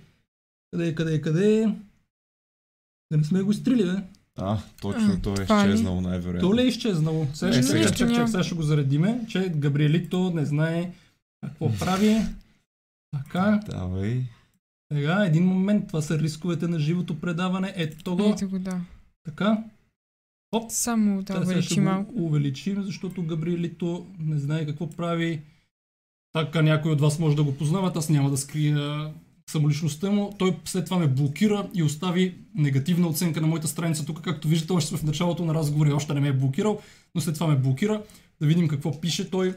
къде 0.72 0.88
е, 0.88 0.96
къде 0.96 1.16
е, 1.16 1.22
къде 1.22 1.62
е. 1.62 1.76
Да 3.16 3.20
не 3.20 3.24
сме 3.24 3.42
го 3.42 3.52
изтрили, 3.52 3.84
бе. 3.84 4.04
А, 4.38 4.58
точно, 4.82 5.14
а, 5.14 5.22
той 5.22 5.34
е 5.40 5.44
изчезнал 5.44 6.02
най-вероятно. 6.02 6.50
То 6.50 6.56
ли 6.56 6.62
е 6.62 6.66
изчезнало? 6.66 7.28
Сега, 7.34 7.54
ще, 7.54 7.64
сега, 7.64 7.92
чак, 7.92 8.14
чак, 8.16 8.30
сега 8.30 8.44
ще 8.44 8.56
го 8.56 8.62
заредиме, 8.62 9.26
че 9.30 9.50
Габриелито 9.50 10.32
не 10.36 10.46
знае 10.46 10.92
какво 11.44 11.72
прави. 11.80 12.18
Така. 13.12 13.60
Давай. 13.70 14.24
Сега, 14.92 15.26
един 15.26 15.46
момент, 15.46 15.88
това 15.88 16.02
са 16.02 16.20
рисковете 16.20 16.68
на 16.68 16.80
живото 16.80 17.20
предаване. 17.20 17.74
Ето 17.76 18.16
го. 18.16 18.24
Ето 18.24 18.50
го, 18.50 18.60
да. 18.60 18.82
Така. 19.26 19.64
Оп. 20.52 20.72
Само 20.72 21.24
да 21.24 21.42
увеличим 21.42 21.84
малко. 21.84 22.14
увеличим, 22.16 22.84
защото 22.84 23.24
Габриелито 23.24 24.08
не 24.20 24.40
знае 24.40 24.66
какво 24.66 24.90
прави. 24.90 25.42
Така 26.34 26.62
някой 26.62 26.92
от 26.92 27.02
вас 27.02 27.20
може 27.20 27.36
да 27.36 27.44
го 27.44 27.58
познават, 27.58 27.98
аз 27.98 28.10
няма 28.10 28.30
да 28.30 28.38
скрия 28.38 29.12
самоличността 29.50 30.12
му, 30.12 30.34
той 30.38 30.56
след 30.66 30.86
това 30.86 30.98
ме 30.98 31.08
блокира 31.08 31.70
и 31.74 31.84
остави 31.84 32.36
негативна 32.56 33.08
оценка 33.08 33.42
на 33.42 33.48
моята 33.48 33.68
страница. 33.68 34.06
Тук, 34.06 34.22
както 34.22 34.48
виждате, 34.48 34.74
още 34.74 34.98
в 34.98 35.04
началото 35.04 35.46
на 35.46 35.54
разговора 35.54 35.90
и 35.90 35.94
още 35.94 36.14
не 36.14 36.20
ме 36.20 36.28
е 36.28 36.34
блокирал, 36.34 36.80
но 37.16 37.22
след 37.22 37.36
това 37.36 37.48
ме 37.48 37.56
блокира. 37.56 38.04
Да 38.42 38.48
видим 38.48 38.68
какво 38.68 39.02
пише 39.02 39.30
той. 39.30 39.56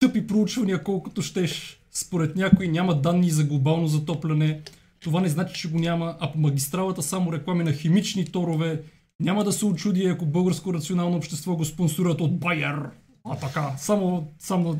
Тъпи 0.00 0.26
проучвания, 0.26 0.82
колкото 0.82 1.22
щеш. 1.22 1.80
Според 1.92 2.36
някои 2.36 2.68
няма 2.68 3.00
данни 3.00 3.30
за 3.30 3.44
глобално 3.44 3.86
затопляне. 3.86 4.62
Това 5.00 5.20
не 5.20 5.28
значи, 5.28 5.60
че 5.60 5.70
го 5.70 5.78
няма, 5.78 6.16
а 6.20 6.32
по 6.32 6.38
магистралата 6.38 7.02
само 7.02 7.32
реклами 7.32 7.64
на 7.64 7.72
химични 7.72 8.24
торове. 8.24 8.82
Няма 9.20 9.44
да 9.44 9.52
се 9.52 9.66
очуди, 9.66 10.04
ако 10.04 10.26
българско 10.26 10.74
рационално 10.74 11.16
общество 11.16 11.56
го 11.56 11.64
спонсорират 11.64 12.20
от 12.20 12.38
Байер. 12.38 12.76
А 13.24 13.36
така, 13.36 13.74
само, 13.78 14.28
само 14.38 14.78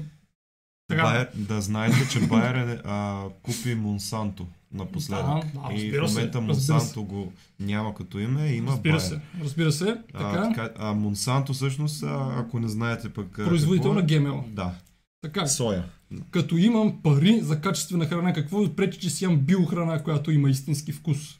Байер, 0.88 1.28
да 1.34 1.60
знаете, 1.60 2.08
че 2.12 2.20
Байер 2.20 2.54
е, 2.54 2.80
а, 2.84 3.24
купи 3.42 3.74
Монсанто 3.74 4.46
напоследък. 4.72 5.26
Да, 5.26 5.68
да, 5.68 5.74
и 5.74 5.90
в 5.90 6.02
момента 6.02 6.38
се, 6.38 6.44
Монсанто 6.44 7.04
го 7.04 7.32
няма 7.60 7.94
като 7.94 8.18
име, 8.18 8.52
има 8.52 8.70
разбира 8.72 8.96
Байер. 8.96 9.08
Се, 9.08 9.20
разбира 9.42 9.72
се, 9.72 9.96
така. 10.12 10.24
А, 10.24 10.48
така, 10.48 10.70
а 10.78 10.92
Монсанто 10.92 11.52
всъщност, 11.52 12.02
а, 12.02 12.34
ако 12.38 12.60
не 12.60 12.68
знаете 12.68 13.08
пък... 13.08 13.34
Производител 13.34 13.94
какво, 13.94 14.16
на 14.16 14.30
ГМО. 14.30 14.44
Да. 14.48 14.74
Така. 15.22 15.46
Соя. 15.46 15.84
Като 16.30 16.56
имам 16.56 17.02
пари 17.02 17.40
за 17.42 17.60
качествена 17.60 18.06
храна, 18.06 18.32
какво 18.32 18.60
ви 18.60 18.76
пречи, 18.76 18.98
че 18.98 19.10
си 19.10 19.24
имам 19.24 19.38
биохрана, 19.38 20.02
която 20.02 20.30
има 20.30 20.50
истински 20.50 20.92
вкус? 20.92 21.38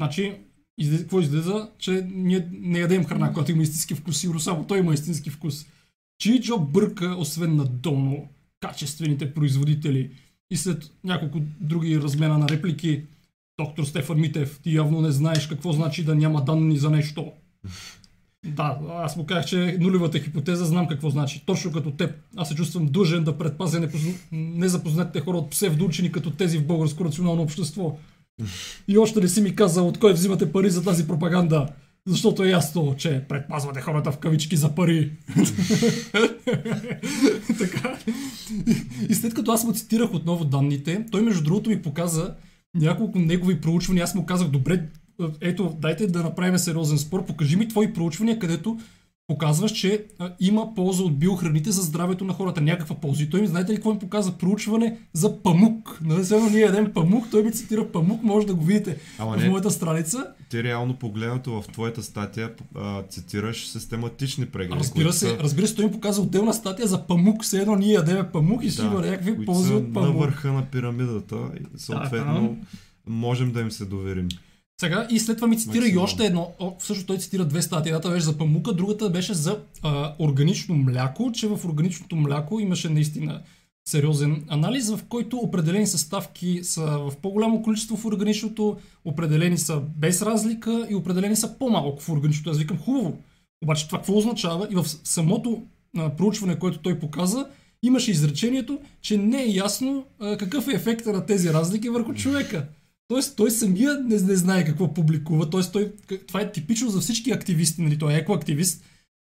Значи, 0.00 0.36
излез, 0.78 1.00
какво 1.00 1.20
излиза? 1.20 1.70
Че 1.78 2.06
ние 2.10 2.48
не 2.52 2.78
ядем 2.78 3.04
храна, 3.04 3.32
която 3.32 3.52
има 3.52 3.62
истински 3.62 3.94
вкус, 3.94 4.18
сигурно 4.18 4.40
само 4.40 4.66
той 4.66 4.78
има 4.78 4.94
истински 4.94 5.30
вкус. 5.30 5.66
Чичо 6.18 6.58
бърка, 6.58 7.16
освен 7.18 7.56
на 7.56 7.64
Доно, 7.64 8.28
качествените 8.60 9.34
производители 9.34 10.10
и 10.50 10.56
след 10.56 10.90
няколко 11.04 11.40
други 11.60 12.00
размена 12.00 12.38
на 12.38 12.48
реплики, 12.48 13.02
доктор 13.60 13.84
Стефан 13.84 14.20
Митев, 14.20 14.60
ти 14.62 14.74
явно 14.74 15.00
не 15.00 15.10
знаеш 15.10 15.46
какво 15.46 15.72
значи 15.72 16.04
да 16.04 16.14
няма 16.14 16.44
данни 16.44 16.76
за 16.76 16.90
нещо. 16.90 17.32
Да, 18.46 18.78
аз 18.90 19.16
му 19.16 19.26
казах, 19.26 19.46
че 19.46 19.76
нулевата 19.80 20.18
хипотеза 20.18 20.64
знам 20.64 20.88
какво 20.88 21.10
значи. 21.10 21.42
Точно 21.46 21.72
като 21.72 21.90
теб. 21.90 22.14
Аз 22.36 22.48
се 22.48 22.54
чувствам 22.54 22.86
дължен 22.86 23.24
да 23.24 23.38
предпазя 23.38 23.80
непозна... 23.80 24.12
незапознатите 24.32 25.20
хора 25.20 25.36
от 25.36 25.50
псевдоучени 25.50 26.12
като 26.12 26.30
тези 26.30 26.58
в 26.58 26.66
българско 26.66 27.04
национално 27.04 27.42
общество. 27.42 27.98
И 28.88 28.98
още 28.98 29.20
не 29.20 29.28
си 29.28 29.40
ми 29.40 29.56
казал 29.56 29.88
от 29.88 29.98
кой 29.98 30.12
взимате 30.12 30.52
пари 30.52 30.70
за 30.70 30.84
тази 30.84 31.06
пропаганда. 31.06 31.68
Защото 32.08 32.44
е 32.44 32.48
ясно, 32.48 32.94
че 32.98 33.24
предпазвате 33.28 33.80
хората 33.80 34.12
в 34.12 34.18
кавички 34.18 34.56
за 34.56 34.74
пари. 34.74 35.12
така. 37.58 37.98
И 39.08 39.14
след 39.14 39.34
като 39.34 39.52
аз 39.52 39.64
му 39.64 39.72
цитирах 39.72 40.14
отново 40.14 40.44
данните, 40.44 41.06
той 41.10 41.22
между 41.22 41.44
другото 41.44 41.70
ми 41.70 41.82
показа 41.82 42.34
няколко 42.74 43.18
негови 43.18 43.60
проучвания. 43.60 44.04
Аз 44.04 44.14
му 44.14 44.26
казах, 44.26 44.48
добре, 44.48 44.82
ето, 45.40 45.76
дайте 45.80 46.06
да 46.06 46.22
направим 46.22 46.58
сериозен 46.58 46.98
спор. 46.98 47.26
Покажи 47.26 47.56
ми 47.56 47.68
твои 47.68 47.92
проучвания, 47.92 48.38
където 48.38 48.78
показваш, 49.28 49.72
че 49.72 50.04
а, 50.18 50.32
има 50.40 50.74
полза 50.74 51.02
от 51.02 51.18
биохраните 51.18 51.70
за 51.70 51.82
здравето 51.82 52.24
на 52.24 52.32
хората. 52.32 52.60
Някаква 52.60 52.96
полза. 52.96 53.22
И 53.22 53.30
той 53.30 53.40
ми, 53.40 53.46
знаете 53.46 53.72
ли 53.72 53.76
какво 53.76 53.92
ми 53.92 53.98
показва? 53.98 54.32
Проучване 54.32 54.98
за 55.12 55.42
памук. 55.42 55.98
Нали, 56.04 56.24
сега 56.24 56.50
ние 56.50 56.60
ядем 56.60 56.92
памук, 56.92 57.30
той 57.30 57.42
ми 57.42 57.52
цитира 57.52 57.92
памук, 57.92 58.22
може 58.22 58.46
да 58.46 58.54
го 58.54 58.64
видите 58.64 58.98
Ама 59.18 59.32
в 59.32 59.42
не, 59.42 59.48
моята 59.48 59.70
страница. 59.70 60.26
Ти 60.50 60.62
реално 60.62 60.94
погледнато 60.94 61.62
в 61.62 61.68
твоята 61.72 62.02
статия 62.02 62.52
а, 62.74 63.02
цитираш 63.02 63.68
систематични 63.68 64.46
прегледи. 64.46 64.80
Разбира 64.80 65.12
се, 65.12 65.26
са... 65.26 65.38
разбира 65.40 65.66
се, 65.66 65.74
той 65.74 65.84
ми 65.84 65.92
показва 65.92 66.22
отделна 66.22 66.54
статия 66.54 66.88
за 66.88 67.06
памук. 67.06 67.44
Все 67.44 67.58
едно 67.58 67.76
ние 67.76 67.92
ядеме 67.92 68.32
памук 68.32 68.64
и 68.64 68.70
ще 68.70 68.82
има 68.82 69.00
някакви 69.00 69.44
ползи 69.44 69.72
от 69.72 69.94
памук. 69.94 70.14
на 70.14 70.20
върха 70.20 70.52
на 70.52 70.66
пирамидата. 70.66 71.36
Съответно, 71.76 72.56
да, 73.06 73.12
можем 73.12 73.52
да 73.52 73.60
им 73.60 73.70
се 73.70 73.84
доверим. 73.84 74.28
Сега 74.80 75.06
и 75.10 75.18
след 75.18 75.36
това 75.36 75.48
ми 75.48 75.58
цитира 75.58 75.80
Максимум. 75.80 76.02
и 76.02 76.04
още 76.04 76.26
едно. 76.26 76.52
О, 76.58 76.74
всъщност 76.78 77.06
той 77.06 77.18
цитира 77.18 77.44
две 77.44 77.62
статии. 77.62 77.90
Едната 77.90 78.10
беше 78.10 78.24
за 78.24 78.38
памука, 78.38 78.72
другата 78.72 79.10
беше 79.10 79.34
за 79.34 79.58
а, 79.82 80.14
органично 80.18 80.74
мляко, 80.74 81.32
че 81.32 81.46
в 81.46 81.64
органичното 81.64 82.16
мляко 82.16 82.60
имаше 82.60 82.88
наистина 82.88 83.40
сериозен 83.88 84.44
анализ, 84.48 84.90
в 84.90 85.00
който 85.08 85.36
определени 85.36 85.86
съставки 85.86 86.60
са 86.62 86.82
в 86.82 87.12
по-голямо 87.22 87.62
количество 87.62 87.96
в 87.96 88.04
органичното, 88.04 88.76
определени 89.04 89.58
са 89.58 89.80
без 89.96 90.22
разлика 90.22 90.86
и 90.90 90.94
определени 90.94 91.36
са 91.36 91.58
по-малко 91.58 92.02
в 92.02 92.08
органичното. 92.08 92.50
Аз 92.50 92.58
викам 92.58 92.78
хубаво. 92.78 93.18
Обаче 93.64 93.86
това 93.86 93.98
какво 93.98 94.16
означава? 94.16 94.68
И 94.70 94.74
в 94.74 94.84
самото 95.04 95.62
а, 95.96 96.10
проучване, 96.10 96.58
което 96.58 96.78
той 96.78 96.98
показа, 96.98 97.46
имаше 97.82 98.10
изречението, 98.10 98.78
че 99.00 99.16
не 99.16 99.42
е 99.42 99.48
ясно 99.48 100.04
а, 100.20 100.36
какъв 100.36 100.68
е 100.68 100.72
ефекта 100.72 101.12
на 101.12 101.26
тези 101.26 101.52
разлики 101.52 101.88
върху 101.88 102.14
човека. 102.14 102.66
Тоест, 103.08 103.36
той 103.36 103.50
самия 103.50 104.00
не, 104.00 104.20
не 104.20 104.36
знае 104.36 104.64
какво 104.64 104.94
публикува. 104.94 105.50
Тоест, 105.50 105.72
той, 105.72 105.92
това 106.26 106.40
е 106.40 106.52
типично 106.52 106.90
за 106.90 107.00
всички 107.00 107.30
активисти, 107.30 107.82
нали? 107.82 107.98
Той 107.98 108.12
е 108.12 108.16
екоактивист. 108.16 108.84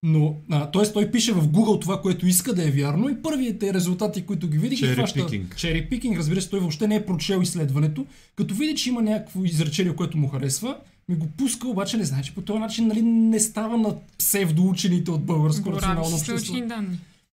Но, 0.05 0.37
а, 0.51 0.71
т.е. 0.71 0.93
той 0.93 1.11
пише 1.11 1.33
в 1.33 1.49
Google 1.49 1.81
това, 1.81 2.01
което 2.01 2.27
иска 2.27 2.55
да 2.55 2.69
е 2.69 2.71
вярно 2.71 3.09
и 3.09 3.23
първите 3.23 3.75
резултати, 3.75 4.23
които 4.23 4.49
ги 4.49 4.59
видих, 4.59 4.81
Cherry 4.81 4.95
хваща 4.95 5.21
cherry 5.21 5.91
picking. 5.91 6.19
Разбира 6.19 6.43
се, 6.43 6.51
той 6.51 6.61
въобще 6.61 6.89
не 6.89 6.97
е 6.97 7.07
прочел 7.07 7.41
изследването. 7.43 8.07
Като 8.37 8.55
види, 8.55 8.75
че 8.75 8.89
има 8.89 9.03
някакво 9.03 9.45
изречение, 9.45 9.97
което 9.97 10.19
му 10.19 10.29
харесва, 10.29 10.77
ми 11.09 11.17
го 11.17 11.27
пуска, 11.27 11.69
обаче 11.69 11.97
не 11.97 12.05
знае, 12.05 12.23
че 12.23 12.35
по 12.35 12.43
този 12.43 12.59
начин 12.59 12.87
нали, 12.87 13.03
не 13.03 13.41
става 13.41 13.79
на 13.79 13.95
псевдоучените 14.19 15.11
от 15.11 15.25
българско 15.25 15.71
национално 15.71 16.17
общество. 16.17 16.55
Данни. 16.61 16.99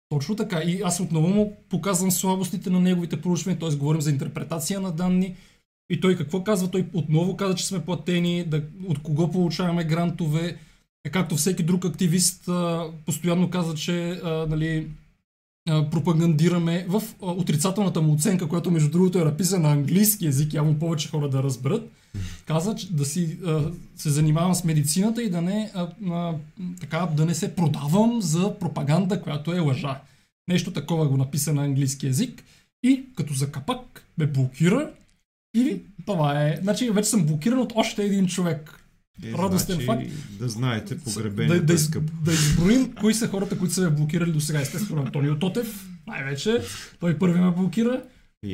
Точно 0.09 0.37
така. 0.37 0.61
И 0.67 0.81
аз 0.85 1.01
отново 1.01 1.29
му 1.29 1.57
показвам 1.69 2.11
слабостите 2.11 2.71
на 2.71 2.81
неговите 2.81 3.21
проучвания, 3.21 3.59
т.е. 3.59 3.77
говорим 3.77 4.01
за 4.01 4.11
интерпретация 4.11 4.81
на 4.81 4.93
данни, 4.93 5.35
и 5.91 6.01
той 6.01 6.17
какво 6.17 6.45
казва? 6.45 6.71
Той 6.71 6.87
отново 6.93 7.37
каза, 7.37 7.55
че 7.55 7.67
сме 7.67 7.85
платени, 7.85 8.45
да, 8.45 8.63
от 8.89 9.03
кого 9.03 9.31
получаваме 9.31 9.85
грантове. 9.85 10.57
Както 11.13 11.37
всеки 11.37 11.63
друг 11.63 11.85
активист 11.85 12.49
а, 12.49 12.87
постоянно 13.07 13.51
каза, 13.51 13.75
че 13.75 14.11
а, 14.11 14.47
нали, 14.49 14.89
а, 15.69 15.91
пропагандираме 15.91 16.87
в 16.89 17.03
а, 17.23 17.27
отрицателната 17.27 18.03
му 18.03 18.13
оценка, 18.13 18.49
която 18.49 18.71
между 18.71 18.91
другото 18.91 19.19
е 19.19 19.25
написана 19.25 19.69
на 19.69 19.75
английски 19.75 20.27
язик, 20.27 20.55
явно 20.55 20.79
повече 20.79 21.09
хора 21.09 21.29
да 21.29 21.43
разберат, 21.43 21.91
каза, 22.47 22.75
че 22.75 22.93
да 22.93 23.05
си 23.05 23.39
а, 23.47 23.71
се 23.97 24.11
занимавам 24.11 24.55
с 24.55 24.65
медицината 24.65 25.23
и 25.23 25.31
да 25.31 25.43
не, 25.43 25.71
а, 25.75 25.89
а, 26.11 26.35
така, 26.81 27.09
да 27.17 27.25
не 27.25 27.35
се 27.35 27.55
продавам 27.55 28.23
за 28.23 28.59
пропаганда, 28.59 29.23
която 29.23 29.53
е 29.53 29.59
лъжа. 29.59 30.01
Нещо 30.49 30.73
такова 30.73 31.09
го 31.09 31.17
написа 31.17 31.55
на 31.55 31.65
английски 31.65 32.07
язик. 32.07 32.45
И 32.83 33.05
като 33.17 33.35
за 33.35 33.51
капак 33.51 34.05
ме 34.19 34.27
блокира 34.27 34.91
или 35.55 35.83
това 36.07 36.43
е. 36.43 36.59
Значи 36.63 36.91
вече 36.91 37.09
съм 37.09 37.27
блокиран 37.27 37.59
от 37.59 37.73
още 37.77 38.05
един 38.05 38.27
човек. 38.27 38.79
Е, 39.25 39.33
Радостен 39.33 39.75
значи, 39.75 39.87
факт. 39.87 40.03
Да 40.39 40.49
знаете, 40.49 40.99
погребението 40.99 41.65
да, 41.65 41.73
е 41.73 41.79
скъп. 41.79 42.05
Да, 42.05 42.13
да 42.25 42.33
изброим 42.33 42.93
кои 43.01 43.15
са 43.15 43.29
хората, 43.29 43.59
които 43.59 43.75
са 43.75 43.81
ме 43.81 43.91
блокирали 43.91 44.33
до 44.33 44.41
сега. 44.41 44.61
Естествено, 44.61 45.03
Антонио 45.03 45.39
Тотев, 45.39 45.89
най-вече. 46.07 46.63
Той 47.01 47.19
първи 47.19 47.41
ме 47.41 47.51
блокира. 47.51 48.03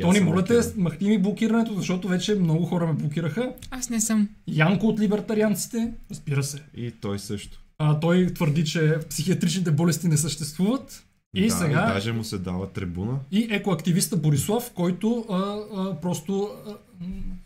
Тони, 0.01 0.21
моля 0.21 0.45
те, 0.45 0.61
махни 0.77 1.09
ми 1.09 1.19
блокирането, 1.19 1.75
защото 1.75 2.09
вече 2.09 2.35
много 2.35 2.67
хора 2.67 2.87
ме 2.87 2.93
блокираха. 2.93 3.53
Аз 3.71 3.91
не 3.91 4.01
съм. 4.01 4.29
Янко 4.47 4.87
от 4.87 5.01
либертарианците, 5.01 5.93
разбира 6.11 6.43
се. 6.43 6.59
И 6.77 6.91
той 6.91 7.19
също. 7.19 7.63
А, 7.79 8.01
той 8.01 8.27
твърди, 8.35 8.65
че 8.65 8.97
психиатричните 9.11 9.71
болести 9.71 10.09
не 10.09 10.17
съществуват. 10.17 11.05
И 11.35 11.49
да, 11.49 11.55
сега. 11.55 11.89
И 11.91 11.95
даже 11.95 12.13
му 12.13 12.25
се 12.25 12.39
дава 12.39 12.73
трибуна. 12.73 13.19
И 13.33 13.49
екоактивиста 13.51 14.17
Борислав, 14.17 14.73
който 14.75 15.25
а, 15.31 15.35
а, 15.35 16.01
просто 16.01 16.51
а, 16.67 16.75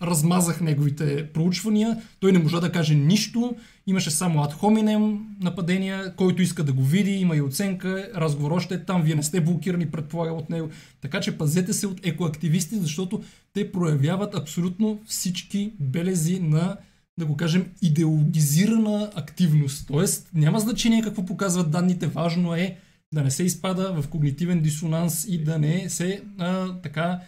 размазах 0.07 0.61
неговите 0.61 1.29
проучвания. 1.35 2.03
Той 2.21 2.33
не 2.33 2.39
можа 2.39 2.61
да 2.61 2.73
каже 2.73 2.95
нищо. 2.95 3.57
Имаше 3.87 4.11
само 4.11 4.43
ад 4.43 4.53
хоминем 4.53 5.21
нападения, 5.41 6.15
който 6.17 6.43
иска 6.43 6.65
да 6.65 6.73
го 6.73 6.83
види, 6.83 7.11
има 7.11 7.37
и 7.37 7.43
оценка, 7.43 8.11
разговор 8.17 8.51
още 8.51 8.75
е 8.75 8.85
там, 8.85 9.03
вие 9.03 9.15
не 9.15 9.23
сте 9.23 9.41
блокирани, 9.41 9.91
предполага 9.91 10.33
от 10.33 10.51
него. 10.51 10.69
Така 11.01 11.21
че 11.21 11.39
пазете 11.39 11.73
се 11.73 11.87
от 11.87 12.07
екоактивисти, 12.07 12.77
защото 12.77 13.23
те 13.55 13.73
проявяват 13.73 14.35
абсолютно 14.35 15.01
всички 15.07 15.73
белези 15.81 16.41
на 16.41 16.77
да 17.19 17.27
го 17.27 17.37
кажем, 17.37 17.67
идеологизирана 17.83 19.11
активност. 19.15 19.87
Тоест, 19.89 20.29
няма 20.35 20.61
значение 20.61 21.03
какво 21.03 21.27
показват 21.27 21.71
данните, 21.71 22.07
важно 22.07 22.55
е 22.55 22.77
да 23.13 23.23
не 23.23 23.31
се 23.31 23.43
изпада 23.43 24.03
в 24.03 24.09
когнитивен 24.09 24.61
дисонанс 24.61 25.27
и 25.29 25.45
да 25.45 25.59
не 25.59 25.91
се 25.91 26.23
а, 26.39 26.81
така 26.81 27.21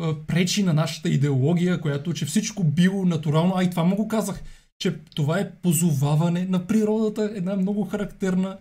а, 0.00 0.14
пречи 0.26 0.62
на 0.62 0.72
нашата 0.72 1.08
идеология, 1.08 1.80
която, 1.80 2.14
че 2.14 2.26
всичко 2.26 2.64
било 2.64 3.04
натурално, 3.04 3.54
а 3.56 3.64
и 3.64 3.70
това 3.70 3.84
му 3.84 3.96
го 3.96 4.08
казах, 4.08 4.42
че 4.78 4.94
това 5.14 5.38
е 5.38 5.50
позоваване 5.50 6.44
на 6.44 6.66
природата, 6.66 7.32
една 7.34 7.56
много 7.56 7.84
характерна 7.84 8.58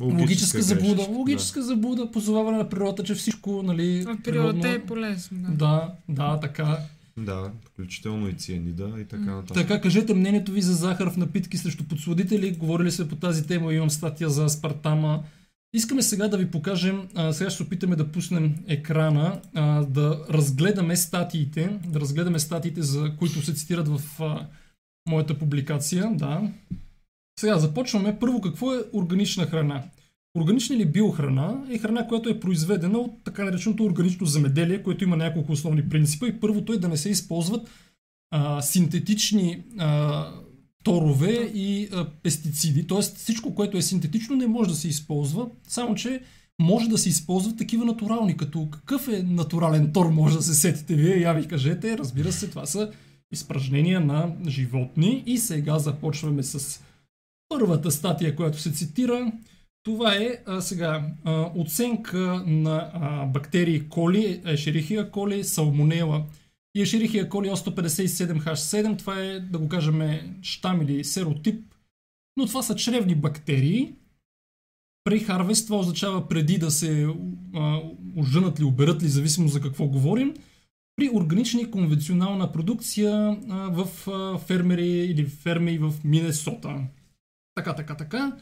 логическа, 0.00 0.22
логическа 0.22 0.62
заблуда, 0.62 1.02
логическа 1.02 1.60
да. 1.60 1.66
заблуда, 1.66 2.10
позоваване 2.10 2.58
на 2.58 2.68
природата, 2.68 3.02
че 3.02 3.14
всичко, 3.14 3.62
нали... 3.62 4.04
А 4.08 4.16
природата 4.24 4.68
е 4.68 4.82
полезно. 4.86 5.38
Да. 5.40 5.54
да, 5.54 5.94
да, 6.08 6.40
така. 6.40 6.78
Да, 7.16 7.50
включително 7.64 8.28
и 8.28 8.32
цианида 8.32 8.94
и 9.00 9.04
така 9.04 9.34
нататък. 9.34 9.56
Така, 9.56 9.80
кажете 9.80 10.14
мнението 10.14 10.52
ви 10.52 10.62
за 10.62 10.74
захар 10.74 11.10
в 11.10 11.16
напитки 11.16 11.58
срещу 11.58 11.84
подсладители. 11.84 12.56
Говорили 12.56 12.90
сме 12.90 13.08
по 13.08 13.16
тази 13.16 13.46
тема, 13.46 13.74
имам 13.74 13.90
статия 13.90 14.30
за 14.30 14.44
аспартама. 14.44 15.22
Искаме 15.74 16.02
сега 16.02 16.28
да 16.28 16.36
ви 16.36 16.50
покажем, 16.50 17.08
сега 17.12 17.50
ще 17.50 17.56
се 17.56 17.62
опитаме 17.62 17.96
да 17.96 18.12
пуснем 18.12 18.54
екрана, 18.68 19.40
да 19.88 20.24
разгледаме 20.30 20.96
статиите, 20.96 21.78
да 21.86 22.00
разгледаме 22.00 22.38
статиите, 22.38 22.82
за 22.82 23.16
които 23.18 23.42
се 23.42 23.54
цитират 23.54 23.88
в 23.88 24.00
моята 25.08 25.38
публикация. 25.38 26.10
Да. 26.14 26.52
Сега 27.40 27.58
започваме. 27.58 28.18
Първо, 28.18 28.40
какво 28.40 28.74
е 28.74 28.84
органична 28.92 29.46
храна? 29.46 29.84
Органична 30.38 30.76
или 30.76 30.86
биохрана 30.86 31.66
е 31.70 31.78
храна, 31.78 32.06
която 32.06 32.28
е 32.28 32.40
произведена 32.40 32.98
от 32.98 33.24
така 33.24 33.44
нареченото 33.44 33.84
органично 33.84 34.26
земеделие, 34.26 34.82
което 34.82 35.04
има 35.04 35.16
няколко 35.16 35.52
основни 35.52 35.88
принципа. 35.88 36.26
И 36.26 36.40
първото 36.40 36.72
е 36.72 36.78
да 36.78 36.88
не 36.88 36.96
се 36.96 37.10
използват 37.10 37.70
а, 38.30 38.62
синтетични 38.62 39.62
а, 39.78 40.28
торове 40.82 41.50
и 41.54 41.88
а, 41.92 42.06
пестициди. 42.22 42.86
Тоест 42.86 43.16
всичко, 43.16 43.54
което 43.54 43.76
е 43.76 43.82
синтетично, 43.82 44.36
не 44.36 44.46
може 44.46 44.70
да 44.70 44.76
се 44.76 44.88
използва, 44.88 45.46
само 45.68 45.94
че 45.94 46.20
може 46.60 46.88
да 46.88 46.98
се 46.98 47.08
използват 47.08 47.58
такива 47.58 47.84
натурални, 47.84 48.36
като 48.36 48.68
какъв 48.70 49.08
е 49.08 49.22
натурален 49.22 49.92
тор, 49.92 50.06
може 50.06 50.36
да 50.36 50.42
се 50.42 50.54
сетите 50.54 50.94
вие, 50.94 51.20
я 51.20 51.32
ви 51.32 51.48
кажете, 51.48 51.98
разбира 51.98 52.32
се, 52.32 52.48
това 52.48 52.66
са 52.66 52.90
изпражнения 53.32 54.00
на 54.00 54.32
животни. 54.48 55.22
И 55.26 55.38
сега 55.38 55.78
започваме 55.78 56.42
с 56.42 56.82
първата 57.48 57.90
статия, 57.90 58.36
която 58.36 58.58
се 58.58 58.72
цитира. 58.72 59.32
Това 59.82 60.14
е 60.14 60.38
а, 60.46 60.60
сега 60.60 61.06
а, 61.24 61.50
оценка 61.56 62.44
на 62.46 62.90
а, 62.94 63.26
бактерии 63.26 63.88
коли, 63.88 64.40
ешерихия 64.44 65.10
коли, 65.10 65.44
салмонела 65.44 66.24
и 66.74 66.82
Ешерихия 66.82 67.28
коли 67.28 67.48
157H7, 67.48 68.98
това 68.98 69.20
е, 69.20 69.40
да 69.40 69.58
го 69.58 69.68
кажем, 69.68 70.20
щам 70.42 70.82
или 70.82 71.04
серотип, 71.04 71.74
но 72.36 72.46
това 72.46 72.62
са 72.62 72.76
чревни 72.76 73.14
бактерии. 73.14 73.94
При 75.04 75.18
харвест 75.20 75.66
това 75.66 75.78
означава 75.78 76.28
преди 76.28 76.58
да 76.58 76.70
се 76.70 77.08
а, 77.54 77.80
оженат 78.16 78.60
ли, 78.60 78.64
оберат 78.64 79.02
ли, 79.02 79.08
зависимо 79.08 79.48
за 79.48 79.60
какво 79.60 79.86
говорим. 79.86 80.34
при 80.96 81.10
органична 81.12 81.60
и 81.60 81.70
конвенционална 81.70 82.52
продукция 82.52 83.38
а, 83.50 83.56
в 83.56 84.08
а, 84.08 84.38
фермери 84.38 84.88
или 84.88 85.26
ферми 85.26 85.78
в 85.78 85.94
Минесота. 86.04 86.80
Така, 87.54 87.74
така, 87.74 87.96
така. 87.96 88.36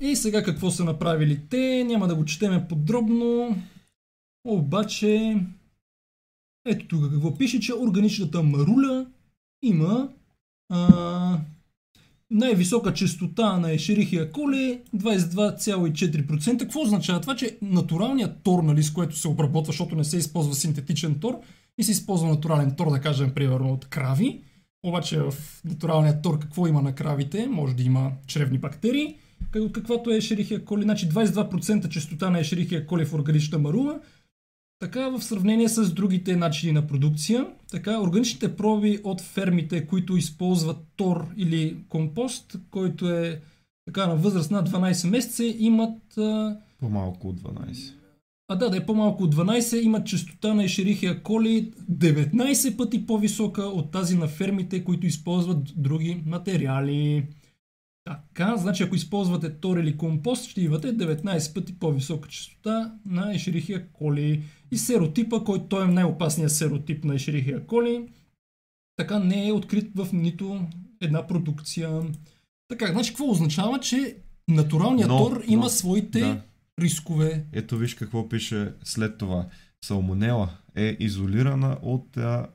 И 0.00 0.16
сега 0.16 0.42
какво 0.42 0.70
са 0.70 0.84
направили 0.84 1.40
те? 1.50 1.84
Няма 1.84 2.08
да 2.08 2.14
го 2.14 2.24
четеме 2.24 2.68
подробно. 2.68 3.56
Обаче, 4.44 5.36
ето 6.66 6.88
тук 6.88 7.12
какво 7.12 7.38
пише, 7.38 7.60
че 7.60 7.74
органичната 7.74 8.42
маруля 8.42 9.06
има 9.62 10.08
най-висока 12.30 12.94
частота 12.94 13.58
на 13.58 13.72
Ешерихия 13.72 14.32
коли 14.32 14.80
22,4%. 14.96 16.58
Какво 16.58 16.80
означава 16.80 17.20
това, 17.20 17.36
че 17.36 17.58
натуралният 17.62 18.42
тор, 18.42 18.62
нали, 18.62 18.82
с 18.82 18.92
което 18.92 19.16
се 19.16 19.28
обработва, 19.28 19.72
защото 19.72 19.96
не 19.96 20.04
се 20.04 20.16
използва 20.16 20.54
синтетичен 20.54 21.14
тор 21.20 21.40
и 21.78 21.84
се 21.84 21.92
използва 21.92 22.28
натурален 22.28 22.76
тор, 22.76 22.90
да 22.90 23.00
кажем, 23.00 23.34
примерно 23.34 23.72
от 23.72 23.84
крави. 23.84 24.40
Обаче 24.82 25.20
в 25.20 25.34
натуралният 25.64 26.22
тор 26.22 26.38
какво 26.38 26.66
има 26.66 26.82
на 26.82 26.94
кравите? 26.94 27.46
Може 27.46 27.74
да 27.74 27.82
има 27.82 28.12
чревни 28.26 28.58
бактерии, 28.58 29.16
каквато 29.72 30.10
е 30.10 30.16
Ешерихия 30.16 30.64
коли. 30.64 30.82
Значи 30.82 31.08
22% 31.08 31.88
частота 31.88 32.30
на 32.30 32.40
Ешерихия 32.40 32.86
коли 32.86 33.04
в 33.04 33.14
органична 33.14 33.58
марула– 33.58 34.00
така, 34.80 35.08
в 35.08 35.22
сравнение 35.22 35.68
с 35.68 35.92
другите 35.92 36.36
начини 36.36 36.72
на 36.72 36.86
продукция, 36.86 37.46
така, 37.70 38.00
органичните 38.00 38.56
проби 38.56 38.98
от 39.04 39.20
фермите, 39.20 39.86
които 39.86 40.16
използват 40.16 40.76
тор 40.96 41.26
или 41.36 41.76
компост, 41.88 42.56
който 42.70 43.10
е 43.10 43.40
така 43.86 44.06
на 44.06 44.16
възраст 44.16 44.50
над 44.50 44.68
12 44.68 45.10
месеца, 45.10 45.44
имат... 45.44 46.02
По-малко 46.80 47.28
от 47.28 47.40
12. 47.40 47.94
А 48.48 48.56
да, 48.56 48.70
да 48.70 48.76
е 48.76 48.86
по-малко 48.86 49.24
от 49.24 49.34
12, 49.34 49.82
имат 49.82 50.06
частота 50.06 50.54
на 50.54 50.64
Ешерихия 50.64 51.22
коли 51.22 51.72
19 51.92 52.76
пъти 52.76 53.06
по-висока 53.06 53.62
от 53.62 53.90
тази 53.90 54.16
на 54.16 54.28
фермите, 54.28 54.84
които 54.84 55.06
използват 55.06 55.72
други 55.76 56.22
материали. 56.26 57.26
Така, 58.10 58.56
значи 58.56 58.82
ако 58.82 58.94
използвате 58.94 59.50
тор 59.50 59.76
или 59.76 59.96
компост, 59.96 60.50
ще 60.50 60.60
имате 60.60 60.96
19 60.96 61.54
пъти 61.54 61.78
по-висока 61.78 62.28
частота 62.28 62.94
на 63.06 63.34
Ешерихия 63.34 63.88
коли. 63.92 64.42
И 64.72 64.78
серотипа, 64.78 65.44
който 65.44 65.64
той 65.64 65.84
е 65.84 65.92
най-опасният 65.92 66.52
серотип 66.52 67.04
на 67.04 67.14
Ешерихия 67.14 67.66
коли, 67.66 68.08
така 68.96 69.18
не 69.18 69.48
е 69.48 69.52
открит 69.52 69.90
в 69.94 70.08
нито 70.12 70.60
една 71.00 71.26
продукция. 71.26 72.02
Така, 72.68 72.86
значи 72.86 73.10
какво 73.10 73.30
означава, 73.30 73.80
че 73.80 74.16
натуралният 74.48 75.10
но, 75.10 75.18
тор 75.18 75.42
има 75.46 75.62
но, 75.62 75.68
своите 75.68 76.20
да. 76.20 76.42
рискове. 76.80 77.44
Ето 77.52 77.76
виж 77.76 77.94
какво 77.94 78.28
пише 78.28 78.72
след 78.84 79.18
това. 79.18 79.46
Салмонела 79.84 80.50
е 80.76 80.96
изолирана 81.00 81.78
от 81.82 82.16
а, 82.16 82.46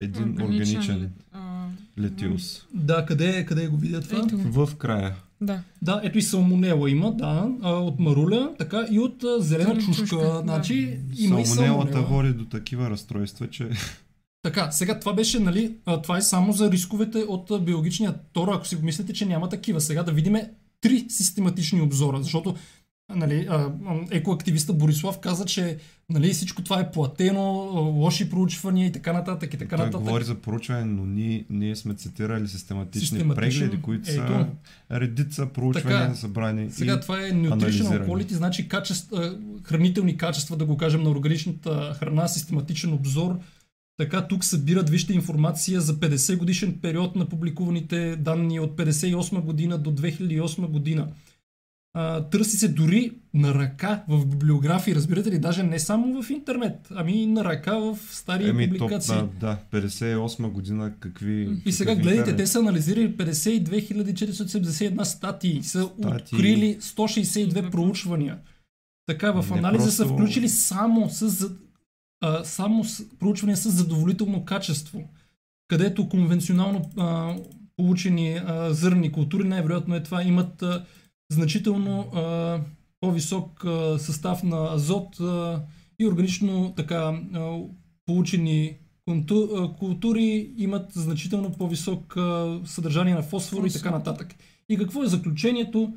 един 0.00 0.22
органичен, 0.22 0.76
органичен 0.76 1.10
а... 1.32 1.66
летиус. 1.98 2.66
Да, 2.74 3.06
къде, 3.06 3.44
къде 3.46 3.66
го 3.66 3.76
видя 3.76 4.00
това? 4.00 4.18
Ето. 4.18 4.38
В 4.38 4.76
края. 4.76 5.14
Да. 5.40 5.60
Да, 5.82 6.00
ето 6.04 6.18
и 6.18 6.22
салмонела 6.22 6.90
има, 6.90 7.12
да, 7.12 7.50
от 7.62 7.98
маруля, 7.98 8.54
така 8.58 8.86
и 8.90 8.98
от 8.98 9.24
зелена 9.38 9.68
Зелен 9.70 9.80
чушка. 9.80 10.06
чушка. 10.06 10.40
Значи 10.42 10.98
да. 11.02 11.22
има 11.22 11.46
Салмонелата 11.46 12.02
води 12.02 12.32
до 12.32 12.44
такива 12.44 12.90
разстройства, 12.90 13.50
че... 13.50 13.68
Така, 14.42 14.70
сега 14.70 15.00
това 15.00 15.12
беше, 15.12 15.40
нали, 15.40 15.74
това 16.02 16.16
е 16.16 16.22
само 16.22 16.52
за 16.52 16.70
рисковете 16.70 17.18
от 17.18 17.64
биологичния 17.64 18.14
тор, 18.32 18.48
ако 18.48 18.66
си 18.66 18.76
мислите, 18.82 19.12
че 19.12 19.26
няма 19.26 19.48
такива. 19.48 19.80
Сега 19.80 20.02
да 20.02 20.12
видим 20.12 20.36
три 20.80 21.06
систематични 21.08 21.80
обзора, 21.80 22.22
защото 22.22 22.54
нали, 23.16 23.48
екоактивиста 24.10 24.72
Борислав 24.72 25.18
каза, 25.18 25.44
че 25.44 25.78
нали, 26.10 26.32
всичко 26.32 26.62
това 26.62 26.80
е 26.80 26.90
платено, 26.90 27.42
лоши 27.96 28.30
проучвания 28.30 28.86
и 28.86 28.92
така 28.92 29.12
нататък. 29.12 29.54
И 29.54 29.58
така 29.58 29.76
Той 29.76 29.86
нататък. 29.86 30.06
говори 30.06 30.24
за 30.24 30.34
проучване, 30.34 30.84
но 30.84 31.06
ние, 31.06 31.44
ние 31.50 31.76
сме 31.76 31.94
цитирали 31.94 32.48
систематични 32.48 33.28
прегледи, 33.34 33.82
които 33.82 34.10
ето, 34.10 34.16
са 34.16 34.46
редица 34.90 35.46
проучвания 35.46 36.00
така, 36.00 36.14
събрани. 36.14 36.70
Сега 36.70 37.00
това 37.00 37.26
е 37.26 37.30
nutritional 37.30 38.06
quality, 38.06 38.32
значи 38.32 38.68
качество, 38.68 39.16
хранителни 39.62 40.16
качества, 40.16 40.56
да 40.56 40.64
го 40.64 40.76
кажем, 40.76 41.02
на 41.02 41.10
органичната 41.10 41.96
храна, 41.98 42.28
систематичен 42.28 42.92
обзор. 42.92 43.38
Така 43.98 44.26
тук 44.26 44.44
събират, 44.44 44.90
вижте 44.90 45.12
информация 45.12 45.80
за 45.80 45.94
50 45.94 46.36
годишен 46.36 46.78
период 46.82 47.16
на 47.16 47.28
публикуваните 47.28 48.16
данни 48.16 48.60
от 48.60 48.76
58 48.76 49.40
година 49.40 49.78
до 49.78 49.90
2008 49.92 50.66
година 50.66 51.08
а, 51.94 52.22
търси 52.22 52.56
се 52.56 52.68
дори 52.68 53.12
на 53.34 53.54
ръка 53.54 54.04
в 54.08 54.26
библиографии, 54.26 54.94
разбирате 54.94 55.30
ли, 55.30 55.38
даже 55.38 55.62
не 55.62 55.78
само 55.78 56.22
в 56.22 56.30
интернет, 56.30 56.88
ами 56.90 57.26
на 57.26 57.44
ръка 57.44 57.76
в 57.76 57.98
стари 58.10 58.48
Еми, 58.48 58.70
публикации. 58.70 59.14
Топ, 59.14 59.38
да, 59.38 59.58
58 59.72 60.50
година 60.50 60.92
какви... 61.00 61.48
И 61.66 61.72
сега 61.72 61.90
какви 61.90 62.02
гледайте, 62.02 62.20
интернет? 62.20 62.36
те 62.36 62.46
са 62.46 62.58
анализирали 62.58 63.16
52 63.16 63.92
471 64.12 65.02
статии, 65.02 65.62
са 65.62 65.82
статии. 65.82 66.06
открили 66.06 66.76
162 66.80 67.70
проучвания. 67.70 68.38
Така, 69.06 69.32
в 69.32 69.52
анализа 69.52 69.84
просто... 69.84 69.96
са 69.96 70.06
включили 70.06 70.48
само 70.48 71.10
с, 71.10 71.50
а, 72.20 72.44
само 72.44 72.84
с 72.84 73.04
проучвания 73.18 73.56
с 73.56 73.70
задоволително 73.70 74.44
качество, 74.44 75.08
където 75.68 76.08
конвенционално 76.08 76.90
а, 76.96 77.36
получени 77.76 78.40
а, 78.46 78.74
зърни 78.74 79.12
култури, 79.12 79.48
най-вероятно 79.48 79.94
е 79.94 80.02
това, 80.02 80.22
имат 80.22 80.62
а, 80.62 80.84
значително 81.32 82.00
а, 82.00 82.60
по-висок 83.00 83.64
а, 83.64 83.98
състав 83.98 84.42
на 84.42 84.74
азот 84.74 85.20
а, 85.20 85.62
и 85.98 86.06
органично 86.06 86.72
така 86.76 87.20
а, 87.34 87.58
получени 88.06 88.78
култури 89.78 90.52
имат 90.56 90.92
значително 90.92 91.52
по-висок 91.52 92.16
а, 92.16 92.58
съдържание 92.64 93.14
на 93.14 93.22
фосфор 93.22 93.66
и 93.66 93.70
така 93.70 93.90
нататък. 93.90 94.34
И 94.68 94.76
какво 94.76 95.02
е 95.02 95.08
заключението? 95.08 95.92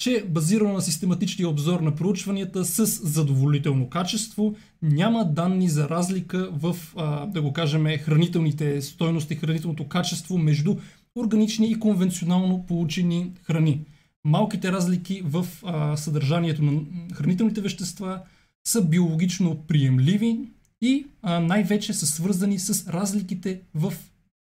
че 0.00 0.24
базирано 0.28 0.72
на 0.72 0.82
систематичния 0.82 1.48
обзор 1.48 1.80
на 1.80 1.94
проучванията 1.94 2.64
с 2.64 2.86
задоволително 2.86 3.88
качество 3.88 4.54
няма 4.82 5.24
данни 5.24 5.68
за 5.68 5.88
разлика 5.88 6.48
в, 6.52 6.76
а, 6.96 7.26
да 7.26 7.42
го 7.42 7.52
кажем, 7.52 7.86
хранителните 7.98 8.82
стойности, 8.82 9.34
хранителното 9.34 9.88
качество 9.88 10.38
между 10.38 10.76
органични 11.16 11.70
и 11.70 11.78
конвенционално 11.78 12.66
получени 12.66 13.32
храни 13.42 13.80
малките 14.24 14.72
разлики 14.72 15.22
в 15.24 15.46
а, 15.64 15.96
съдържанието 15.96 16.62
на 16.62 16.82
хранителните 17.14 17.60
вещества 17.60 18.22
са 18.64 18.84
биологично 18.84 19.64
приемливи 19.68 20.38
и 20.80 21.06
а, 21.22 21.40
най-вече 21.40 21.94
са 21.94 22.06
свързани 22.06 22.58
с 22.58 22.88
разликите 22.88 23.60
в 23.74 23.94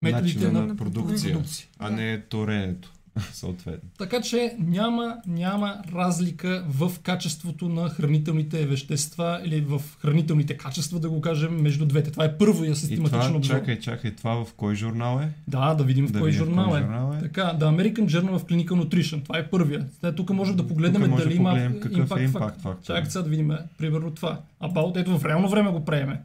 методите 0.02 0.52
на, 0.52 0.66
на 0.66 0.76
продукция, 0.76 1.34
продукция, 1.34 1.68
а 1.80 1.90
не 1.90 2.22
торенето. 2.22 2.94
съответно. 3.34 3.90
Така 3.98 4.22
че 4.22 4.56
няма, 4.60 5.18
няма 5.28 5.82
разлика 5.94 6.66
в 6.70 6.92
качеството 7.04 7.70
на 7.70 7.90
хранителните 7.90 8.66
вещества 8.66 9.42
или 9.46 9.62
в 9.62 9.82
хранителните 10.00 10.58
качества, 10.58 11.00
да 11.00 11.10
го 11.10 11.22
кажем, 11.22 11.62
между 11.62 11.86
двете. 11.86 12.12
Това 12.12 12.26
е 12.26 12.38
първия 12.38 12.76
систематичен 12.76 13.36
обзор. 13.36 13.54
Чакай, 13.54 13.80
чакай, 13.80 14.16
това 14.16 14.46
в 14.46 14.54
кой 14.54 14.76
журнал 14.76 15.20
е? 15.20 15.30
Да, 15.48 15.74
да 15.74 15.84
видим 15.84 16.08
в 16.08 16.12
да 16.12 16.20
кой, 16.20 16.32
журнал, 16.32 16.70
кой 16.70 16.80
е. 16.80 16.82
журнал 16.82 17.14
е. 17.14 17.20
Така, 17.20 17.42
The 17.42 17.64
American 17.64 18.06
Journal 18.06 18.40
of 18.40 18.50
Clinical 18.50 18.84
Nutrition. 18.84 19.24
Това 19.24 19.38
е 19.38 19.50
първия. 19.50 19.88
Тук 20.16 20.30
можем 20.30 20.56
да 20.56 20.68
погледнем 20.68 21.16
дали 21.16 21.36
има 21.36 21.72
какъв 21.82 22.12
е 22.12 22.28
impact 22.28 22.62
factor. 22.62 22.82
Чакай 22.82 23.12
сега 23.12 23.24
да 23.24 23.30
видим, 23.30 23.52
примерно 23.78 24.12
това. 24.12 24.42
About, 24.62 25.02
ето 25.02 25.20
в 25.20 25.26
реално 25.26 25.50
време 25.50 25.72
го 25.72 25.86
приеме. 25.86 26.22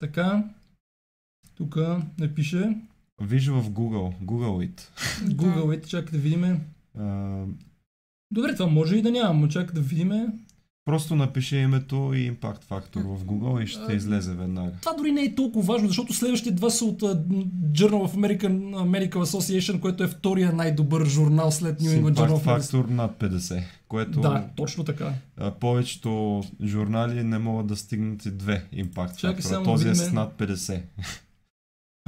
Така, 0.00 0.44
тук 1.56 1.78
не 2.18 2.34
пише 2.34 2.76
Виж 3.20 3.46
в 3.46 3.70
Google. 3.70 4.14
Google 4.24 4.68
it. 4.68 4.80
Google 5.24 5.78
it, 5.78 5.86
чакай 5.86 6.12
да 6.12 6.18
видим. 6.18 6.60
Uh... 6.98 7.46
Добре, 8.30 8.54
това 8.54 8.70
може 8.70 8.96
и 8.96 9.02
да 9.02 9.10
няма, 9.10 9.34
но 9.34 9.48
чакай 9.48 9.74
да 9.74 9.80
видим. 9.80 10.12
Просто 10.84 11.16
напиши 11.16 11.56
името 11.56 12.12
и 12.14 12.20
импакт 12.20 12.64
фактор 12.64 13.00
в 13.00 13.24
Google 13.24 13.62
и 13.62 13.66
ще 13.66 13.92
излезе 13.92 14.34
веднага. 14.34 14.72
Това 14.80 14.92
дори 14.92 15.12
не 15.12 15.22
е 15.22 15.34
толкова 15.34 15.72
важно, 15.72 15.88
защото 15.88 16.14
следващите 16.14 16.50
два 16.50 16.70
са 16.70 16.84
от 16.84 17.00
Journal 17.00 18.06
of 18.06 18.14
American 18.14 18.72
Medical 18.72 19.24
Association, 19.24 19.80
което 19.80 20.04
е 20.04 20.08
втория 20.08 20.52
най-добър 20.52 21.06
журнал 21.06 21.50
след 21.50 21.80
New 21.80 22.00
England 22.00 22.14
Journal 22.14 22.30
of 22.30 22.38
фактор 22.38 22.84
над 22.84 23.18
50, 23.18 23.62
което... 23.88 24.20
Да, 24.20 24.44
точно 24.56 24.84
така. 24.84 25.12
Повечето 25.60 26.42
журнали 26.64 27.24
не 27.24 27.38
могат 27.38 27.66
да 27.66 27.76
стигнат 27.76 28.26
и 28.26 28.30
две 28.30 28.64
импакт 28.72 29.20
фактора. 29.20 29.62
Този 29.62 29.88
е 29.88 29.94
с 29.94 30.12
над 30.12 30.38
50. 30.38 30.82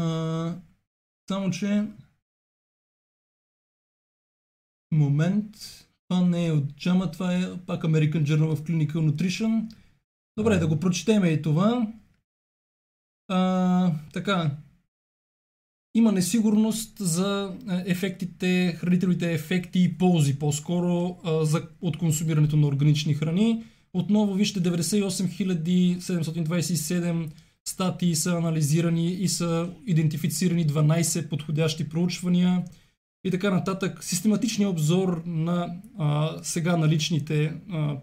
Uh, 0.00 0.52
само, 1.28 1.50
че 1.50 1.86
момент, 4.92 5.56
това 6.08 6.20
не 6.20 6.46
е 6.46 6.52
от 6.52 6.76
Джама, 6.76 7.10
това 7.10 7.34
е 7.34 7.58
пак 7.66 7.82
American 7.82 8.22
Journal 8.22 8.56
of 8.56 8.68
Clinical 8.68 9.10
Nutrition. 9.10 9.74
Добре, 10.36 10.58
да 10.58 10.66
го 10.66 10.80
прочетеме 10.80 11.28
и 11.28 11.42
това. 11.42 11.92
А, 13.28 13.92
така. 14.12 14.56
Има 15.94 16.12
несигурност 16.12 16.98
за 16.98 17.56
ефектите, 17.86 18.76
хранителните 18.78 19.32
ефекти 19.32 19.82
и 19.82 19.98
ползи 19.98 20.38
по-скоро 20.38 21.18
а, 21.24 21.44
за, 21.44 21.68
от 21.80 21.98
консумирането 21.98 22.56
на 22.56 22.66
органични 22.66 23.14
храни. 23.14 23.64
Отново 23.92 24.34
вижте 24.34 24.60
98 24.60 25.98
727 25.98 27.30
статии 27.72 28.16
са 28.16 28.30
анализирани 28.36 29.12
и 29.12 29.28
са 29.28 29.70
идентифицирани 29.86 30.66
12 30.66 31.28
подходящи 31.28 31.88
проучвания 31.88 32.64
и 33.24 33.30
така 33.30 33.50
нататък. 33.50 34.04
Систематичният 34.04 34.72
обзор 34.72 35.22
на 35.26 35.76
а, 35.98 36.38
сега 36.42 36.76
наличните 36.76 37.54
а, 37.72 37.96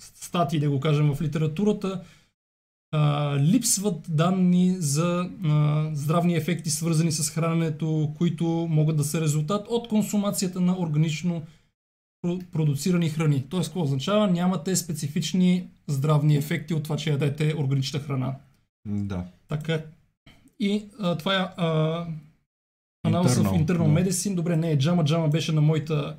статии, 0.00 0.60
да 0.60 0.70
го 0.70 0.80
кажем, 0.80 1.14
в 1.14 1.22
литературата, 1.22 2.02
а, 2.92 3.36
липсват 3.38 4.06
данни 4.08 4.76
за 4.78 5.30
а, 5.44 5.90
здравни 5.94 6.36
ефекти, 6.36 6.70
свързани 6.70 7.12
с 7.12 7.30
храненето, 7.30 8.12
които 8.18 8.46
могат 8.70 8.96
да 8.96 9.04
са 9.04 9.20
резултат 9.20 9.66
от 9.68 9.88
консумацията 9.88 10.60
на 10.60 10.78
органично 10.78 11.42
продуцирани 12.52 13.08
храни. 13.08 13.44
Тоест, 13.48 13.68
какво 13.68 13.82
означава? 13.82 14.30
Нямате 14.30 14.76
специфични 14.76 15.68
здравни 15.86 16.36
ефекти 16.36 16.74
от 16.74 16.82
това, 16.82 16.96
че 16.96 17.10
ядете 17.10 17.54
органична 17.58 18.00
храна. 18.00 18.34
Да. 18.88 19.24
Така. 19.48 19.82
И 20.60 20.84
а, 21.00 21.18
това 21.18 21.34
е 21.34 21.38
а, 21.56 21.68
в 23.04 23.08
Internal 23.34 24.02
Medicine. 24.02 24.34
Добре, 24.34 24.56
не 24.56 24.70
е 24.70 24.78
джама. 24.78 25.04
Джама 25.04 25.28
беше 25.28 25.52
на 25.52 25.60
моята, 25.60 26.16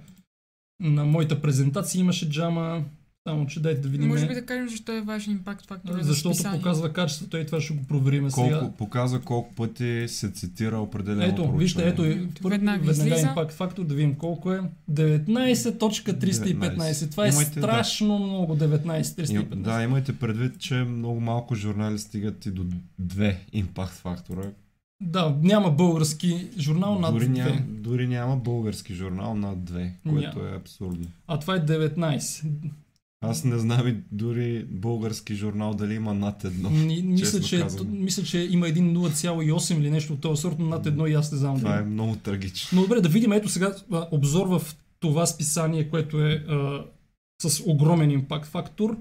на 0.79 1.05
моята 1.05 1.41
презентация. 1.41 1.99
Имаше 1.99 2.29
джама. 2.29 2.83
Само, 3.29 3.47
че 3.47 3.59
дайте 3.59 3.81
да 3.81 3.89
видим. 3.89 4.07
Може 4.07 4.27
би 4.27 4.33
да 4.33 4.45
кажем 4.45 4.69
защо 4.69 4.91
е 4.91 5.01
важен 5.01 5.33
импакт 5.33 5.67
фактор. 5.67 5.99
Защото 6.01 6.35
за 6.35 6.51
показва 6.51 6.93
качеството 6.93 7.37
и 7.37 7.45
това 7.45 7.61
ще 7.61 7.73
го 7.73 7.83
проверим 7.83 8.29
колко, 8.31 8.49
сега. 8.49 8.71
Показва 8.77 9.21
колко 9.21 9.55
пъти 9.55 10.05
се 10.07 10.31
цитира 10.31 10.79
определено 10.79 11.23
Ето, 11.23 11.51
вижте, 11.51 11.87
ето 11.87 12.03
е 12.03 12.27
веднага, 12.43 12.83
веднага 12.83 13.19
импакт 13.19 13.51
фактор, 13.51 13.83
да 13.83 13.95
видим 13.95 14.15
колко 14.15 14.53
е. 14.53 14.61
19.315. 14.91 17.11
Това 17.11 17.25
е 17.25 17.29
имайте, 17.29 17.51
страшно 17.51 18.19
да. 18.19 18.25
много 18.25 18.57
19.315. 18.57 19.55
Да, 19.55 19.83
имайте 19.83 20.19
предвид, 20.19 20.59
че 20.59 20.75
много 20.75 21.19
малко 21.19 21.55
журнали 21.55 21.99
стигат 21.99 22.45
и 22.45 22.51
до 22.51 22.65
2 23.01 23.35
импакт 23.53 23.93
фактора, 23.93 24.43
да, 25.01 25.37
няма 25.41 25.71
български 25.71 26.47
журнал 26.57 26.99
над 26.99 27.13
дори 27.13 27.25
2. 27.25 27.29
Няма, 27.29 27.61
дори 27.67 28.07
няма 28.07 28.37
български 28.37 28.93
журнал 28.93 29.35
над 29.35 29.57
2, 29.57 29.91
което 30.09 30.39
Ня. 30.39 30.49
е 30.49 30.55
абсурдно. 30.55 31.05
А 31.27 31.39
това 31.39 31.55
е 31.55 31.65
19. 31.65 32.49
Аз 33.21 33.43
не 33.43 33.59
знам 33.59 33.87
и 33.87 33.95
дори 34.11 34.65
български 34.69 35.35
журнал 35.35 35.73
дали 35.73 35.93
има 35.93 36.13
над 36.13 36.43
едно. 36.43 36.69
Ни, 36.69 37.01
мисля, 37.01 37.39
че, 37.39 37.65
мисля, 37.85 38.23
че 38.23 38.47
има 38.51 38.67
един 38.67 38.95
0,8 38.97 39.77
или 39.77 39.91
нещо 39.91 40.13
от 40.13 40.21
този 40.21 40.41
сорт, 40.41 40.55
но 40.59 40.65
над 40.65 40.85
едно 40.85 41.07
и 41.07 41.13
аз 41.13 41.31
не 41.31 41.37
знам. 41.37 41.57
Това 41.57 41.69
дали. 41.69 41.81
е 41.81 41.85
много 41.85 42.15
трагично. 42.15 42.75
Но 42.75 42.81
добре, 42.81 43.01
да 43.01 43.09
видим 43.09 43.31
ето 43.31 43.49
сега 43.49 43.75
обзор 44.11 44.47
в 44.47 44.75
това 44.99 45.25
списание, 45.25 45.89
което 45.89 46.25
е 46.25 46.33
а, 46.33 46.85
с 47.41 47.63
огромен 47.65 48.11
импакт 48.11 48.45
фактор. 48.45 48.97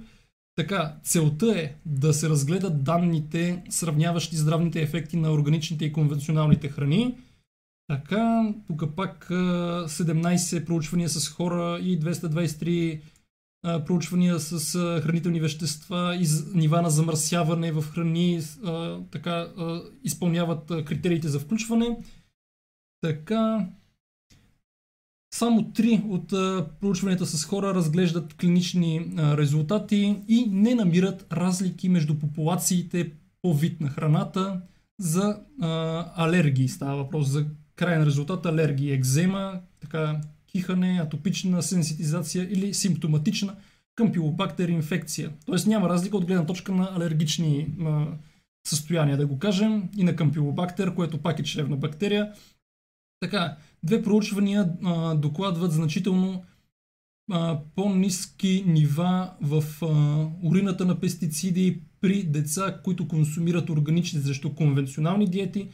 Така, 0.56 0.94
целта 1.02 1.60
е 1.60 1.74
да 1.86 2.14
се 2.14 2.28
разгледат 2.28 2.84
данните, 2.84 3.62
сравняващи 3.70 4.36
здравните 4.36 4.82
ефекти 4.82 5.16
на 5.16 5.32
органичните 5.32 5.84
и 5.84 5.92
конвенционалните 5.92 6.68
храни. 6.68 7.14
Така, 7.88 8.54
тук 8.66 8.94
пак 8.96 9.26
17 9.30 10.64
проучвания 10.64 11.08
с 11.08 11.28
хора 11.28 11.78
и 11.82 12.00
223 12.00 13.00
проучвания 13.62 14.40
с 14.40 14.72
хранителни 15.02 15.40
вещества 15.40 16.16
и 16.20 16.26
нива 16.54 16.82
на 16.82 16.90
замърсяване 16.90 17.72
в 17.72 17.82
храни, 17.82 18.40
така 19.10 19.48
изпълняват 20.04 20.66
критериите 20.66 21.28
за 21.28 21.40
включване. 21.40 21.98
Така, 23.00 23.68
само 25.34 25.72
три 25.72 26.02
от 26.08 26.28
проучванията 26.80 27.26
с 27.26 27.44
хора 27.44 27.74
разглеждат 27.74 28.34
клинични 28.34 29.12
резултати 29.18 30.16
и 30.28 30.46
не 30.50 30.74
намират 30.74 31.26
разлики 31.32 31.88
между 31.88 32.18
популациите 32.18 33.12
по 33.42 33.54
вид 33.54 33.80
на 33.80 33.88
храната 33.88 34.60
за 35.00 35.40
алергии. 36.16 36.68
Става 36.68 36.96
въпрос 36.96 37.28
за 37.28 37.46
крайен 37.76 38.02
резултат 38.02 38.46
алергии, 38.46 38.92
екзема, 38.92 39.60
така 39.80 40.20
кихане, 40.52 41.00
атопична 41.02 41.62
сенситизация 41.62 42.48
или 42.50 42.74
симптоматична 42.74 43.56
кампилобактер 43.94 44.68
инфекция. 44.68 45.30
Тоест 45.46 45.66
няма 45.66 45.88
разлика 45.88 46.16
от 46.16 46.26
гледна 46.26 46.46
точка 46.46 46.72
на 46.72 46.88
алергични 46.96 47.66
а, 47.84 48.06
състояния, 48.66 49.16
да 49.16 49.26
го 49.26 49.38
кажем, 49.38 49.88
и 49.96 50.04
на 50.04 50.16
кампилобактер, 50.16 50.94
което 50.94 51.18
пак 51.18 51.38
е 51.38 51.42
чревна 51.42 51.76
бактерия. 51.76 52.32
Така, 53.20 53.56
две 53.82 54.02
проучвания 54.02 54.72
а, 54.84 55.14
докладват 55.14 55.72
значително 55.72 56.44
по-низки 57.74 58.64
нива 58.66 59.30
в 59.40 59.64
а, 59.82 59.86
урината 60.48 60.84
на 60.84 61.00
пестициди 61.00 61.82
при 62.00 62.22
деца, 62.22 62.80
които 62.84 63.08
консумират 63.08 63.70
органични 63.70 64.20
срещу 64.20 64.54
конвенционални 64.54 65.26
диети, 65.26 65.68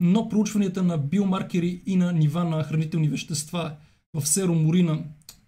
но 0.00 0.28
проучванията 0.28 0.82
на 0.82 0.98
биомаркери 0.98 1.82
и 1.86 1.96
на 1.96 2.12
нива 2.12 2.44
на 2.44 2.64
хранителни 2.64 3.08
вещества– 3.08 3.76
в 4.14 4.26
сероморина, 4.26 5.04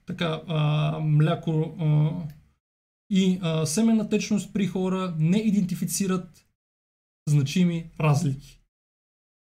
така, 0.07 0.43
а, 0.47 0.99
мляко 0.99 1.75
а, 1.81 2.11
и 3.11 3.39
а, 3.43 3.67
семена 3.67 4.09
течност 4.09 4.53
при 4.53 4.67
хора 4.67 5.15
не 5.19 5.39
идентифицират 5.39 6.47
значими 7.29 7.91
разлики. 8.01 8.61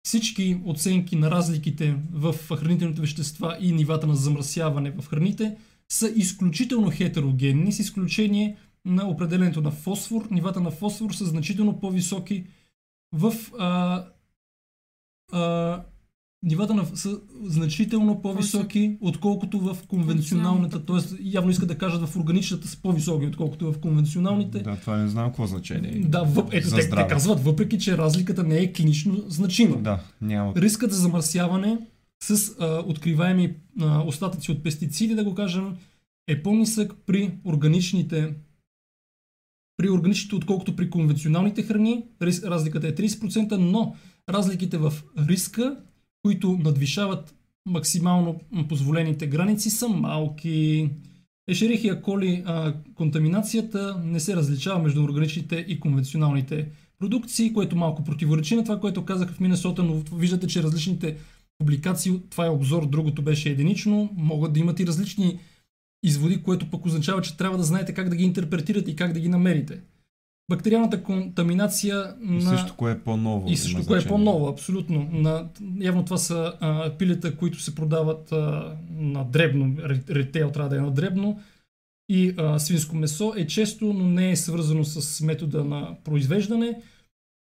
Всички 0.04 0.62
оценки 0.66 1.16
на 1.16 1.32
разликите 1.32 1.96
в 2.12 2.36
хранителните 2.58 3.02
вещества 3.02 3.58
и 3.62 3.72
нивата 3.72 4.08
на 4.08 4.16
замърсяване 4.16 4.92
в 4.92 5.08
храните 5.08 5.58
са 5.92 6.10
изключително 6.16 6.92
хетерогенни, 6.92 7.72
с 7.72 7.80
изключение 7.80 8.58
на 8.86 9.10
определенето 9.10 9.62
на 9.62 9.72
фосфор. 9.72 10.28
Нивата 10.32 10.60
на 10.60 10.72
фосфор 10.72 11.12
са 11.12 11.26
значително 11.26 11.80
по-високи 11.80 12.46
в 13.14 13.34
а, 13.60 14.06
а, 15.32 15.84
нивата 16.48 16.74
на, 16.74 16.86
са 16.86 17.20
значително 17.44 18.22
по-високи, 18.22 18.98
отколкото 19.02 19.60
в 19.60 19.78
конвенционалната. 19.88 20.86
Т.е. 20.86 20.98
явно 21.22 21.52
искат 21.52 21.68
да 21.68 21.78
кажат 21.78 22.10
в 22.10 22.18
органичната 22.18 22.68
са 22.68 22.82
по-високи, 22.82 23.26
отколкото 23.26 23.74
в 23.74 23.80
конвенционалните. 23.80 24.60
Да, 24.60 24.76
това 24.76 24.98
не 24.98 25.08
знам 25.08 25.28
какво 25.28 25.48
значение. 25.48 26.02
Да, 26.06 26.24
въп, 26.24 26.50
ето 26.52 26.70
те, 26.70 26.90
те 26.90 27.08
казват, 27.10 27.44
въпреки 27.44 27.80
че 27.80 27.98
разликата 27.98 28.44
не 28.44 28.58
е 28.58 28.74
клинично 28.74 29.24
значима. 29.28 29.78
Да, 29.78 30.00
няма. 30.22 30.54
Рискът 30.56 30.92
за 30.92 31.02
замърсяване 31.02 31.78
с 32.24 32.56
а, 32.60 32.84
откриваеми 32.86 33.56
а, 33.82 34.02
остатъци 34.02 34.52
от 34.52 34.64
пестициди, 34.64 35.16
да 35.16 35.24
го 35.24 35.36
кажем, 35.36 35.76
е 36.28 36.44
по-нисък 36.44 36.94
при 37.06 37.32
органичните 37.46 38.34
при 39.78 39.90
органичните, 39.90 40.36
отколкото 40.36 40.76
при 40.76 40.90
конвенционалните 40.90 41.64
храни. 41.64 42.06
Разликата 42.22 42.88
е 42.88 42.96
30%, 42.96 43.58
но 43.58 43.96
разликите 44.30 44.78
в 44.78 44.94
риска 45.18 45.78
които 46.24 46.60
надвишават 46.64 47.36
максимално 47.66 48.40
позволените 48.70 49.28
граници, 49.28 49.70
са 49.70 49.88
малки. 49.88 50.90
Ешерихия 51.50 52.02
коли 52.02 52.44
а, 52.46 52.74
контаминацията 52.96 54.02
не 54.04 54.20
се 54.20 54.36
различава 54.36 54.84
между 54.84 55.04
органичните 55.04 55.66
и 55.68 55.80
конвенционалните 55.80 56.70
продукции, 57.00 57.54
което 57.54 57.76
малко 57.76 58.04
противоречи 58.04 58.56
на 58.56 58.64
това, 58.64 58.80
което 58.80 59.06
казах 59.06 59.34
в 59.34 59.40
Миннесота, 59.40 59.84
но 59.84 59.94
виждате, 60.14 60.48
че 60.48 60.64
различните 60.64 61.18
публикации, 61.58 62.22
това 62.30 62.46
е 62.46 62.50
обзор, 62.50 62.90
другото 62.90 63.22
беше 63.22 63.50
единично, 63.50 64.10
могат 64.18 64.54
да 64.54 64.60
имат 64.60 64.80
и 64.80 64.88
различни 64.88 65.40
изводи, 66.04 66.44
което 66.44 66.70
пък 66.70 66.86
означава, 66.86 67.22
че 67.22 67.38
трябва 67.38 67.58
да 67.58 67.64
знаете 67.64 67.94
как 67.94 68.10
да 68.10 68.16
ги 68.16 68.24
интерпретирате 68.24 68.92
и 68.92 68.96
как 68.96 69.14
да 69.14 69.20
ги 69.20 69.30
намерите 69.30 69.80
бактериалната 70.50 71.04
контаминация 71.04 72.16
на... 72.20 72.38
И 72.38 72.42
също 72.42 72.76
кое 72.76 72.92
е 72.92 73.00
по-ново. 73.00 73.52
И 73.52 73.58
също 73.58 73.86
кое 73.86 74.00
е 74.00 74.08
по-ново, 74.08 74.48
абсолютно. 74.48 75.10
На... 75.12 75.50
Явно 75.80 76.06
това 76.06 76.18
са 76.18 76.54
а, 76.60 76.98
пилета, 76.98 77.38
които 77.38 77.62
се 77.62 77.76
продават 77.76 78.32
а, 78.32 78.78
на 78.92 79.24
дребно, 79.24 79.76
ретейл 80.10 80.50
трябва 80.52 80.70
да 80.70 80.78
е 80.78 80.82
на 80.82 80.92
дребно. 80.92 81.40
И 82.10 82.34
а, 82.38 82.60
свинско 82.60 82.96
месо 82.96 83.34
е 83.38 83.48
често, 83.48 83.94
но 83.94 84.10
не 84.10 84.32
е 84.32 84.36
свързано 84.36 84.84
с 84.84 85.22
метода 85.22 85.64
на 85.64 85.96
произвеждане. 86.04 86.82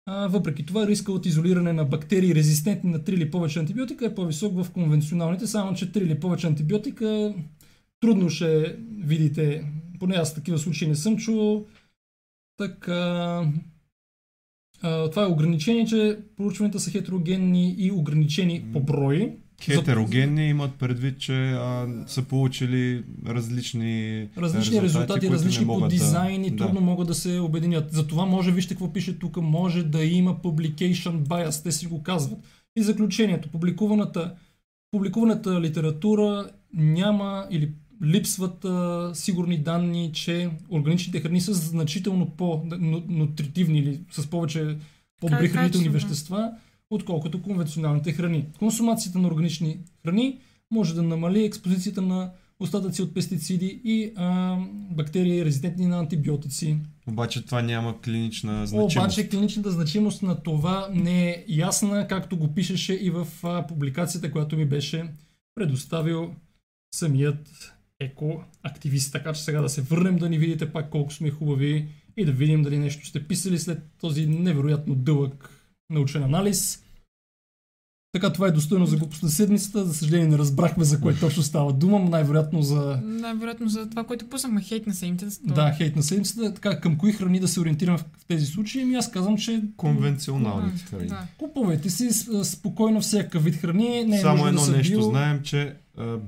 А, 0.06 0.26
въпреки 0.26 0.66
това, 0.66 0.86
риска 0.86 1.12
от 1.12 1.26
изолиране 1.26 1.72
на 1.72 1.84
бактерии, 1.84 2.34
резистентни 2.34 2.90
на 2.90 3.00
3 3.00 3.10
или 3.10 3.30
повече 3.30 3.58
антибиотика 3.58 4.06
е 4.06 4.14
по-висок 4.14 4.62
в 4.62 4.70
конвенционалните, 4.70 5.46
само 5.46 5.74
че 5.74 5.92
3 5.92 5.98
или 5.98 6.20
повече 6.20 6.46
антибиотика 6.46 7.34
трудно 8.00 8.30
ще 8.30 8.76
видите, 8.98 9.64
поне 9.98 10.14
аз 10.14 10.34
такива 10.34 10.58
случаи 10.58 10.88
не 10.88 10.94
съм 10.94 11.16
чувал, 11.16 11.66
така, 12.56 13.44
а, 14.82 15.10
това 15.10 15.22
е 15.22 15.26
ограничение, 15.26 15.86
че 15.86 16.18
проучванията 16.36 16.80
са 16.80 16.90
хетерогенни 16.90 17.74
и 17.78 17.90
ограничени 17.90 18.64
по 18.72 18.80
брой. 18.80 19.36
Хетерогенни 19.62 20.48
имат 20.48 20.74
предвид, 20.74 21.18
че 21.18 21.50
а, 21.50 21.88
са 22.06 22.22
получили 22.22 23.04
различни 23.26 24.28
Различни 24.36 24.82
резултати, 24.82 25.12
резултати 25.12 25.30
различни 25.30 25.66
по 25.66 25.88
дизайн 25.88 26.44
и 26.44 26.50
да, 26.50 26.56
трудно 26.56 26.80
да. 26.80 26.86
могат 26.86 27.06
да 27.08 27.14
се 27.14 27.38
обединят. 27.38 27.92
Затова 27.92 28.26
може, 28.26 28.52
вижте 28.52 28.74
какво 28.74 28.92
пише 28.92 29.18
тук, 29.18 29.36
може 29.36 29.82
да 29.82 30.04
има 30.04 30.36
publication 30.36 31.22
bias, 31.22 31.62
те 31.62 31.72
си 31.72 31.86
го 31.86 32.02
казват. 32.02 32.38
И 32.76 32.82
заключението, 32.82 33.48
публикуваната, 33.48 34.34
публикуваната 34.90 35.60
литература 35.60 36.50
няма 36.74 37.46
или 37.50 37.72
липсват 38.04 38.64
а, 38.64 39.10
сигурни 39.14 39.58
данни, 39.58 40.10
че 40.12 40.50
органичните 40.70 41.20
храни 41.20 41.40
са 41.40 41.54
значително 41.54 42.30
по-нутритивни 42.30 43.78
или 43.78 44.00
с 44.10 44.30
повече 44.30 44.76
по-добри 45.20 45.48
хранителни 45.48 45.88
вещества, 45.88 46.52
отколкото 46.90 47.42
конвенционалните 47.42 48.12
храни. 48.12 48.46
Консумацията 48.58 49.18
на 49.18 49.28
органични 49.28 49.78
храни 50.04 50.38
може 50.70 50.94
да 50.94 51.02
намали 51.02 51.44
експозицията 51.44 52.02
на 52.02 52.30
остатъци 52.60 53.02
от 53.02 53.14
пестициди 53.14 53.80
и 53.84 54.12
а, 54.16 54.56
бактерии 54.90 55.44
резистентни 55.44 55.86
на 55.86 55.98
антибиотици. 55.98 56.76
Обаче 57.08 57.44
това 57.44 57.62
няма 57.62 58.00
клинична 58.00 58.66
значимост. 58.66 58.96
Обаче 58.96 59.28
клиничната 59.28 59.70
значимост 59.70 60.22
на 60.22 60.42
това 60.42 60.88
не 60.92 61.30
е 61.30 61.44
ясна, 61.48 62.08
както 62.08 62.36
го 62.36 62.54
пишеше 62.54 62.94
и 62.94 63.10
в 63.10 63.26
а, 63.42 63.66
публикацията, 63.66 64.32
която 64.32 64.56
ми 64.56 64.64
беше 64.64 65.08
предоставил 65.54 66.34
самият 66.94 67.72
екоактивист. 68.04 69.12
Така 69.12 69.32
че 69.32 69.42
сега 69.42 69.60
да 69.60 69.68
се 69.68 69.82
върнем 69.82 70.16
да 70.16 70.28
ни 70.28 70.38
видите 70.38 70.72
пак 70.72 70.90
колко 70.90 71.12
сме 71.12 71.30
хубави 71.30 71.88
и 72.16 72.24
да 72.24 72.32
видим 72.32 72.62
дали 72.62 72.78
нещо 72.78 73.06
сте 73.06 73.28
писали 73.28 73.58
след 73.58 73.82
този 74.00 74.26
невероятно 74.26 74.94
дълъг 74.94 75.50
научен 75.90 76.22
анализ. 76.22 76.84
Така, 78.12 78.32
това 78.32 78.46
е 78.46 78.50
достойно 78.50 78.86
за 78.86 78.96
глупост 78.96 79.22
на 79.22 79.28
седмицата. 79.28 79.84
За 79.84 79.94
съжаление 79.94 80.26
не 80.26 80.38
разбрахме 80.38 80.84
за 80.84 81.00
кое 81.00 81.14
точно 81.14 81.42
става 81.42 81.72
дума, 81.72 81.98
най-вероятно 81.98 82.62
за... 82.62 83.00
Най-вероятно 83.04 83.68
за 83.68 83.90
това, 83.90 84.04
което 84.04 84.28
пуснахме, 84.28 84.62
хейт 84.62 84.86
на 84.86 84.94
седмицата. 84.94 85.54
Да, 85.54 85.74
хейт 85.78 85.96
на 85.96 86.02
седмицата. 86.02 86.54
Така, 86.54 86.80
към 86.80 86.98
кои 86.98 87.12
храни 87.12 87.40
да 87.40 87.48
се 87.48 87.60
ориентираме 87.60 87.98
в, 87.98 88.04
тези 88.28 88.46
случаи? 88.46 88.82
Ами 88.82 88.94
аз 88.94 89.10
казвам, 89.10 89.36
че... 89.36 89.62
Конвенционалните 89.76 90.84
храни. 90.84 91.06
Да. 91.06 91.26
Купувайте 91.38 91.90
си 91.90 92.10
спокойно 92.42 93.00
всякакъв 93.00 93.44
вид 93.44 93.54
храни. 93.54 94.04
Не 94.04 94.16
е 94.16 94.20
Само 94.20 94.46
едно 94.46 94.64
да 94.64 94.72
нещо 94.72 94.98
био... 94.98 95.02
знаем, 95.02 95.40
че 95.42 95.74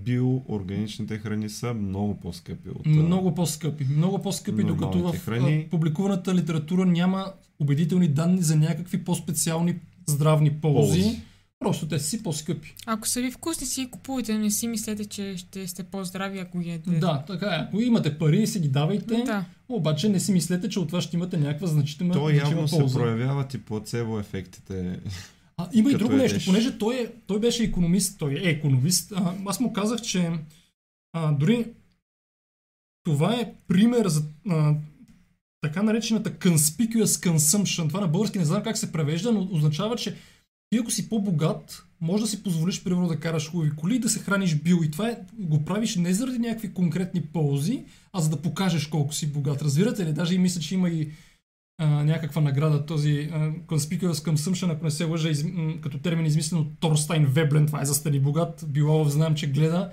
биоорганичните 0.04 1.18
храни 1.18 1.48
са 1.48 1.74
много 1.74 2.14
по-скъпи 2.14 2.68
от... 2.68 2.86
Много 2.86 3.34
по-скъпи. 3.34 3.84
Много 3.84 4.22
по-скъпи, 4.22 4.64
докато 4.64 4.98
в 4.98 5.16
храни... 5.24 5.66
публикуваната 5.70 6.34
литература 6.34 6.86
няма 6.86 7.32
убедителни 7.60 8.08
данни 8.08 8.42
за 8.42 8.56
някакви 8.56 9.04
по-специални 9.04 9.74
здравни 10.06 10.50
ползи. 10.50 11.02
ползи 11.02 11.20
Просто 11.64 11.88
те 11.88 11.98
си 11.98 12.22
по-скъпи. 12.22 12.74
Ако 12.86 13.08
са 13.08 13.20
ви 13.20 13.30
вкусни, 13.30 13.66
си 13.66 13.88
купувайте, 13.90 14.38
не 14.38 14.50
си 14.50 14.68
мислете, 14.68 15.04
че 15.04 15.36
ще 15.36 15.66
сте 15.66 15.82
по-здрави, 15.82 16.38
ако 16.38 16.58
ги 16.58 16.68
ядете. 16.70 16.98
Да, 16.98 17.24
така 17.26 17.46
е. 17.46 17.58
Ако 17.68 17.80
имате 17.80 18.18
пари, 18.18 18.46
си 18.46 18.60
ги 18.60 18.68
давайте. 18.68 19.22
Да. 19.22 19.44
Обаче 19.68 20.08
не 20.08 20.20
си 20.20 20.32
мислете, 20.32 20.68
че 20.68 20.78
от 20.78 20.88
това 20.88 21.00
ще 21.00 21.16
имате 21.16 21.36
някаква 21.36 21.66
значителна 21.66 22.14
То 22.14 22.30
явно 22.30 22.66
полза. 22.66 22.88
се 22.88 22.94
проявяват 22.94 23.54
и 23.54 23.58
плацебо 23.58 24.18
ефектите. 24.18 25.00
А, 25.56 25.68
има 25.72 25.90
и 25.90 25.94
друго 25.94 26.16
нещо, 26.16 26.38
понеже 26.46 26.78
той, 26.78 26.94
е, 26.94 27.12
той 27.26 27.40
беше 27.40 27.64
економист, 27.64 28.18
той 28.18 28.32
е 28.32 28.48
економист. 28.48 29.12
А, 29.16 29.34
аз 29.46 29.60
му 29.60 29.72
казах, 29.72 30.00
че 30.00 30.30
а, 31.12 31.32
дори 31.32 31.66
това 33.04 33.34
е 33.34 33.52
пример 33.68 34.08
за 34.08 34.22
а, 34.50 34.74
така 35.60 35.82
наречената 35.82 36.30
conspicuous 36.30 37.04
consumption. 37.04 37.88
Това 37.88 38.00
на 38.00 38.08
български 38.08 38.38
не 38.38 38.44
знам 38.44 38.62
как 38.62 38.78
се 38.78 38.92
превежда, 38.92 39.32
но 39.32 39.48
означава, 39.52 39.96
че 39.96 40.16
ти 40.74 40.78
ако 40.78 40.90
си 40.90 41.08
по-богат, 41.08 41.86
може 42.00 42.22
да 42.22 42.28
си 42.28 42.42
позволиш, 42.42 42.84
примерно, 42.84 43.08
да 43.08 43.20
караш 43.20 43.50
хубави 43.50 43.70
коли 43.76 43.96
и 43.96 43.98
да 43.98 44.08
се 44.08 44.18
храниш 44.18 44.54
бил. 44.54 44.80
И 44.84 44.90
това 44.90 45.08
е, 45.08 45.18
го 45.38 45.64
правиш 45.64 45.96
не 45.96 46.14
заради 46.14 46.38
някакви 46.38 46.72
конкретни 46.72 47.20
ползи, 47.20 47.84
а 48.12 48.20
за 48.20 48.30
да 48.30 48.42
покажеш 48.42 48.86
колко 48.86 49.14
си 49.14 49.32
богат. 49.32 49.62
Разбирате 49.62 50.06
ли? 50.06 50.12
Даже 50.12 50.34
и 50.34 50.38
мисля, 50.38 50.60
че 50.60 50.74
има 50.74 50.88
и 50.88 51.10
а, 51.78 51.86
някаква 51.86 52.42
награда, 52.42 52.86
този 52.86 53.30
а, 53.32 53.52
Conspicuous 53.66 54.12
Consumption, 54.12 54.72
ако 54.72 54.84
не 54.84 54.90
се 54.90 55.04
лъжа, 55.04 55.28
из, 55.28 55.44
м, 55.44 55.74
като 55.80 55.98
термин 55.98 56.26
измислен 56.26 56.60
от 56.60 56.80
Торстайн 56.80 57.26
Веблен, 57.26 57.66
това 57.66 57.82
е 57.82 57.84
за 57.84 57.94
стали 57.94 58.20
богат, 58.20 58.64
Билалов 58.68 59.08
знам, 59.08 59.34
че 59.34 59.50
гледа. 59.50 59.90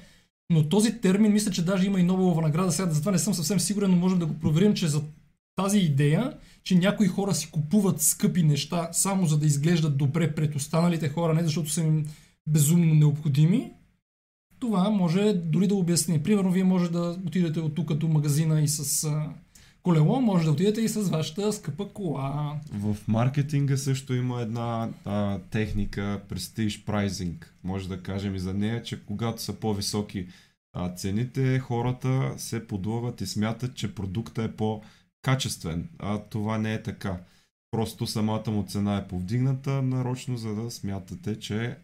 Но 0.50 0.70
този 0.70 1.02
термин, 1.02 1.34
мисля, 1.34 1.52
че 1.52 1.66
даже 1.66 1.88
има 1.88 2.00
и 2.00 2.04
Нобелова 2.04 2.42
награда, 2.42 2.72
сега 2.72 2.90
затова 2.90 3.12
не 3.12 3.20
съм 3.20 3.34
съвсем 3.34 3.60
сигурен, 3.60 3.92
но 3.92 3.98
можем 3.98 4.20
да 4.20 4.26
го 4.26 4.40
проверим, 4.40 4.74
че 4.74 4.88
за 4.88 5.02
тази 5.64 5.80
идея, 5.80 6.34
че 6.64 6.76
някои 6.76 7.08
хора 7.08 7.34
си 7.36 7.52
купуват 7.52 8.02
скъпи 8.02 8.44
неща 8.44 8.90
само 8.92 9.26
за 9.26 9.38
да 9.40 9.46
изглеждат 9.46 9.98
добре 9.98 10.36
пред 10.36 10.56
останалите 10.56 11.10
хора, 11.10 11.34
не 11.34 11.44
защото 11.44 11.70
са 11.70 11.82
им 11.82 12.06
безумно 12.48 12.94
необходими, 12.94 13.72
това 14.60 14.90
може 14.90 15.34
дори 15.34 15.68
да 15.68 15.76
обясни. 15.76 16.24
Примерно, 16.24 16.52
вие 16.52 16.64
може 16.64 16.92
да 16.92 17.18
отидете 17.28 17.60
от 17.60 17.76
тук 17.76 17.94
до 17.94 18.08
магазина 18.08 18.62
и 18.62 18.68
с 18.68 19.10
колело, 19.84 20.22
може 20.22 20.46
да 20.46 20.52
отидете 20.52 20.82
и 20.82 20.88
с 20.88 21.02
вашата 21.02 21.54
скъпа 21.54 21.90
кола. 21.90 22.60
В 22.74 22.98
маркетинга 23.08 23.78
също 23.78 24.14
има 24.14 24.42
една 24.42 24.90
а, 25.06 25.40
техника 25.40 26.22
Prestige 26.30 26.86
Pricing. 26.86 27.46
Може 27.64 27.90
да 27.90 28.04
кажем 28.04 28.36
и 28.36 28.40
за 28.40 28.54
нея, 28.54 28.84
че 28.84 29.06
когато 29.06 29.42
са 29.42 29.54
по-високи 29.54 30.28
а, 30.74 30.94
цените, 30.96 31.60
хората 31.60 32.34
се 32.38 32.68
подлъгват 32.68 33.22
и 33.22 33.26
смятат, 33.28 33.76
че 33.76 33.96
продукта 33.96 34.44
е 34.44 34.52
по- 34.52 34.82
качествен, 35.22 35.90
а 36.00 36.20
това 36.20 36.58
не 36.58 36.74
е 36.74 36.84
така. 36.84 37.20
Просто 37.72 38.08
самата 38.08 38.52
му 38.52 38.66
цена 38.68 38.98
е 38.98 39.08
повдигната 39.08 39.82
нарочно, 39.82 40.38
за 40.38 40.56
да 40.56 40.72
смятате, 40.72 41.40
че 41.40 41.78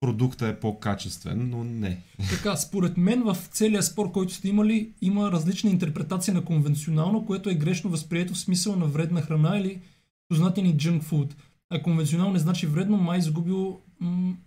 продукта 0.00 0.46
е 0.46 0.60
по-качествен, 0.60 1.50
но 1.50 1.64
не. 1.64 2.02
Така, 2.30 2.56
според 2.56 2.96
мен 2.96 3.22
в 3.22 3.36
целия 3.50 3.82
спор, 3.82 4.12
който 4.12 4.34
сте 4.34 4.48
имали, 4.48 4.92
има 5.02 5.32
различна 5.32 5.70
интерпретация 5.70 6.34
на 6.34 6.44
конвенционално, 6.44 7.26
което 7.26 7.50
е 7.50 7.54
грешно 7.54 7.90
възприето 7.90 8.34
в 8.34 8.38
смисъл 8.38 8.76
на 8.76 8.86
вредна 8.86 9.22
храна 9.22 9.58
или 9.58 9.80
познати 10.28 10.62
ни 10.62 10.76
junk 10.76 11.02
food. 11.02 11.34
А 11.70 11.82
конвенционално 11.82 12.32
не 12.32 12.38
значи 12.38 12.66
вредно, 12.66 12.96
май, 12.96 13.18
изгубил, 13.18 13.80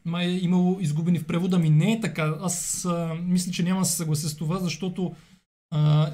май 0.06 0.28
е 0.28 0.40
имало 0.40 0.78
изгубени 0.80 1.20
в 1.20 1.26
превода 1.26 1.60
ми. 1.60 1.70
Не 1.70 1.94
е 1.94 2.00
така. 2.02 2.36
Аз 2.42 2.86
а, 2.86 3.16
мисля, 3.24 3.52
че 3.52 3.64
няма 3.64 3.80
да 3.80 3.86
се 3.86 3.96
съглася 3.96 4.30
с 4.30 4.36
това, 4.36 4.60
защото 4.60 5.16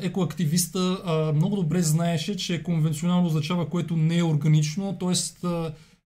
екоактивиста 0.01 1.01
много 1.36 1.56
добре 1.56 1.82
знаеше, 1.82 2.38
че 2.38 2.64
конвенционално 2.64 3.28
означава 3.28 3.70
което 3.70 3.97
не 3.97 4.18
е 4.18 4.24
органично, 4.24 4.97
т.е. 4.99 5.47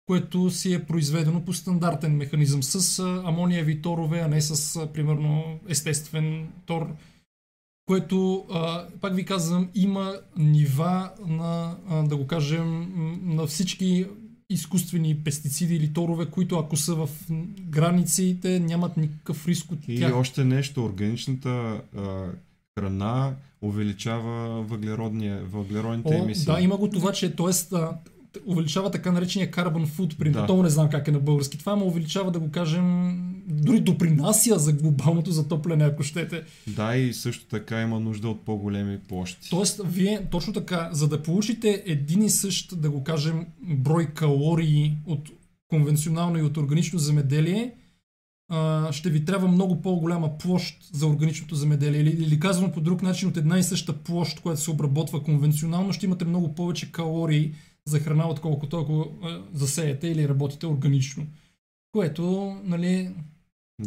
което 0.07 0.49
си 0.49 0.73
е 0.73 0.85
произведено 0.85 1.45
по 1.45 1.53
стандартен 1.53 2.15
механизъм 2.15 2.63
с 2.63 3.03
амониеви 3.25 3.81
торове, 3.81 4.19
а 4.19 4.27
не 4.27 4.41
с 4.41 4.87
примерно 4.93 5.59
естествен 5.67 6.47
тор, 6.65 6.87
което, 7.85 8.45
пак 9.01 9.15
ви 9.15 9.25
казвам, 9.25 9.69
има 9.75 10.15
нива 10.37 11.11
на, 11.27 11.75
да 12.07 12.17
го 12.17 12.27
кажем, 12.27 12.91
на 13.23 13.47
всички 13.47 14.05
изкуствени 14.49 15.23
пестициди 15.23 15.75
или 15.75 15.93
торове, 15.93 16.25
които 16.25 16.59
ако 16.59 16.77
са 16.77 16.95
в 16.95 17.09
границите, 17.59 18.59
нямат 18.59 18.97
никакъв 18.97 19.47
риск 19.47 19.71
от 19.71 19.79
тях. 19.85 20.09
И 20.09 20.13
още 20.13 20.43
нещо, 20.43 20.85
органичната 20.85 21.81
храна 22.79 23.35
увеличава 23.61 24.61
въглеродния, 24.61 25.43
въглеродните 25.51 26.15
О, 26.15 26.23
емисии. 26.23 26.45
Да, 26.45 26.61
има 26.61 26.77
го 26.77 26.89
това, 26.89 27.11
че 27.11 27.35
т.е. 27.35 27.77
увеличава 28.45 28.91
така 28.91 29.11
наречения 29.11 29.51
carbon 29.51 29.85
footprint. 29.85 30.31
Да. 30.31 30.45
То 30.45 30.63
не 30.63 30.69
знам 30.69 30.89
как 30.89 31.07
е 31.07 31.11
на 31.11 31.19
български. 31.19 31.57
Това 31.57 31.75
му 31.75 31.85
увеличава, 31.85 32.31
да 32.31 32.39
го 32.39 32.51
кажем, 32.51 33.15
дори 33.47 33.79
допринася 33.79 34.59
за 34.59 34.73
глобалното 34.73 35.31
затопляне, 35.31 35.85
ако 35.85 36.03
щете. 36.03 36.43
Да, 36.67 36.95
и 36.95 37.13
също 37.13 37.45
така 37.45 37.81
има 37.81 37.99
нужда 37.99 38.29
от 38.29 38.45
по-големи 38.45 38.99
площи. 38.99 39.49
Тоест, 39.49 39.81
вие 39.85 40.27
точно 40.31 40.53
така, 40.53 40.89
за 40.91 41.07
да 41.07 41.23
получите 41.23 41.83
един 41.85 42.21
и 42.21 42.29
същ, 42.29 42.81
да 42.81 42.89
го 42.89 43.03
кажем, 43.03 43.45
брой 43.61 44.05
калории 44.05 44.97
от 45.05 45.29
конвенционално 45.69 46.37
и 46.37 46.41
от 46.41 46.57
органично 46.57 46.99
земеделие, 46.99 47.73
ще 48.91 49.09
ви 49.09 49.25
трябва 49.25 49.47
много 49.47 49.81
по-голяма 49.81 50.37
площ 50.37 50.89
за 50.93 51.07
органичното 51.07 51.55
земеделие. 51.55 52.01
Или, 52.01 52.23
или 52.23 52.39
казвам 52.39 52.71
по 52.71 52.81
друг 52.81 53.01
начин, 53.01 53.29
от 53.29 53.37
една 53.37 53.59
и 53.59 53.63
съща 53.63 53.93
площ, 53.93 54.39
която 54.39 54.61
се 54.61 54.71
обработва 54.71 55.23
конвенционално, 55.23 55.93
ще 55.93 56.05
имате 56.05 56.25
много 56.25 56.55
повече 56.55 56.91
калории 56.91 57.53
за 57.85 57.99
храна, 57.99 58.29
отколкото 58.29 58.77
ако 58.77 59.11
засеете 59.53 60.07
или 60.07 60.29
работите 60.29 60.67
органично. 60.67 61.27
Което, 61.91 62.55
нали, 62.63 63.11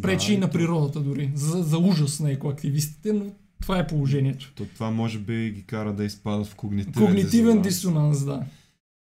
пречи 0.02 0.26
да, 0.26 0.34
и 0.34 0.38
на 0.38 0.50
то... 0.50 0.52
природата 0.52 1.00
дори. 1.00 1.30
За, 1.34 1.62
за 1.62 1.78
ужас 1.78 2.20
на 2.20 2.30
екоактивистите, 2.30 3.12
но 3.12 3.24
това 3.60 3.78
е 3.78 3.86
положението. 3.86 4.52
То 4.54 4.64
това 4.64 4.90
може 4.90 5.18
би 5.18 5.50
ги 5.50 5.62
кара 5.62 5.92
да 5.92 6.04
изпадат 6.04 6.46
в 6.46 6.54
когнитивен, 6.54 7.06
когнитивен 7.06 7.62
дисонанс. 7.62 8.18
дисонанс. 8.18 8.24
да. 8.24 8.46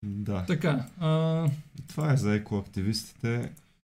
Да. 0.03 0.45
Така. 0.45 0.85
А... 0.99 1.45
Това 1.87 2.13
е 2.13 2.17
за 2.17 2.35
екоактивистите. 2.35 3.51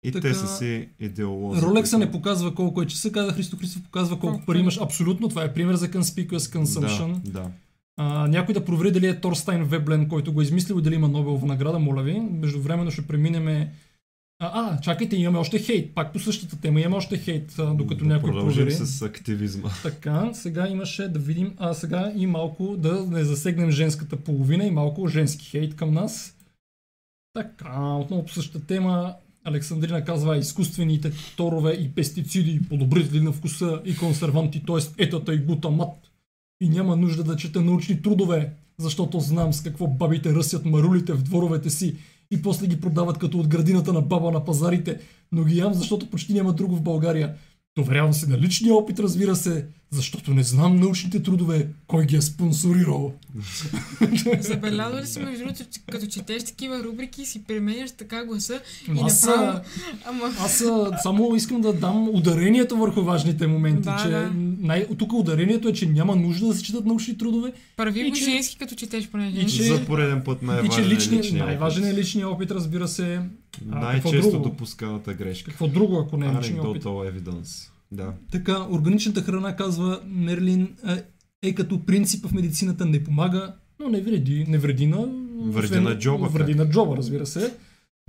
И 0.03 0.11
така, 0.11 0.27
те 0.27 0.33
са 0.33 0.47
си 0.47 0.89
идеолози. 0.99 1.61
Ролекса 1.61 1.97
не 1.97 2.11
показва 2.11 2.55
колко 2.55 2.81
е 2.81 2.85
часа, 2.85 3.11
каза 3.11 3.33
Христо 3.33 3.57
Христов, 3.57 3.83
показва 3.83 4.19
колко 4.19 4.45
пари 4.45 4.59
имаш. 4.59 4.77
Абсолютно, 4.81 5.29
това 5.29 5.43
е 5.43 5.53
пример 5.53 5.75
за 5.75 5.87
conspicuous 5.87 6.37
consumption. 6.37 7.13
Да, 7.13 7.31
да. 7.31 7.49
А, 7.97 8.27
някой 8.27 8.53
да 8.53 8.65
провери 8.65 8.91
дали 8.91 9.07
е 9.07 9.21
Торстайн 9.21 9.63
Веблен, 9.63 10.07
който 10.07 10.33
го 10.33 10.41
е 10.41 10.43
измислил 10.43 10.75
и 10.79 10.81
дали 10.81 10.95
има 10.95 11.07
Нобелова 11.07 11.47
награда, 11.47 11.79
моля 11.79 12.03
ви. 12.03 12.19
Междувременно 12.19 12.91
ще 12.91 13.07
преминеме 13.07 13.71
а, 14.41 14.51
а, 14.53 14.79
чакайте, 14.81 15.15
имаме 15.15 15.37
още 15.37 15.59
хейт. 15.59 15.95
Пак 15.95 16.13
по 16.13 16.19
същата 16.19 16.61
тема 16.61 16.81
имаме 16.81 16.95
още 16.95 17.17
хейт, 17.17 17.55
докато 17.57 18.05
да 18.05 18.13
някой 18.13 18.31
провери. 18.31 18.71
с 18.71 19.01
активизма. 19.01 19.69
Така, 19.83 20.29
сега 20.33 20.67
имаше 20.67 21.07
да 21.07 21.19
видим, 21.19 21.53
а 21.57 21.73
сега 21.73 22.11
и 22.15 22.27
малко 22.27 22.77
да 22.77 23.05
не 23.05 23.23
засегнем 23.23 23.71
женската 23.71 24.17
половина 24.17 24.65
и 24.65 24.71
малко 24.71 25.07
женски 25.07 25.45
хейт 25.45 25.75
към 25.75 25.93
нас. 25.93 26.35
Така, 27.33 27.95
отново 27.95 28.25
по 28.25 28.31
същата 28.33 28.65
тема. 28.65 29.15
Александрина 29.49 30.03
казва 30.03 30.37
изкуствените 30.37 31.11
торове 31.37 31.71
и 31.71 31.89
пестициди, 31.89 32.61
подобрители 32.69 33.21
на 33.21 33.31
вкуса 33.31 33.81
и 33.85 33.97
консерванти, 33.97 34.63
т.е. 34.65 35.03
етата 35.03 35.33
и 35.33 35.37
глутамат. 35.37 35.93
И 36.61 36.69
няма 36.69 36.95
нужда 36.95 37.23
да 37.23 37.35
чета 37.35 37.61
научни 37.61 38.01
трудове, 38.01 38.53
защото 38.77 39.19
знам 39.19 39.53
с 39.53 39.61
какво 39.61 39.87
бабите 39.87 40.33
ръсят 40.33 40.65
марулите 40.65 41.13
в 41.13 41.23
дворовете 41.23 41.69
си 41.69 41.95
и 42.31 42.41
после 42.41 42.67
ги 42.67 42.81
продават 42.81 43.17
като 43.17 43.39
от 43.39 43.47
градината 43.47 43.93
на 43.93 44.01
баба 44.01 44.31
на 44.31 44.45
пазарите, 44.45 44.99
но 45.31 45.43
ги 45.43 45.57
ям, 45.57 45.73
защото 45.73 46.09
почти 46.09 46.33
няма 46.33 46.53
друго 46.53 46.75
в 46.75 46.81
България. 46.81 47.35
Доверявам 47.79 48.13
се 48.13 48.27
на 48.27 48.37
личния 48.37 48.73
опит, 48.73 48.99
разбира 48.99 49.35
се, 49.35 49.65
защото 49.91 50.33
не 50.33 50.43
знам 50.43 50.75
научните 50.75 51.23
трудове, 51.23 51.67
кой 51.87 52.05
ги 52.05 52.15
е 52.15 52.21
спонсорирал. 52.21 53.13
Забелязва 54.39 55.01
ли 55.01 55.07
си, 55.07 55.19
между 55.19 55.45
другото, 55.45 55.63
като 55.91 56.07
четеш 56.07 56.43
такива 56.43 56.83
рубрики, 56.83 57.25
си 57.25 57.43
пременяш 57.43 57.91
така 57.91 58.25
гласа 58.25 58.61
и 58.87 58.99
аз, 59.03 59.25
направо... 59.25 59.59
Ама... 60.05 60.33
Аз 60.39 60.63
само 61.03 61.35
искам 61.35 61.61
да 61.61 61.73
дам 61.73 62.09
ударението 62.09 62.77
върху 62.77 63.01
важните 63.01 63.47
моменти, 63.47 63.81
да, 63.81 63.97
че 64.03 64.09
да. 64.09 64.31
Най... 64.59 64.87
тук 64.97 65.13
ударението 65.13 65.67
е, 65.67 65.73
че 65.73 65.85
няма 65.85 66.15
нужда 66.15 66.47
да 66.47 66.53
се 66.53 66.63
четат 66.63 66.85
научни 66.85 67.17
трудове. 67.17 67.53
Първи 67.77 68.09
го 68.09 68.15
че... 68.15 68.23
женски, 68.23 68.57
като 68.57 68.75
четеш 68.75 69.07
понеже. 69.07 69.39
И 69.39 69.45
че... 69.45 69.63
За 69.63 69.85
пореден 69.85 70.21
път 70.25 70.41
най-важен 70.41 70.71
и 70.71 70.75
че 70.75 70.95
лични... 70.95 71.17
е 71.17 71.19
личния 71.19 71.45
най-важен 71.45 71.87
е 71.87 71.93
личния 71.93 72.29
опит, 72.29 72.51
разбира 72.51 72.87
се. 72.87 73.21
Най-често 73.65 74.39
допусканата 74.39 75.13
грешка. 75.13 75.51
Какво 75.51 75.67
друго, 75.67 75.99
ако 75.99 76.17
не 76.17 76.25
е 76.25 76.29
личния 76.29 76.63
опит? 76.63 76.83
evidence. 76.83 77.68
Да. 77.91 78.13
Така, 78.31 78.67
органичната 78.71 79.21
храна, 79.21 79.55
казва 79.55 80.01
Мерлин, 80.05 80.75
е 81.41 81.55
като 81.55 81.85
принцип 81.85 82.25
в 82.25 82.33
медицината 82.33 82.85
не 82.85 83.03
помага, 83.03 83.55
но 83.79 83.89
не 83.89 84.01
вреди, 84.01 84.45
не 84.47 84.57
вреди 84.57 84.87
на... 84.87 85.09
Вреди 85.41 85.79
на 85.79 85.99
джоба. 85.99 86.27
Вреди 86.27 86.55
на 86.55 86.69
джоба, 86.69 86.97
разбира 86.97 87.25
се. 87.25 87.53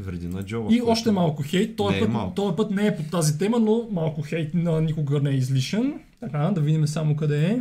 Вреди 0.03 0.29
на 0.29 0.43
джоба. 0.43 0.75
И 0.75 0.83
още 0.83 1.11
малко 1.11 1.43
хейт. 1.43 1.77
Този, 1.77 1.97
е 1.97 2.01
път, 2.01 2.09
е 2.11 2.35
този 2.35 2.57
път 2.57 2.71
не 2.71 2.87
е 2.87 2.97
по 2.97 3.03
тази 3.03 3.39
тема, 3.39 3.61
но 3.61 3.89
малко 3.91 4.23
хейт 4.23 4.55
на 4.55 4.81
никога 4.81 5.21
не 5.21 5.31
е 5.31 5.35
излишен. 5.35 5.95
Така, 6.21 6.39
да 6.39 6.61
видим 6.61 6.87
само 6.87 7.17
къде 7.17 7.47
е. 7.47 7.61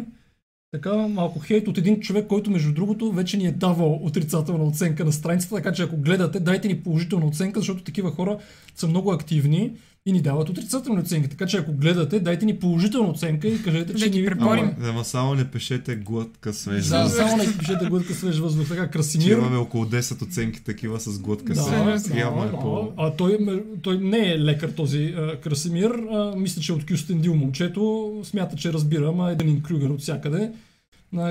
Така, 0.72 1.08
малко 1.08 1.40
хейт 1.40 1.68
от 1.68 1.78
един 1.78 2.00
човек, 2.00 2.28
който 2.28 2.52
между 2.52 2.74
другото 2.74 3.12
вече 3.12 3.38
ни 3.38 3.46
е 3.46 3.52
давал 3.52 4.00
отрицателна 4.04 4.64
оценка 4.64 5.06
на 5.06 5.12
страницата, 5.12 5.56
така 5.56 5.74
че 5.74 5.84
ако 5.84 5.98
гледате, 5.98 6.40
дайте 6.40 6.68
ни 6.68 6.80
положителна 6.80 7.26
оценка, 7.26 7.60
защото 7.60 7.84
такива 7.84 8.12
хора 8.12 8.38
са 8.76 8.88
много 8.88 9.12
активни 9.12 9.72
и 10.06 10.12
ни 10.12 10.22
дават 10.22 10.50
отрицателни 10.50 11.02
оценки. 11.02 11.30
Така 11.30 11.46
че 11.46 11.58
ако 11.58 11.74
гледате, 11.74 12.20
дайте 12.20 12.46
ни 12.46 12.60
положителна 12.60 13.10
оценка 13.10 13.48
и 13.48 13.64
кажете, 13.64 13.96
че 13.96 14.10
ни 14.10 14.26
препорим. 14.26 14.72
Ама, 14.84 15.06
само 15.06 15.36
не 15.36 15.52
пишете 15.52 15.96
глътка 15.96 16.54
свеж 16.54 16.86
Да, 16.86 17.10
само 17.10 17.38
не 17.38 17.58
пишете 17.58 17.86
глътка 17.90 18.14
свеж 18.14 18.38
въздух. 18.38 18.68
Така, 18.68 18.88
Красимир. 18.88 19.26
Че 19.26 19.32
имаме 19.32 19.58
около 19.58 19.86
10 19.86 20.22
оценки 20.22 20.64
такива 20.64 21.00
с 21.00 21.20
глътка 21.20 21.54
да, 21.54 21.62
свеж 21.62 21.80
въздух. 21.80 22.14
Да, 22.14 22.32
да, 22.32 22.48
е 22.48 22.52
по... 22.52 22.92
А 22.98 23.12
той, 23.12 23.38
той 23.82 23.98
не 23.98 24.34
е 24.34 24.40
лекар 24.40 24.70
този 24.70 25.14
а, 25.18 25.40
Красимир. 25.42 25.92
А, 25.92 26.34
мисля, 26.38 26.62
че 26.62 26.72
е 26.72 26.76
от 26.76 26.86
Кюстендил 26.86 27.36
момчето. 27.36 28.14
Смята, 28.24 28.56
че 28.56 28.74
разбира, 28.74 29.08
ама 29.08 29.32
е 29.32 29.36
Денин 29.36 29.62
Крюгер 29.62 29.90
от 29.90 30.02
всякъде 30.02 30.52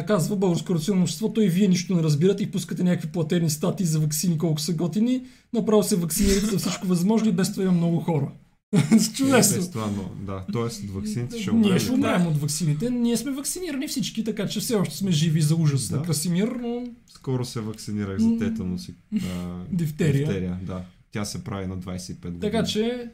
казва 0.06 0.36
българско 0.36 0.74
рационално 0.74 1.02
общество, 1.02 1.32
той 1.32 1.44
и 1.44 1.48
вие 1.48 1.68
нищо 1.68 1.94
не 1.94 2.02
разбирате 2.02 2.42
и 2.42 2.50
пускате 2.50 2.82
някакви 2.82 3.08
платени 3.08 3.50
статии 3.50 3.86
за 3.86 4.00
вакцини, 4.00 4.38
колко 4.38 4.60
са 4.60 4.72
готини, 4.72 5.22
направо 5.52 5.82
се 5.82 5.96
вакцинирате 5.96 6.46
за 6.46 6.58
всичко 6.58 6.86
възможно 6.86 7.28
и 7.28 7.32
без 7.32 7.52
това 7.52 7.62
има 7.62 7.72
много 7.72 8.00
хора. 8.00 8.28
Чудесно. 9.14 9.56
Без 9.56 9.70
това, 9.70 9.86
но, 9.86 10.10
да. 10.26 10.44
Тоест, 10.52 10.84
вакцините 10.90 11.40
ще 11.40 11.50
умрем. 11.50 11.70
Ние 11.70 11.78
ще 11.78 11.92
умрем 11.92 12.26
от 12.26 12.36
вакцините. 12.40 12.90
Ние 12.90 13.16
сме 13.16 13.32
вакцинирани 13.32 13.88
всички, 13.88 14.24
така 14.24 14.48
че 14.48 14.60
все 14.60 14.74
още 14.74 14.96
сме 14.96 15.10
живи 15.10 15.40
за 15.40 15.54
ужас 15.54 15.88
да. 15.88 15.96
на 15.96 16.02
Красимир, 16.02 16.48
но... 16.48 16.86
Скоро 17.14 17.44
се 17.44 17.60
вакцинирах 17.60 18.18
за 18.18 18.38
тетанус 18.38 18.88
и 18.88 18.94
дифтерия. 19.70 20.26
дифтерия. 20.26 20.58
Да. 20.62 20.82
Тя 21.10 21.24
се 21.24 21.44
прави 21.44 21.66
на 21.66 21.78
25 21.78 22.20
години. 22.20 22.40
Така 22.40 22.64
че 22.64 23.10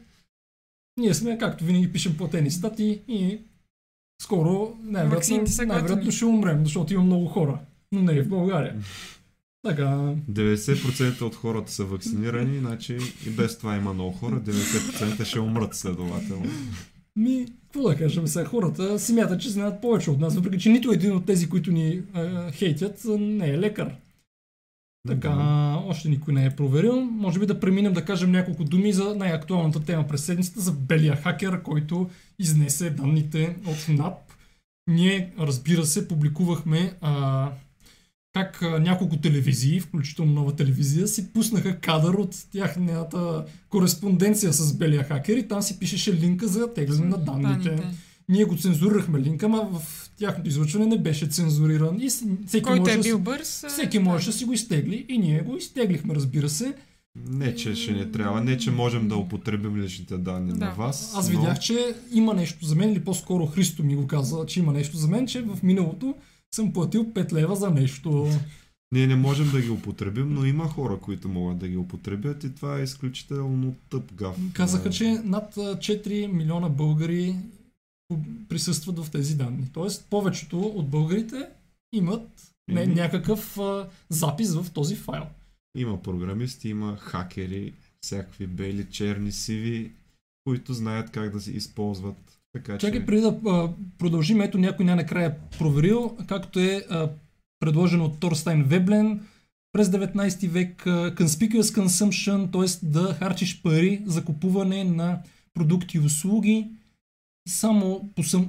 ние 0.97 1.13
сме, 1.13 1.37
както 1.37 1.63
винаги, 1.63 1.91
пишем 1.91 2.17
платени 2.17 2.51
статии 2.51 3.01
и 3.07 3.39
скоро 4.21 4.77
най-вероятно, 4.83 5.43
най-вероятно 5.67 6.11
ще 6.11 6.25
умрем, 6.25 6.63
защото 6.63 6.93
има 6.93 7.03
много 7.03 7.25
хора. 7.25 7.59
Но 7.91 8.01
не 8.01 8.13
е 8.13 8.23
в 8.23 8.29
България. 8.29 8.75
Така. 9.65 10.13
90% 10.31 11.21
от 11.21 11.35
хората 11.35 11.71
са 11.71 11.85
вакцинирани, 11.85 12.59
значи 12.59 12.97
и 13.27 13.29
без 13.29 13.57
това 13.57 13.75
има 13.75 13.93
много 13.93 14.11
хора, 14.11 14.41
90% 14.41 15.25
ще 15.25 15.39
умрат 15.39 15.75
следователно. 15.75 16.45
Ми, 17.15 17.45
какво 17.63 17.89
да 17.89 17.95
кажем 17.95 18.27
сега, 18.27 18.45
хората 18.45 18.99
си 18.99 19.13
мятат, 19.13 19.41
че 19.41 19.49
знаят 19.49 19.81
повече 19.81 20.11
от 20.11 20.19
нас, 20.19 20.35
въпреки 20.35 20.59
че 20.59 20.69
нито 20.69 20.91
един 20.91 21.15
от 21.15 21.25
тези, 21.25 21.49
които 21.49 21.71
ни 21.71 22.01
а, 22.13 22.51
хейтят, 22.51 23.01
не 23.19 23.49
е 23.49 23.59
лекар. 23.59 23.95
Така, 25.07 25.29
да. 25.29 25.83
още 25.85 26.09
никой 26.09 26.33
не 26.33 26.45
е 26.45 26.55
проверил. 26.55 27.01
Може 27.01 27.39
би 27.39 27.45
да 27.45 27.59
преминем 27.59 27.93
да 27.93 28.05
кажем 28.05 28.31
няколко 28.31 28.63
думи 28.63 28.93
за 28.93 29.15
най-актуалната 29.15 29.83
тема 29.83 30.07
през 30.07 30.25
седмицата, 30.25 30.59
за 30.59 30.71
белия 30.71 31.15
хакер, 31.15 31.61
който 31.61 32.09
изнесе 32.39 32.89
данните 32.89 33.55
от 33.65 33.97
НАП. 33.97 34.13
Ние, 34.87 35.33
разбира 35.39 35.85
се, 35.85 36.07
публикувахме 36.07 36.93
а, 37.01 37.51
как 38.35 38.61
няколко 38.61 39.17
телевизии, 39.17 39.79
включително 39.79 40.33
нова 40.33 40.55
телевизия, 40.55 41.07
си 41.07 41.33
пуснаха 41.33 41.79
кадър 41.79 42.13
от 42.13 42.35
тяхната 42.51 43.45
кореспонденция 43.69 44.53
с 44.53 44.73
белия 44.73 45.03
хакер 45.03 45.37
и 45.37 45.47
там 45.47 45.61
си 45.61 45.79
пишеше 45.79 46.13
линка 46.13 46.47
за 46.47 46.73
тегляне 46.73 47.05
на 47.05 47.17
данните. 47.17 47.69
данните. 47.69 47.87
Ние 48.29 48.45
го 48.45 48.57
цензурирахме 48.57 49.19
линка, 49.19 49.45
ама 49.45 49.69
в 49.73 50.09
тяхното 50.17 50.49
излъчване 50.49 50.85
не 50.85 50.97
беше 50.97 51.27
цензуриран. 51.27 52.01
И 52.01 52.09
всеки 52.09 52.61
Който 52.63 52.81
може 52.81 52.99
е 52.99 53.01
бил 53.01 53.19
бърз. 53.19 53.65
Всеки 53.67 53.99
може 53.99 54.25
да 54.25 54.33
си 54.33 54.45
го 54.45 54.53
изтегли 54.53 55.05
и 55.09 55.17
ние 55.17 55.41
го 55.41 55.57
изтеглихме, 55.57 56.15
разбира 56.15 56.49
се. 56.49 56.73
Не, 57.29 57.55
че 57.55 57.75
ще 57.75 57.91
не 57.91 58.11
трябва. 58.11 58.43
Не, 58.43 58.57
че 58.57 58.71
можем 58.71 59.07
да 59.07 59.15
употребим 59.15 59.77
личните 59.77 60.17
данни 60.17 60.53
да. 60.53 60.65
на 60.65 60.71
вас. 60.71 61.13
Аз 61.15 61.31
но... 61.31 61.39
видях, 61.39 61.59
че 61.59 61.95
има 62.13 62.33
нещо 62.33 62.65
за 62.65 62.75
мен, 62.75 62.91
или 62.91 63.03
по-скоро 63.03 63.45
Христо 63.45 63.83
ми 63.83 63.95
го 63.95 64.07
каза, 64.07 64.45
че 64.47 64.59
има 64.59 64.73
нещо 64.73 64.97
за 64.97 65.07
мен, 65.07 65.27
че 65.27 65.41
в 65.41 65.63
миналото 65.63 66.15
съм 66.55 66.73
платил 66.73 67.05
5 67.05 67.33
лева 67.33 67.55
за 67.55 67.69
нещо. 67.69 68.29
Ние 68.91 69.07
не 69.07 69.15
можем 69.15 69.51
да 69.51 69.61
ги 69.61 69.69
употребим, 69.69 70.33
но 70.33 70.45
има 70.45 70.67
хора, 70.67 70.99
които 70.99 71.29
могат 71.29 71.57
да 71.57 71.67
ги 71.67 71.77
употребят 71.77 72.43
и 72.43 72.55
това 72.55 72.79
е 72.79 72.83
изключително 72.83 73.75
тъп 73.89 74.13
гав. 74.13 74.37
Казаха, 74.53 74.89
че 74.89 75.21
над 75.23 75.55
4 75.55 76.27
милиона 76.27 76.69
българи 76.69 77.35
присъстват 78.49 78.99
в 78.99 79.11
тези 79.11 79.35
данни. 79.35 79.67
Тоест, 79.73 80.07
повечето 80.09 80.59
от 80.59 80.89
българите 80.89 81.49
имат 81.93 82.51
не, 82.67 82.85
някакъв 82.87 83.59
а, 83.59 83.89
запис 84.09 84.55
в 84.55 84.71
този 84.73 84.95
файл. 84.95 85.25
Има 85.77 86.01
програмисти, 86.01 86.69
има 86.69 86.97
хакери, 86.97 87.73
всякакви 88.01 88.47
бели, 88.47 88.89
черни, 88.91 89.31
сиви, 89.31 89.91
които 90.45 90.73
знаят 90.73 91.11
как 91.11 91.31
да 91.31 91.41
се 91.41 91.51
използват. 91.51 92.34
Така, 92.55 92.77
Чакай, 92.77 92.99
че... 92.99 93.05
преди 93.05 93.21
да 93.21 93.37
а, 93.47 93.69
продължим, 93.97 94.41
ето 94.41 94.57
някой 94.57 94.85
най-накрая 94.85 95.35
проверил, 95.59 96.17
както 96.27 96.59
е 96.59 96.85
а, 96.89 97.09
предложено 97.59 98.05
от 98.05 98.19
Торстайн 98.19 98.63
Веблен, 98.63 99.21
през 99.71 99.87
19 99.87 100.47
век 100.47 100.83
conspicuous 100.85 101.61
consumption, 101.61 102.51
т.е. 102.51 102.87
да 102.87 103.13
харчиш 103.13 103.61
пари 103.61 104.01
за 104.05 104.25
купуване 104.25 104.83
на 104.83 105.19
продукти 105.53 105.97
и 105.97 105.99
услуги, 105.99 106.67
само 107.47 108.09
по 108.15 108.23
сам, 108.23 108.45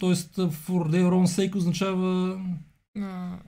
т.е. 0.00 0.14
for 0.46 0.88
their 0.88 1.10
own 1.10 1.26
sake 1.26 1.56
означава 1.56 2.40
а, 2.98 3.38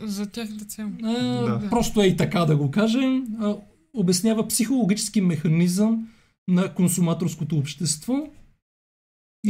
за 0.00 0.30
тяхната 0.30 0.64
цел. 0.64 0.90
Да. 1.00 1.66
Просто 1.70 2.02
е 2.02 2.06
и 2.06 2.16
така 2.16 2.44
да 2.44 2.56
го 2.56 2.70
кажем. 2.70 3.26
А, 3.40 3.56
обяснява 3.94 4.48
психологически 4.48 5.20
механизъм 5.20 6.08
на 6.48 6.74
консуматорското 6.74 7.58
общество 7.58 8.28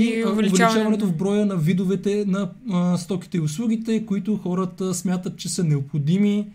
и, 0.03 0.21
и 0.21 0.25
увеличаването 0.25 1.07
в 1.07 1.17
броя 1.17 1.47
на 1.47 1.57
видовете 1.57 2.25
на 2.27 2.51
а, 2.71 2.97
стоките 2.97 3.37
и 3.37 3.41
услугите, 3.41 4.07
които 4.07 4.37
хората 4.37 4.95
смятат, 4.95 5.37
че 5.37 5.49
са 5.49 5.65
необходими 5.65 6.47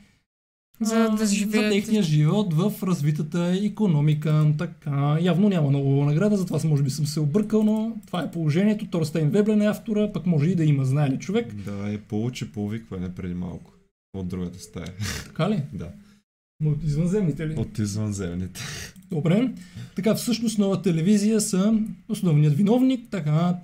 за 0.81 1.09
да 1.09 1.25
живеят. 1.25 1.65
За 1.65 1.71
техния 1.71 2.03
живот 2.03 2.53
в 2.53 2.73
развитата 2.83 3.59
економика. 3.63 4.53
Така, 4.57 5.17
явно 5.21 5.49
няма 5.49 5.69
много 5.69 6.05
награда, 6.05 6.37
затова 6.37 6.59
може 6.65 6.83
би 6.83 6.89
съм 6.89 7.05
се 7.05 7.19
объркал, 7.19 7.63
но 7.63 7.95
това 8.07 8.21
е 8.21 8.31
положението. 8.31 8.87
Торстейн 8.87 9.29
Веблен 9.29 9.61
е 9.61 9.65
автора, 9.65 10.11
пък 10.13 10.25
може 10.25 10.49
и 10.49 10.55
да 10.55 10.63
има, 10.63 10.85
знае 10.85 11.09
ли 11.09 11.19
човек. 11.19 11.53
Да, 11.53 11.93
е 11.93 11.97
получи 11.97 12.51
повикване 12.51 13.15
преди 13.15 13.33
малко 13.33 13.71
от 14.13 14.27
другата 14.27 14.59
стая. 14.59 14.93
Така 15.25 15.49
ли? 15.49 15.63
да. 15.73 15.87
От 16.65 16.83
извънземните 16.83 17.47
ли? 17.47 17.53
От 17.57 17.79
извънземните. 17.79 18.61
Добре. 19.11 19.53
Така, 19.95 20.15
всъщност 20.15 20.59
нова 20.59 20.81
телевизия 20.81 21.41
са 21.41 21.79
основният 22.09 22.55
виновник. 22.55 23.09
Така, 23.11 23.57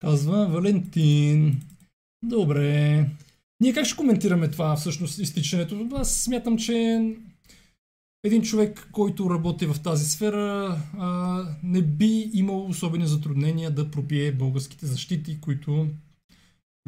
казва 0.00 0.48
Валентин. 0.48 1.60
Добре. 2.24 3.06
Ние 3.60 3.72
как 3.72 3.86
ще 3.86 3.96
коментираме 3.96 4.48
това 4.48 4.76
всъщност 4.76 5.18
изтичането? 5.18 5.88
Аз 5.94 6.14
смятам, 6.14 6.58
че 6.58 7.04
един 8.24 8.42
човек, 8.42 8.88
който 8.92 9.30
работи 9.30 9.66
в 9.66 9.80
тази 9.82 10.10
сфера, 10.10 10.78
а, 10.98 11.42
не 11.62 11.82
би 11.82 12.30
имал 12.32 12.66
особени 12.66 13.06
затруднения 13.06 13.70
да 13.70 13.90
пробие 13.90 14.32
българските 14.32 14.86
защити, 14.86 15.40
които 15.40 15.88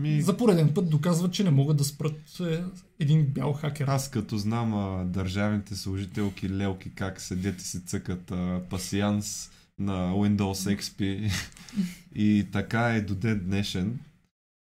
ми... 0.01 0.22
за 0.22 0.36
пореден 0.36 0.74
път 0.74 0.90
доказват, 0.90 1.32
че 1.32 1.44
не 1.44 1.51
могат 1.51 1.76
да 1.76 1.84
спрат 1.84 2.40
е, 2.40 2.62
един 2.98 3.26
бял 3.26 3.53
хакер. 3.53 3.86
Аз 3.88 4.11
като 4.11 4.36
знам 4.36 4.74
а, 4.74 5.05
държавните 5.05 5.76
служителки 5.76 6.51
Лелки 6.51 6.94
как 6.94 7.20
седят 7.20 7.61
и 7.61 7.64
си 7.64 7.86
цъкат 7.86 8.30
а, 8.30 8.62
пасианс 8.70 9.51
на 9.78 10.12
Windows 10.12 10.76
XP 10.78 11.32
и 12.14 12.46
така 12.53 12.80
е 12.80 13.01
до 13.01 13.14
ден 13.14 13.40
днешен, 13.44 13.98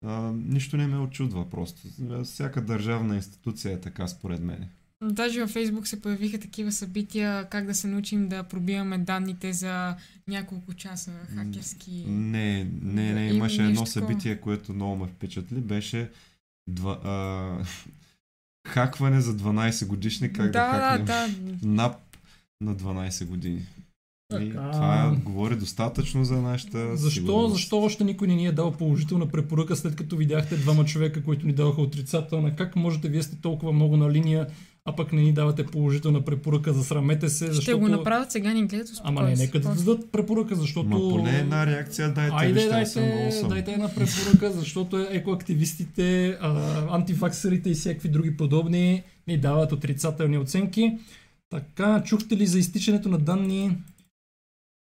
а, 0.05 0.33
нищо 0.33 0.77
не 0.77 0.87
ме 0.87 0.99
очудва 0.99 1.51
просто. 1.51 1.81
Всяка 2.25 2.65
държавна 2.65 3.17
институция 3.17 3.75
е 3.75 3.81
така 3.81 4.09
според 4.09 4.41
мен. 4.41 4.69
Даже 5.03 5.41
във 5.41 5.51
Фейсбук 5.51 5.87
се 5.87 6.01
появиха 6.01 6.41
такива 6.41 6.73
събития, 6.73 7.49
как 7.49 7.67
да 7.67 7.75
се 7.75 7.87
научим 7.87 8.29
да 8.29 8.43
пробиваме 8.43 8.99
данните 8.99 9.53
за 9.53 9.97
няколко 10.29 10.75
часа 10.75 11.13
хакерски. 11.35 12.05
Не, 12.09 12.71
не, 12.83 13.13
не, 13.13 13.27
имаше 13.27 13.63
едно 13.63 13.87
събитие, 13.87 14.41
което 14.41 14.73
много 14.73 14.97
ме 14.97 15.07
впечатли, 15.07 15.61
беше 15.61 16.11
два, 16.69 17.01
а, 17.05 17.65
хакване 18.69 19.21
за 19.21 19.37
12 19.37 19.87
годишни, 19.87 20.33
как 20.33 20.51
да, 20.51 20.73
да 20.73 20.81
хакнем 20.81 21.05
да, 21.05 21.29
да. 21.53 21.69
НАП 21.69 21.97
на 22.61 22.77
12 22.77 23.27
години. 23.27 23.67
И 24.41 24.51
това 24.51 25.17
говори 25.25 25.57
достатъчно 25.57 26.25
за 26.25 26.43
нашата 26.43 26.97
Защо, 26.97 27.21
сигурност. 27.21 27.55
защо 27.55 27.79
още 27.79 28.05
никой 28.05 28.29
не 28.29 28.35
ни 28.35 28.47
е 28.47 28.53
дал 28.53 28.73
положителна 28.73 29.29
препоръка, 29.29 29.77
след 29.77 29.97
като 29.97 30.17
видяхте 30.17 30.57
двама 30.57 30.85
човека, 30.85 31.25
които 31.25 31.47
ни 31.47 31.53
даваха 31.53 31.81
отрицателна? 31.81 32.57
Как 32.57 32.77
можете, 32.77 33.09
вие 33.09 33.23
сте 33.23 33.37
толкова 33.37 33.73
много 33.73 33.97
на 33.97 34.11
линия, 34.11 34.47
а 34.85 34.97
пък 34.97 35.13
не 35.13 35.23
ни 35.23 35.33
давате 35.33 35.67
положителна 35.67 36.25
препоръка, 36.25 36.73
за 36.73 36.85
срамете 36.85 37.29
се, 37.29 37.47
защото... 37.47 37.63
Ще 37.63 37.75
го 37.75 37.89
направят 37.89 38.33
сега, 38.33 38.53
ни 38.53 38.67
гледат 38.67 39.01
Ама 39.05 39.23
не, 39.23 39.35
нека 39.35 39.61
да 39.61 39.75
дадат 39.75 40.13
препоръка, 40.13 40.55
защото... 40.55 40.89
Ма 40.89 40.97
поне 40.97 41.39
една 41.39 41.67
реакция 41.67 42.13
дайте, 42.13 42.35
Айде, 42.37 42.53
вижте, 42.53 42.71
дайте, 42.71 43.47
дайте 43.49 43.73
една 43.73 43.89
препоръка, 43.89 44.51
защото 44.51 44.99
екоактивистите, 45.11 46.39
а, 46.41 46.97
антифаксерите 46.97 47.71
и 47.71 47.75
всякакви 47.75 48.09
други 48.09 48.37
подобни 48.37 49.03
ни 49.27 49.39
дават 49.39 49.73
отрицателни 49.73 50.39
оценки. 50.39 50.99
Така, 51.51 52.03
чухте 52.05 52.37
ли 52.37 52.47
за 52.47 52.59
изтичането 52.59 53.09
на 53.09 53.19
данни 53.19 53.77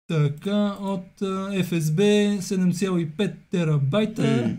така, 0.08 0.76
от 0.80 1.20
FSB 1.20 2.38
7,5 2.38 3.34
терабайта. 3.50 4.26
Е, 4.26 4.56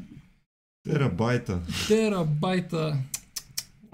терабайта. 0.90 1.60
Терабайта. 1.88 2.98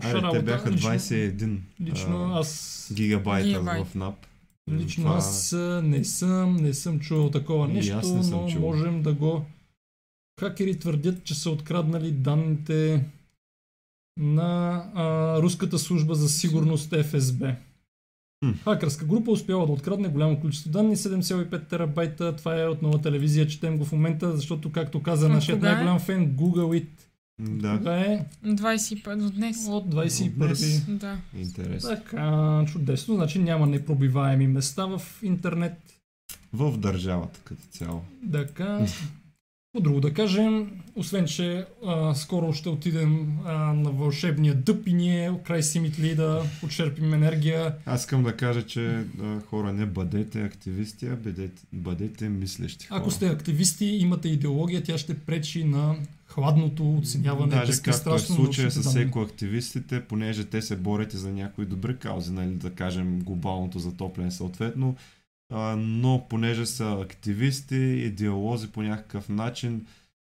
Аре, 0.04 0.22
те 0.32 0.42
бяха 0.42 0.72
21 0.72 1.58
лично 1.82 2.34
а, 2.34 2.40
аз... 2.40 2.92
гигабайта 2.94 3.48
гигабайт. 3.48 3.88
в 3.88 3.96
NAP. 3.96 4.14
Лично 4.72 5.04
Това... 5.04 5.18
аз 5.18 5.56
не 5.84 6.04
съм, 6.04 6.56
не 6.56 6.74
съм 6.74 7.00
чувал 7.00 7.30
такова 7.32 7.68
нещо, 7.68 8.02
но 8.04 8.48
чувал. 8.50 8.70
можем 8.70 9.02
да 9.02 9.14
го... 9.14 9.46
Хакери 10.40 10.80
твърдят, 10.80 11.24
че 11.24 11.36
са 11.36 11.52
откраднали 11.52 12.12
данните 12.12 13.06
на 14.18 14.84
а, 14.94 15.38
руската 15.42 15.80
служба 15.80 16.16
за 16.16 16.30
сигурност 16.30 16.96
ФСБ. 17.04 17.56
Hmm. 18.46 18.64
Хакерска 18.64 19.06
група 19.06 19.32
успява 19.32 19.66
да 19.66 19.72
открадне 19.72 20.08
голямо 20.08 20.40
количество 20.40 20.70
данни, 20.72 20.96
7,5 20.96 21.70
терабайта. 21.70 22.36
Това 22.36 22.62
е 22.62 22.68
от 22.68 22.82
нова 22.82 23.02
телевизия, 23.02 23.48
четем 23.48 23.78
го 23.78 23.86
в 23.86 23.92
момента, 23.92 24.38
защото, 24.38 24.72
както 24.72 25.04
каза 25.04 25.30
нашият 25.30 25.62
най-голям 25.62 26.00
фен, 26.00 26.36
Google 26.36 26.84
It. 26.84 26.88
Да. 27.40 27.80
Това 27.80 28.00
е 28.00 28.26
25 28.46 29.28
от 29.28 29.36
днес. 29.36 29.68
От 29.68 29.86
21. 29.86 30.98
Да. 30.98 31.18
Интересно. 31.38 31.90
Така, 31.90 32.66
чудесно. 32.72 33.16
Значи 33.16 33.40
няма 33.40 33.68
непробиваеми 33.68 34.48
места 34.48 34.86
в 34.86 35.02
интернет. 35.24 35.74
В 36.54 36.78
държавата 36.78 37.40
като 37.44 37.62
цяло. 37.72 38.02
Така. 38.32 38.86
По 39.74 39.82
друго 39.82 40.00
да 40.00 40.14
кажем, 40.14 40.72
освен 40.96 41.26
че 41.26 41.66
а, 41.86 42.16
скоро 42.16 42.54
ще 42.54 42.70
отидем 42.70 43.38
а, 43.46 43.74
на 43.74 43.92
вълшебния 43.92 44.56
дъб 44.56 44.88
и 44.88 44.94
ние 44.94 45.32
край 45.46 45.64
Симитли 45.64 46.16
да 46.16 46.44
почерпим 46.62 47.14
енергия. 47.14 47.76
Аз 47.86 48.02
искам 48.02 48.24
да 48.24 48.38
кажа, 48.38 48.66
че 48.66 48.88
а, 49.22 49.40
хора 49.42 49.74
не 49.74 49.86
бъдете 49.86 50.42
активисти, 50.42 51.06
а 51.06 51.16
бъдете, 51.16 51.62
бъдете 51.74 52.30
мислещи 52.30 52.88
хора. 52.88 53.00
Ако 53.00 53.12
сте 53.12 53.28
активисти, 53.28 53.86
имате 53.86 54.30
идеология, 54.30 54.84
тя 54.84 54.98
ще 54.98 55.20
пречи 55.20 55.64
на 55.64 55.96
хладното 56.28 56.96
оценяване. 56.96 57.56
Даже 57.56 57.82
както 57.82 58.16
е 58.16 58.20
случая 58.20 58.72
с 58.72 58.96
екоактивистите, 58.96 60.02
понеже 60.02 60.46
те 60.46 60.62
се 60.62 60.76
борят 60.76 61.12
за 61.12 61.32
някои 61.32 61.66
добри 61.66 61.98
каузи, 61.98 62.32
нали, 62.32 62.50
да 62.50 62.70
кажем 62.70 63.20
глобалното 63.20 63.80
затопляне 63.80 64.32
съответно, 64.32 64.96
но 65.78 66.26
понеже 66.30 66.66
са 66.66 66.98
активисти, 67.02 67.76
идеолози 67.76 68.72
по 68.72 68.82
някакъв 68.82 69.30
начин 69.30 69.86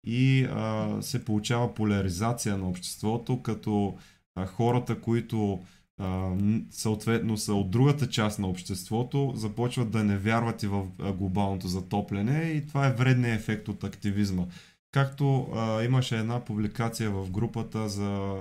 и 0.07 0.45
а, 0.45 0.97
се 1.01 1.25
получава 1.25 1.75
поляризация 1.75 2.59
на 2.59 2.69
обществото, 2.69 3.43
като 3.43 3.97
а, 4.35 4.47
хората, 4.47 5.01
които 5.01 5.61
а, 5.99 6.33
съответно 6.71 7.37
са 7.37 7.55
от 7.55 7.71
другата 7.71 8.09
част 8.09 8.39
на 8.39 8.49
обществото, 8.49 9.33
започват 9.37 9.91
да 9.91 10.05
не 10.05 10.19
вярват 10.19 10.63
и 10.63 10.67
в 10.67 10.87
глобалното 10.99 11.69
затопляне 11.69 12.43
и 12.43 12.67
това 12.67 12.87
е 12.87 12.93
вредният 12.93 13.41
ефект 13.41 13.69
от 13.69 13.85
активизма. 13.85 14.45
Както 14.93 15.49
а, 15.55 15.83
имаше 15.83 16.19
една 16.19 16.45
публикация 16.45 17.11
в 17.11 17.31
групата 17.31 17.89
за 17.89 18.37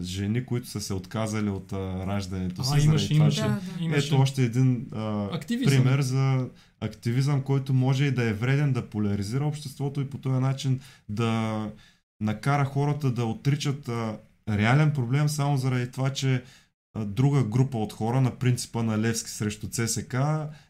жени, 0.00 0.46
които 0.46 0.68
са 0.68 0.80
се 0.80 0.94
отказали 0.94 1.50
от 1.50 1.72
а, 1.72 2.06
раждането 2.06 2.64
си. 2.64 2.72
А, 2.74 2.80
имаше, 2.80 3.14
имаше, 3.14 3.42
да, 3.42 3.60
да. 3.88 3.96
Ето 3.96 4.16
още 4.16 4.42
един 4.42 4.86
а, 4.92 5.40
пример 5.64 6.00
за 6.00 6.48
активизъм, 6.80 7.42
който 7.42 7.74
може 7.74 8.04
и 8.04 8.10
да 8.10 8.24
е 8.24 8.32
вреден, 8.32 8.72
да 8.72 8.86
поляризира 8.86 9.46
обществото 9.46 10.00
и 10.00 10.10
по 10.10 10.18
този 10.18 10.40
начин 10.40 10.80
да 11.08 11.66
накара 12.20 12.64
хората 12.64 13.10
да 13.10 13.24
отричат 13.24 13.88
а, 13.88 14.18
реален 14.48 14.92
проблем 14.92 15.28
само 15.28 15.56
заради 15.56 15.90
това, 15.90 16.12
че 16.12 16.42
друга 16.98 17.44
група 17.44 17.78
от 17.78 17.92
хора 17.92 18.20
на 18.20 18.38
принципа 18.38 18.82
на 18.82 18.98
Левски 18.98 19.30
срещу 19.30 19.68
ЦСК 19.68 20.16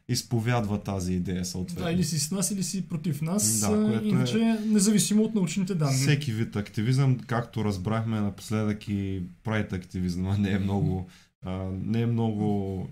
изповядва 0.09 0.83
тази 0.83 1.13
идея 1.13 1.45
съответно. 1.45 1.85
Да, 1.85 1.93
или 1.93 2.05
си 2.05 2.19
с 2.19 2.31
нас, 2.31 2.51
или 2.51 2.63
си 2.63 2.89
против 2.89 3.23
нас, 3.23 3.61
да, 3.61 3.67
което 3.67 4.07
иначе 4.07 4.39
е... 4.39 4.59
независимо 4.67 5.23
от 5.23 5.35
научните 5.35 5.75
данни. 5.75 5.97
Всеки 5.97 6.33
вид 6.33 6.57
активизъм, 6.57 7.19
както 7.19 7.65
разбрахме 7.65 8.21
напоследък 8.21 8.89
и 8.89 9.23
прайт 9.45 9.73
активизма 9.73 10.37
не 10.37 10.53
е 10.53 10.59
много, 10.59 11.09
а, 11.43 11.71
не 11.85 12.01
е 12.01 12.07
много 12.07 12.87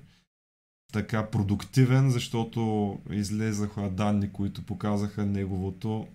така 0.93 1.27
продуктивен, 1.27 2.11
защото 2.11 2.93
излезаха 3.11 3.91
данни, 3.91 4.33
които 4.33 4.63
показаха 4.63 5.27
неговото 5.27 6.07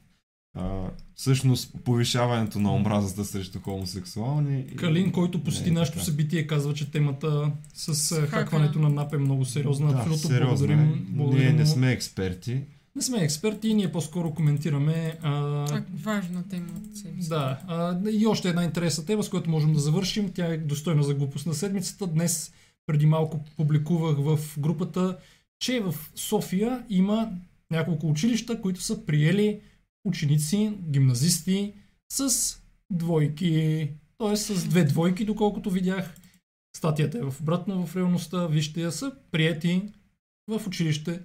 а, 0.54 0.90
всъщност 1.16 1.74
повишаването 1.84 2.60
на 2.60 2.76
омразата 2.76 3.26
срещу 3.26 3.60
хомосексуални. 3.60 4.66
Калин, 4.76 5.12
който 5.12 5.44
посети 5.44 5.70
е, 5.70 5.74
нашето 5.74 6.04
събитие, 6.04 6.48
казва, 6.48 6.74
че 6.74 6.92
темата 6.92 7.52
с 7.74 8.16
хакването 8.28 8.80
на 8.80 8.90
НАП 8.90 9.14
е 9.14 9.18
много 9.18 9.46
сериозна. 9.46 9.88
Да, 9.88 9.98
Абсолютно 9.98 10.30
сериозна 10.30 10.68
благодарим, 10.68 10.80
е. 10.80 10.96
благодарим. 11.10 11.46
Ние 11.46 11.54
не 11.54 11.66
сме 11.66 11.92
експерти. 11.92 12.62
Не 12.96 13.02
сме 13.02 13.24
експерти, 13.24 13.74
ние 13.74 13.92
по-скоро 13.92 14.34
коментираме. 14.34 15.18
А... 15.22 15.66
Так, 15.66 15.84
важна 15.94 16.48
тема 16.48 16.68
от 16.78 16.98
себе 16.98 17.22
си. 17.22 17.30
Да, 17.30 17.60
а, 17.68 18.00
и 18.12 18.28
още 18.28 18.50
една 18.50 18.64
интересна 18.64 19.06
тема, 19.06 19.24
с 19.24 19.30
която 19.30 19.50
можем 19.50 19.74
да 19.74 19.80
завършим. 19.80 20.32
Тя 20.34 20.46
е 20.46 20.58
достойна 20.58 21.04
за 21.04 21.14
глупост 21.14 21.46
на 21.46 21.54
седмицата. 21.54 22.08
Днес, 22.08 22.54
преди 22.88 23.06
малко, 23.06 23.46
публикувах 23.58 24.18
в 24.18 24.60
групата, 24.60 25.18
че 25.60 25.80
в 25.80 25.96
София 26.16 26.84
има 26.90 27.30
няколко 27.72 28.08
училища, 28.08 28.62
които 28.62 28.82
са 28.82 29.06
приели 29.06 29.60
ученици, 30.06 30.78
гимназисти 30.90 31.74
с 32.12 32.58
двойки, 32.92 33.90
т.е. 34.18 34.38
с 34.38 34.68
две 34.68 34.84
двойки, 34.84 35.26
доколкото 35.26 35.70
видях. 35.70 36.16
Статията 36.78 37.18
е 37.18 37.22
в 37.22 37.36
обратно 37.42 37.86
в 37.86 37.96
реалността. 37.96 38.48
Вижте 38.48 38.82
я 38.82 38.92
са 38.92 39.12
прияти 39.32 39.82
в 40.48 40.68
училище. 40.68 41.20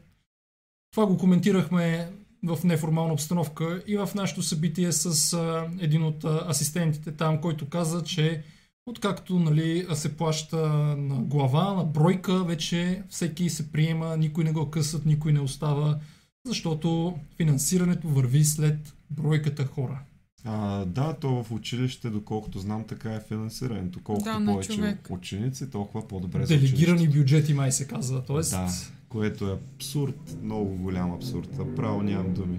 Това 0.91 1.07
го 1.07 1.19
коментирахме 1.19 2.13
в 2.45 2.59
неформална 2.65 3.13
обстановка 3.13 3.83
и 3.87 3.97
в 3.97 4.11
нашето 4.15 4.43
събитие 4.43 4.93
с 4.93 5.33
а, 5.33 5.71
един 5.81 6.03
от 6.03 6.25
а, 6.25 6.45
асистентите 6.49 7.13
там, 7.13 7.41
който 7.41 7.69
каза, 7.69 8.05
че 8.05 8.43
откакто 8.87 9.39
нали, 9.39 9.87
се 9.95 10.17
плаща 10.17 10.69
на 10.97 11.15
глава, 11.15 11.75
на 11.75 11.85
бройка, 11.85 12.45
вече 12.45 13.03
всеки 13.09 13.51
се 13.51 13.73
приема, 13.73 14.17
никой 14.17 14.45
не 14.45 14.53
го 14.53 14.71
късат, 14.71 15.05
никой 15.07 15.33
не 15.33 15.41
остава 15.41 16.01
защото 16.49 17.19
финансирането 17.37 18.09
върви 18.09 18.45
след 18.45 18.95
бройката 19.11 19.67
хора. 19.67 20.01
А, 20.45 20.85
да, 20.85 21.15
то 21.21 21.45
в 21.45 21.53
училище, 21.53 22.11
доколкото 22.11 22.59
знам, 22.59 22.85
така 22.85 23.15
е 23.15 23.21
финансирането. 23.29 24.01
Колкото 24.05 24.41
да, 24.41 24.45
повече 24.47 24.73
човек. 24.73 25.07
ученици, 25.11 25.71
толкова 25.71 26.09
по-добре 26.09 26.47
за 26.47 26.55
Делегирани 26.55 27.09
бюджети 27.09 27.55
май 27.55 27.73
се 27.73 27.87
казва. 27.87 28.25
Тоест... 28.25 28.51
Да, 28.51 28.69
което 29.09 29.49
е 29.49 29.53
абсурд, 29.53 30.37
много 30.43 30.77
голям 30.77 31.13
абсурд. 31.13 31.51
Право 31.77 32.03
нямам 32.03 32.35
думи. 32.35 32.59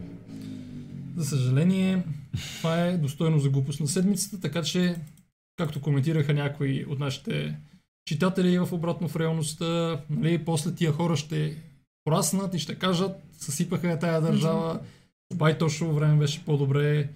За 1.18 1.26
съжаление, 1.26 2.04
това 2.58 2.86
е 2.86 2.98
достойно 2.98 3.40
за 3.40 3.50
глупост 3.50 3.80
на 3.80 3.88
седмицата, 3.88 4.40
така 4.40 4.64
че, 4.64 4.96
както 5.58 5.82
коментираха 5.82 6.34
някои 6.34 6.86
от 6.86 7.00
нашите 7.00 7.58
читатели 8.06 8.60
в 8.60 8.70
обратно 8.72 9.08
в 9.08 9.16
реалността, 9.16 10.02
нали, 10.10 10.46
после 10.46 10.76
тия 10.76 10.92
хора 10.92 11.18
ще 11.18 11.58
пораснат 12.04 12.54
и 12.54 12.60
ще 12.60 12.76
кажат, 12.76 13.12
съсипаха 13.40 14.00
тая 14.00 14.22
държава, 14.22 14.80
бай 15.36 15.58
точно 15.58 15.94
време 15.94 16.18
беше 16.18 16.46
по-добре, 16.46 17.10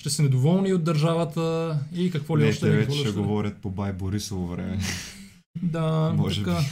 ще 0.00 0.10
са 0.10 0.22
недоволни 0.22 0.72
от 0.72 0.84
държавата 0.84 1.78
и 1.94 2.10
какво 2.10 2.38
ли 2.38 2.42
не, 2.42 2.48
още. 2.48 2.66
Не, 2.66 2.76
вече 2.76 2.98
ще 2.98 3.10
говорят 3.10 3.56
по 3.56 3.70
бай 3.70 3.92
Борисово 3.92 4.46
време. 4.46 4.78
да, 5.62 6.12
Може 6.16 6.44
така. 6.44 6.58
Би. 6.58 6.66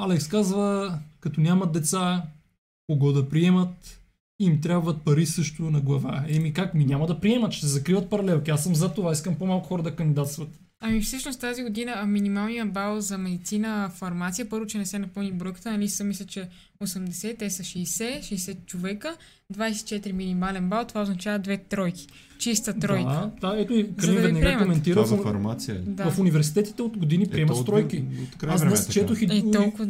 Алекс 0.00 0.28
казва, 0.28 0.98
като 1.20 1.40
нямат 1.40 1.72
деца, 1.72 2.22
кого 2.86 3.12
да 3.12 3.28
приемат, 3.28 4.00
им 4.40 4.60
трябват 4.60 5.02
пари 5.02 5.26
също 5.26 5.62
на 5.62 5.80
глава. 5.80 6.24
Еми 6.28 6.52
как 6.52 6.74
ми 6.74 6.84
няма 6.84 7.06
да 7.06 7.20
приемат, 7.20 7.52
ще 7.52 7.66
се 7.66 7.72
закриват 7.72 8.10
паралелки. 8.10 8.50
Аз 8.50 8.64
съм 8.64 8.74
за 8.74 8.94
това, 8.94 9.12
искам 9.12 9.34
по-малко 9.34 9.68
хора 9.68 9.82
да 9.82 9.96
кандидатстват. 9.96 10.48
Ами 10.80 11.00
всъщност 11.00 11.40
тази 11.40 11.62
година 11.62 12.06
минималният 12.06 12.72
бал 12.72 13.00
за 13.00 13.18
медицина, 13.18 13.90
фармация, 13.94 14.48
първо, 14.48 14.66
че 14.66 14.78
не 14.78 14.86
се 14.86 14.98
напълни 14.98 15.32
бройката, 15.32 15.72
нали 15.72 15.88
са 15.88 16.04
мисля, 16.04 16.24
че 16.24 16.48
80, 16.82 17.38
те 17.38 17.50
са 17.50 17.62
60, 17.62 18.20
60 18.20 18.66
човека, 18.66 19.16
24 19.54 20.12
минимален 20.12 20.68
бал, 20.68 20.84
това 20.84 21.02
означава 21.02 21.38
две 21.38 21.56
тройки. 21.56 22.06
Чиста 22.38 22.78
тройка. 22.78 23.30
Да, 23.40 23.50
да 23.50 23.60
ето 23.60 23.74
и 23.74 23.96
Калин 23.96 24.14
да 24.14 24.20
веднага 24.20 24.58
коментира. 24.58 24.94
Това 24.94 25.16
за 25.16 25.22
фармация 25.22 25.74
ли? 25.74 25.82
Да. 25.86 26.10
В 26.10 26.18
университетите 26.18 26.82
от 26.82 26.96
години 26.96 27.24
е, 27.24 27.30
приемат 27.30 27.66
тройки. 27.66 28.04
Аз 28.46 28.62
днес 28.62 28.88
четох 28.88 29.22
и, 29.22 29.24
е, 29.24 29.28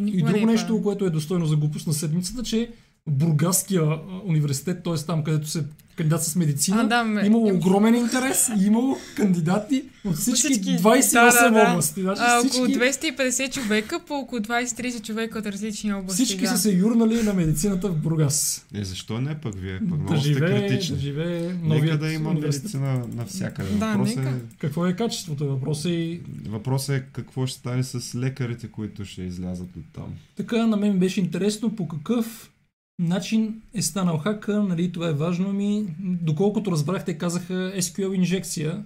и, 0.06 0.22
друго 0.22 0.36
е 0.36 0.46
нещо, 0.46 0.82
което 0.82 1.04
е 1.04 1.10
достойно 1.10 1.46
за 1.46 1.56
глупост 1.56 1.86
на 1.86 1.92
седмицата, 1.92 2.42
че 2.42 2.70
Бургаския 3.06 3.98
университет, 4.24 4.82
т.е. 4.84 4.94
там, 4.94 5.24
където 5.24 5.48
се 5.48 5.64
кандидат 5.98 6.24
с 6.24 6.36
медицина, 6.36 6.80
а, 6.80 6.84
да, 6.84 7.04
ме... 7.04 7.26
имало 7.26 7.48
огромен 7.54 7.94
интерес 7.94 8.50
и 8.60 8.66
имало 8.66 8.96
кандидати 9.16 9.84
от 10.04 10.16
всички, 10.16 10.52
всички 10.52 10.70
28 10.70 11.42
да, 11.42 11.50
да, 11.50 11.70
области. 11.70 12.02
Значи 12.02 12.22
а, 12.24 12.38
всички... 12.38 12.60
Около 12.60 12.76
250 12.76 13.52
човека 13.52 14.00
по 14.06 14.14
около 14.14 14.40
20-30 14.40 15.02
човека 15.02 15.38
от 15.38 15.46
различни 15.46 15.92
области. 15.92 16.24
Всички 16.24 16.42
да. 16.42 16.48
са 16.48 16.58
се 16.58 16.72
юрнали 16.72 17.22
на 17.22 17.34
медицината 17.34 17.88
в 17.88 17.96
Бургас. 17.96 18.66
Е, 18.74 18.84
защо 18.84 19.20
не 19.20 19.40
пък 19.40 19.54
вие? 19.54 19.80
Пък 19.90 20.10
да 20.10 20.16
живее, 20.16 20.68
критични. 20.68 20.96
да 20.96 21.02
живее 21.02 21.54
Нека 21.62 21.98
да 21.98 22.12
има 22.12 22.34
медицина 22.34 23.04
навсякъде. 23.14 23.70
Да, 23.70 23.86
Въпрос 23.86 24.16
нека. 24.16 24.28
Е... 24.28 24.32
Какво 24.58 24.86
е 24.86 24.96
качеството? 24.96 25.48
Въпрос 25.48 25.84
е 25.84 25.90
и... 25.90 26.20
Въпросът 26.48 26.96
е 26.96 27.04
какво 27.12 27.46
ще 27.46 27.58
стане 27.58 27.82
с 27.82 28.14
лекарите, 28.14 28.68
които 28.68 29.04
ще 29.04 29.22
излязат 29.22 29.76
от 29.76 29.84
там. 29.94 30.14
Така, 30.36 30.66
на 30.66 30.76
мен 30.76 30.98
беше 30.98 31.20
интересно 31.20 31.76
по 31.76 31.88
какъв 31.88 32.50
начин 32.98 33.62
е 33.74 33.82
станал 33.82 34.18
хака, 34.18 34.62
нали, 34.62 34.92
това 34.92 35.08
е 35.08 35.12
важно 35.12 35.52
ми. 35.52 35.86
Доколкото 36.00 36.72
разбрах, 36.72 37.04
те 37.04 37.18
казаха 37.18 37.72
SQL 37.76 38.14
инжекция. 38.14 38.84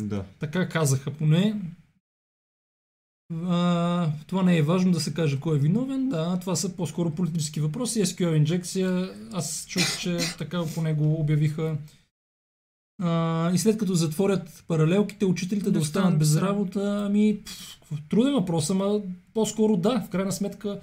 Да. 0.00 0.24
Така 0.38 0.68
казаха 0.68 1.10
поне. 1.10 1.60
А, 3.32 4.10
това 4.26 4.42
не 4.42 4.58
е 4.58 4.62
важно 4.62 4.92
да 4.92 5.00
се 5.00 5.14
каже 5.14 5.40
кой 5.40 5.56
е 5.56 5.60
виновен. 5.60 6.08
Да, 6.08 6.38
това 6.40 6.56
са 6.56 6.76
по-скоро 6.76 7.10
политически 7.10 7.60
въпроси. 7.60 8.04
SQL 8.04 8.36
инжекция, 8.36 9.10
аз 9.32 9.66
чух, 9.68 9.98
че 9.98 10.18
така 10.38 10.62
по 10.74 10.82
него 10.82 11.20
обявиха. 11.20 11.76
А, 13.02 13.50
и 13.54 13.58
след 13.58 13.78
като 13.78 13.94
затворят 13.94 14.64
паралелките, 14.68 15.24
учителите 15.24 15.64
да, 15.64 15.72
да 15.72 15.78
останат 15.78 16.18
без 16.18 16.36
работа, 16.36 17.04
ами 17.06 17.40
пф, 17.44 17.78
труден 18.08 18.32
въпрос, 18.32 18.70
ама 18.70 19.00
по-скоро 19.34 19.76
да, 19.76 20.00
в 20.00 20.10
крайна 20.10 20.32
сметка 20.32 20.80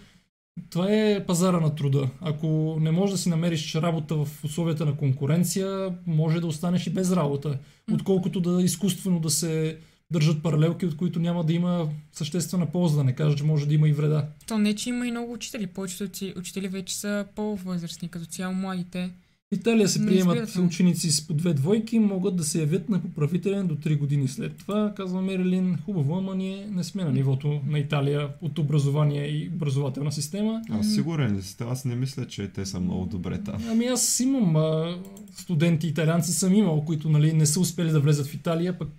това 0.69 0.88
е 0.91 1.26
пазара 1.26 1.60
на 1.60 1.76
труда. 1.76 2.10
Ако 2.22 2.78
не 2.80 2.91
можеш 2.91 3.11
да 3.11 3.18
си 3.18 3.30
намериш 3.30 3.76
работа 3.76 4.15
в 4.15 4.44
условията 4.44 4.86
на 4.86 4.98
конкуренция, 4.98 5.95
може 6.07 6.40
да 6.40 6.48
останеш 6.48 6.88
и 6.88 6.90
без 6.90 7.11
работа. 7.11 7.57
Отколкото 7.94 8.41
да 8.41 8.64
изкуствено 8.64 9.19
да 9.19 9.30
се 9.30 9.78
държат 10.11 10.44
паралелки, 10.44 10.86
от 10.86 10.98
които 10.98 11.19
няма 11.19 11.44
да 11.44 11.53
има 11.53 11.90
съществена 12.11 12.72
полза, 12.72 12.98
да 12.98 13.03
не 13.03 13.15
кажа, 13.15 13.36
че 13.36 13.44
може 13.44 13.68
да 13.68 13.73
има 13.73 13.90
и 13.90 13.94
вреда. 13.94 14.28
То 14.48 14.57
не, 14.57 14.76
че 14.76 14.90
има 14.90 15.07
и 15.07 15.11
много 15.11 15.34
учители. 15.34 15.68
Повечето 15.68 16.03
учители 16.38 16.68
вече 16.68 16.95
са 16.95 17.26
по-възрастни, 17.36 18.10
като 18.10 18.26
цяло 18.26 18.53
младите. 18.53 19.11
В 19.52 19.56
Италия 19.56 19.88
се 19.90 20.06
приемат 20.06 20.56
ученици 20.56 21.11
с 21.11 21.28
по 21.28 21.34
две 21.34 21.53
двойки, 21.53 21.99
могат 21.99 22.36
да 22.36 22.44
се 22.44 22.60
явят 22.60 22.90
на 22.90 23.02
поправителен 23.02 23.68
до 23.68 23.76
3 23.76 23.98
години 23.98 24.28
след 24.28 24.57
това, 24.57 24.94
казва 24.95 25.22
Мерилин. 25.22 25.78
Хубаво, 25.86 26.15
ама 26.15 26.36
ние 26.36 26.68
не 26.72 26.84
сме 26.84 27.03
на 27.03 27.11
нивото 27.11 27.61
на 27.68 27.80
Италия 27.80 28.30
от 28.41 28.60
образование 28.60 29.28
и 29.28 29.49
образователна 29.56 30.11
система. 30.11 30.61
Аз 30.69 30.94
сигурен 30.94 31.38
ли 31.38 31.41
сте? 31.41 31.64
Аз 31.64 31.86
не 31.86 31.95
мисля, 31.95 32.28
че 32.28 32.48
те 32.48 32.65
са 32.65 32.80
много 32.80 33.06
добре 33.06 33.44
там. 33.44 33.64
Ами 33.69 33.86
аз 33.86 34.19
имам 34.19 34.56
а, 34.56 34.98
студенти 35.36 35.88
италианци 35.88 36.32
съм 36.32 36.53
имал, 36.53 36.86
които 36.86 37.10
нали, 37.10 37.34
не 37.34 37.45
са 37.45 37.60
успели 37.60 37.90
да 37.91 37.99
влезат 37.99 38.28
в 38.28 38.34
Италия, 38.34 38.78
пък 38.78 38.90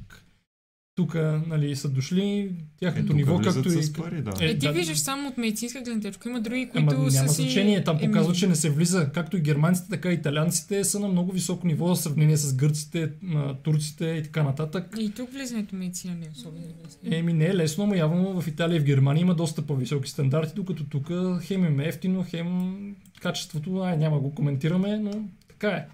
тук 0.95 1.15
нали, 1.47 1.77
са 1.77 1.89
дошли, 1.89 2.53
тяхното 2.81 3.13
е, 3.13 3.17
ниво, 3.17 3.41
както 3.41 3.69
и... 3.69 3.93
Пари, 3.93 4.23
да. 4.23 4.33
Е, 4.41 4.45
е, 4.45 4.59
ти 4.59 4.67
да... 4.67 4.73
виждаш 4.73 4.99
само 4.99 5.29
от 5.29 5.39
медицинска 5.39 5.81
гледна 5.81 6.01
точка, 6.01 6.29
има 6.29 6.41
други, 6.41 6.69
които 6.69 6.95
Ама, 6.95 7.11
са 7.11 7.19
няма 7.19 7.33
си... 7.33 7.43
значение, 7.43 7.85
там 7.85 7.99
показва, 7.99 8.35
че 8.35 8.47
не 8.47 8.55
се 8.55 8.71
влиза. 8.71 9.11
Както 9.15 9.37
и 9.37 9.41
германците, 9.41 9.89
така 9.91 10.11
и 10.11 10.15
италианците 10.15 10.85
са 10.85 11.01
на 11.01 11.09
много 11.09 11.33
високо 11.33 11.67
ниво 11.67 11.95
в 11.95 11.97
сравнение 11.97 12.37
с 12.37 12.55
гърците, 12.55 13.11
турците 13.63 14.07
и 14.07 14.23
така 14.23 14.43
нататък. 14.43 14.95
И 14.99 15.11
тук 15.11 15.33
влизането 15.33 15.77
медицина 15.77 16.15
не 16.15 16.27
е 16.27 16.31
особено 16.37 16.65
лесно. 16.85 17.01
Еми 17.05 17.33
не 17.33 17.45
е 17.45 17.55
лесно, 17.55 17.87
но 17.87 17.95
явно 17.95 18.41
в 18.41 18.49
Италия 18.49 18.77
и 18.77 18.81
в 18.81 18.85
Германия 18.85 19.23
има 19.23 19.35
доста 19.35 19.63
по-високи 19.63 20.11
стандарти, 20.11 20.53
докато 20.57 20.85
тук 20.85 21.11
хем 21.43 21.81
е 21.81 21.89
ефтино, 21.89 22.25
хем 22.29 22.73
качеството, 23.21 23.83
ай, 23.83 23.97
няма 23.97 24.21
го 24.21 24.35
коментираме, 24.35 24.97
но 24.97 25.11
така 25.49 25.69
е. 25.69 25.87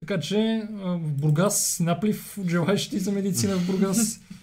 Така 0.00 0.20
че 0.20 0.68
в 0.72 1.12
Бургас 1.12 1.80
наплив 1.80 2.38
от 2.38 2.48
желаящи 2.48 2.98
за 2.98 3.12
медицина 3.12 3.56
в 3.56 3.66
Бургас. 3.66 4.20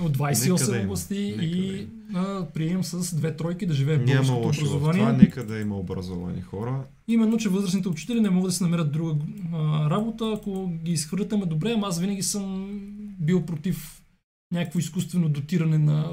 От 0.00 0.18
28 0.18 0.70
да 0.70 0.82
области 0.82 1.34
и 1.40 1.86
да 2.10 2.46
прием 2.54 2.84
с 2.84 3.16
две 3.16 3.36
тройки 3.36 3.66
да 3.66 3.74
живее 3.74 3.98
Няма 3.98 4.32
лошо 4.32 4.60
образование. 4.60 5.02
Това, 5.02 5.12
нека 5.12 5.46
да 5.46 5.58
има 5.58 5.76
образовани 5.76 6.40
хора. 6.42 6.84
Именно, 7.08 7.36
че 7.36 7.48
възрастните 7.48 7.88
учители 7.88 8.20
не 8.20 8.30
могат 8.30 8.48
да 8.48 8.52
се 8.52 8.64
намерят 8.64 8.92
друга 8.92 9.14
а, 9.52 9.90
работа, 9.90 10.32
ако 10.36 10.72
ги 10.84 10.92
изхвърлят, 10.92 11.32
ама 11.32 11.46
добре, 11.46 11.72
ама 11.72 11.86
аз 11.86 12.00
винаги 12.00 12.22
съм 12.22 12.68
бил 13.20 13.46
против 13.46 14.02
някакво 14.52 14.78
изкуствено 14.78 15.28
дотиране 15.28 15.78
на 15.78 16.10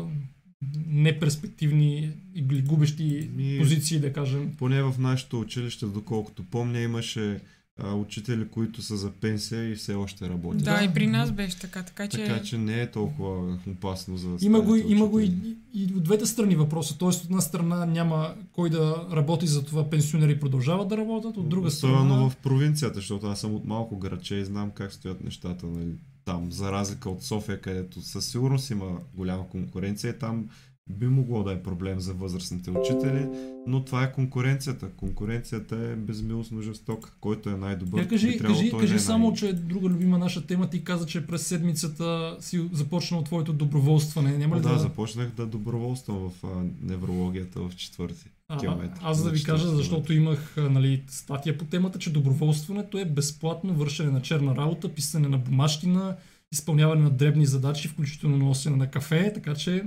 неперспективни 0.88 2.12
или 2.36 2.62
губещи 2.62 3.30
и, 3.40 3.60
позиции, 3.60 4.00
да 4.00 4.14
кажем. 4.14 4.52
Поне 4.58 4.84
в 4.84 4.96
нашето 5.00 5.40
училище, 5.40 5.86
доколкото 5.86 6.44
помня, 6.44 6.80
имаше 6.80 7.40
а, 7.80 7.94
учители, 7.94 8.48
които 8.48 8.82
са 8.82 8.98
за 8.98 9.12
пенсия 9.12 9.72
и 9.72 9.76
все 9.76 9.94
още 9.94 10.30
работят. 10.30 10.64
Да, 10.64 10.84
и 10.84 10.94
при 10.94 11.08
нас 11.08 11.32
беше 11.32 11.60
така, 11.60 11.84
така 11.84 12.08
че... 12.08 12.26
Така 12.26 12.44
че 12.44 12.58
не 12.58 12.82
е 12.82 12.92
толкова 12.92 13.58
опасно 13.68 14.18
за 14.18 14.38
Има 14.42 14.62
го, 14.62 14.76
има 14.76 15.08
го 15.08 15.20
и, 15.20 15.32
и 15.74 15.94
от 15.96 16.04
двете 16.04 16.26
страни 16.26 16.56
въпроса. 16.56 16.98
Тоест 16.98 17.20
от 17.20 17.26
една 17.26 17.42
страна 17.42 17.86
няма 17.86 18.36
кой 18.52 18.70
да 18.70 19.08
работи 19.12 19.48
за 19.48 19.66
това 19.66 19.90
пенсионери 19.90 20.40
продължават 20.40 20.88
да 20.88 20.98
работят, 20.98 21.38
от 21.38 21.50
друга 21.50 21.72
страна... 21.72 21.94
Особено 21.94 22.30
в 22.30 22.36
провинцията, 22.36 22.96
защото 22.96 23.28
аз 23.28 23.40
съм 23.40 23.56
от 23.56 23.66
малко 23.66 23.98
градче 23.98 24.36
и 24.36 24.46
знам 24.46 24.72
как 24.72 24.94
стоят 24.94 25.24
нещата 25.24 25.66
нали, 25.66 25.96
там. 26.26 26.52
За 26.52 26.72
разлика 26.72 27.10
от 27.10 27.24
София, 27.24 27.62
където 27.62 28.02
със 28.02 28.26
сигурност 28.26 28.70
има 28.70 28.98
голяма 29.14 29.50
конкуренция, 29.50 30.18
там 30.18 30.50
би 30.90 31.08
могло 31.08 31.44
да 31.44 31.52
е 31.52 31.64
проблем 31.64 32.00
за 32.00 32.14
възрастните 32.14 32.72
учители, 32.72 33.28
но 33.68 33.86
това 33.86 34.04
е 34.04 34.12
конкуренцията. 34.12 34.90
Конкуренцията 34.90 35.76
е 35.76 35.96
безмилостно 35.96 36.62
жесток. 36.62 37.18
Който 37.22 37.50
е 37.50 37.56
най-добър, 37.56 38.00
Я 38.00 38.08
кажи, 38.08 38.38
кажи, 38.38 38.70
той 38.70 38.80
кажи 38.80 38.96
е 38.96 39.00
само, 39.00 39.28
най- 39.28 39.36
че 39.36 39.48
е 39.48 39.54
друга 39.54 39.88
любима 39.88 40.18
наша 40.18 40.48
тема. 40.48 40.70
Ти 40.70 40.84
каза, 40.84 41.06
че 41.06 41.28
през 41.28 41.48
седмицата 41.48 42.38
си 42.40 42.70
започнал 42.72 43.24
твоето 43.24 43.54
доброволстване. 43.54 44.38
Няма 44.38 44.58
ли 44.58 44.62
да, 44.62 44.70
да, 44.70 44.80
започнах 44.80 45.32
да 45.32 45.46
доброволствам 45.46 46.30
в 46.30 46.44
а, 46.44 46.48
неврологията 46.82 47.60
в 47.60 47.76
четвърти. 47.76 48.26
А, 48.48 48.58
километр, 48.58 49.00
аз 49.04 49.24
да 49.24 49.30
ви 49.30 49.44
кажа, 49.44 49.68
защото 49.68 50.14
имах 50.14 50.56
нали, 50.58 51.04
статия 51.08 51.58
по 51.58 51.66
темата, 51.66 52.00
че 52.00 52.14
доброволстването 52.14 52.98
е 52.98 53.06
безплатно 53.06 53.74
вършене 53.74 54.12
на 54.12 54.22
черна 54.22 54.56
работа, 54.56 54.94
писане 54.94 55.28
на 55.28 55.38
бумащина, 55.38 56.16
изпълняване 56.56 57.02
на 57.02 57.10
дребни 57.10 57.46
задачи, 57.46 57.88
включително 57.88 58.38
носене 58.38 58.76
на 58.76 58.92
кафе, 58.92 59.32
така 59.34 59.56
че 59.56 59.84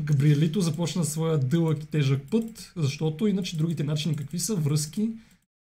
Габриелито 0.00 0.60
започна 0.60 1.04
своя 1.04 1.38
дълъг 1.38 1.82
и 1.82 1.86
тежък 1.86 2.22
път, 2.30 2.72
защото 2.76 3.26
иначе 3.26 3.56
другите 3.56 3.84
начини 3.84 4.16
какви 4.16 4.38
са 4.38 4.54
връзки, 4.54 5.10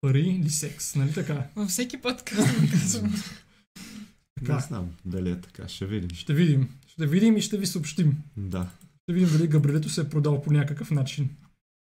пари 0.01 0.41
или 0.41 0.51
секс, 0.51 0.95
нали 0.95 1.13
така? 1.13 1.47
Във 1.57 1.69
всеки 1.69 1.97
път 1.97 2.23
казвам. 2.23 3.23
Така. 4.39 4.55
Не 4.55 4.61
знам 4.61 4.91
дали 5.05 5.31
е 5.31 5.41
така, 5.41 5.69
ще 5.69 5.87
видим. 5.87 6.11
Ще 6.11 6.35
видим. 6.35 6.69
Ще 6.87 7.07
видим 7.07 7.37
и 7.37 7.43
ще 7.43 7.59
ви 7.59 7.67
съобщим. 7.67 8.17
Да. 8.37 8.69
Ще 9.03 9.13
видим 9.13 9.29
дали 9.33 9.49
Габриелито 9.49 9.89
се 9.89 10.01
е 10.01 10.09
продал 10.09 10.43
по 10.43 10.53
някакъв 10.53 10.91
начин. 10.91 11.29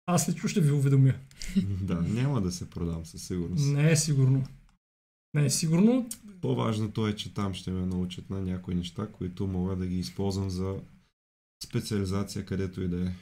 Аз 0.07 0.29
лично 0.29 0.49
ще 0.49 0.61
ви 0.61 0.71
уведомя. 0.71 1.15
да, 1.81 1.95
няма 1.95 2.41
да 2.41 2.53
се 2.53 2.71
продам 2.71 3.07
със 3.07 3.23
сигурност. 3.23 3.67
Не 3.67 3.91
е 3.91 3.97
сигурно. 3.97 4.47
Не 5.35 5.45
е 5.45 5.51
сигурно. 5.51 6.09
По-важното 6.41 7.07
е, 7.07 7.17
че 7.17 7.35
там 7.35 7.55
ще 7.55 7.71
ме 7.71 7.87
научат 7.87 8.31
на 8.31 8.41
някои 8.41 8.75
неща, 8.75 9.07
които 9.13 9.47
мога 9.47 9.77
да 9.77 9.87
ги 9.87 9.99
използвам 9.99 10.51
за 10.51 10.77
специализация, 11.65 12.45
където 12.45 12.83
и 12.83 12.89
да 12.89 13.03
е. 13.03 13.13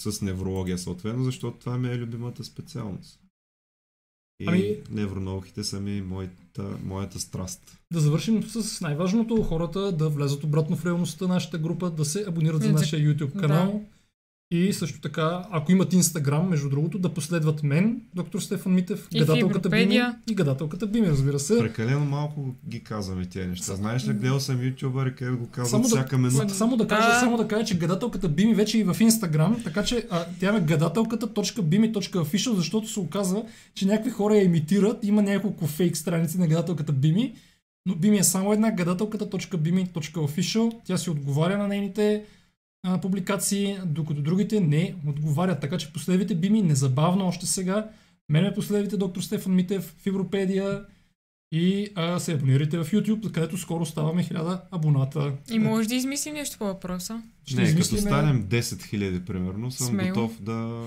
С 0.00 0.22
неврология 0.22 0.78
съответно, 0.78 1.24
защото 1.24 1.58
това 1.58 1.78
ми 1.78 1.88
е 1.88 1.98
любимата 1.98 2.44
специалност. 2.44 3.20
И 4.40 4.44
ами, 4.48 4.76
невронауките 4.90 5.64
са 5.64 5.80
ми 5.80 6.02
моята, 6.02 6.78
моята 6.84 7.20
страст. 7.20 7.78
Да 7.92 8.00
завършим 8.00 8.42
с 8.42 8.80
най-важното. 8.80 9.42
Хората 9.42 9.92
да 9.92 10.08
влязат 10.08 10.44
обратно 10.44 10.76
в 10.76 10.86
реалността 10.86 11.26
на 11.26 11.34
нашата 11.34 11.58
група, 11.58 11.90
да 11.90 12.04
се 12.04 12.24
абонират 12.28 12.62
за 12.62 12.72
нашия 12.72 13.00
YouTube 13.00 13.40
канал. 13.40 13.72
Да 13.72 13.93
и 14.56 14.72
също 14.72 15.00
така, 15.00 15.44
ако 15.50 15.72
имат 15.72 15.92
Инстаграм, 15.92 16.48
между 16.48 16.68
другото, 16.68 16.98
да 16.98 17.08
последват 17.08 17.62
мен, 17.62 18.00
доктор 18.14 18.40
Стефан 18.40 18.74
Митев, 18.74 19.08
и 19.12 19.18
гадателката 19.18 19.68
Бими 19.68 20.00
и 20.30 20.34
гадателката 20.34 20.86
Бими, 20.86 21.06
разбира 21.06 21.38
се. 21.38 21.58
Прекалено 21.58 22.04
малко 22.04 22.54
ги 22.68 22.80
казваме 22.80 23.26
тези 23.26 23.48
неща. 23.48 23.74
Знаеш 23.74 24.08
ли, 24.08 24.12
гледал 24.12 24.40
съм 24.40 24.66
ютубър, 24.66 25.14
където 25.14 25.38
го 25.38 25.46
казват 25.46 25.70
само 25.70 25.84
всяка 25.84 26.16
да, 26.16 26.18
минута. 26.18 26.54
Само 26.54 26.76
да, 26.76 26.88
кажа, 26.88 27.20
само 27.20 27.36
да 27.36 27.48
кажа, 27.48 27.64
че 27.64 27.78
гадателката 27.78 28.28
Бими 28.28 28.54
вече 28.54 28.78
е 28.78 28.80
и 28.80 28.84
в 28.84 28.96
Инстаграм, 29.00 29.60
така 29.64 29.84
че 29.84 30.06
а, 30.10 30.24
тя 30.40 30.56
е 30.56 30.60
гадателката.bimi.official, 30.60 32.54
защото 32.54 32.88
се 32.88 33.00
оказва, 33.00 33.44
че 33.74 33.86
някакви 33.86 34.10
хора 34.10 34.34
я 34.34 34.44
имитират, 34.44 35.04
има 35.04 35.22
няколко 35.22 35.66
фейк 35.66 35.96
страници 35.96 36.38
на 36.38 36.46
гадателката 36.46 36.92
Бими 36.92 37.34
но 37.86 37.94
Bimi 37.94 38.20
е 38.20 38.22
само 38.22 38.52
една 38.52 38.70
гадателката.bimi.official. 38.70 40.72
Тя 40.84 40.98
си 40.98 41.10
отговаря 41.10 41.58
на 41.58 41.68
нейните 41.68 42.24
а, 42.84 43.00
публикации, 43.00 43.78
докато 43.86 44.22
другите 44.22 44.60
не 44.60 44.94
отговарят. 45.06 45.60
Така 45.60 45.78
че 45.78 45.92
последвайте 45.92 46.36
Bimi 46.36 46.62
незабавно 46.62 47.26
още 47.26 47.46
сега. 47.46 47.90
Мене 48.28 48.54
последвайте 48.54 48.96
доктор 48.96 49.22
Стефан 49.22 49.54
Митев 49.54 49.94
в 49.98 50.06
Европедия 50.06 50.84
и 51.52 51.88
а, 51.94 52.18
се 52.18 52.32
абонирайте 52.32 52.78
в 52.78 52.84
YouTube, 52.84 53.30
където 53.30 53.58
скоро 53.58 53.86
ставаме 53.86 54.24
1000 54.24 54.60
абоната. 54.70 55.32
И 55.50 55.58
може 55.58 55.88
да 55.88 55.94
измислим 55.94 56.34
нещо 56.34 56.58
по 56.58 56.64
въпроса. 56.64 57.22
Ще 57.46 57.56
не, 57.56 57.62
измислиме... 57.62 58.02
като 58.02 58.08
станем 58.08 58.44
10 58.44 58.60
000 58.60 59.24
примерно, 59.24 59.70
съм 59.70 59.86
Смело. 59.86 60.08
готов 60.08 60.42
да 60.42 60.82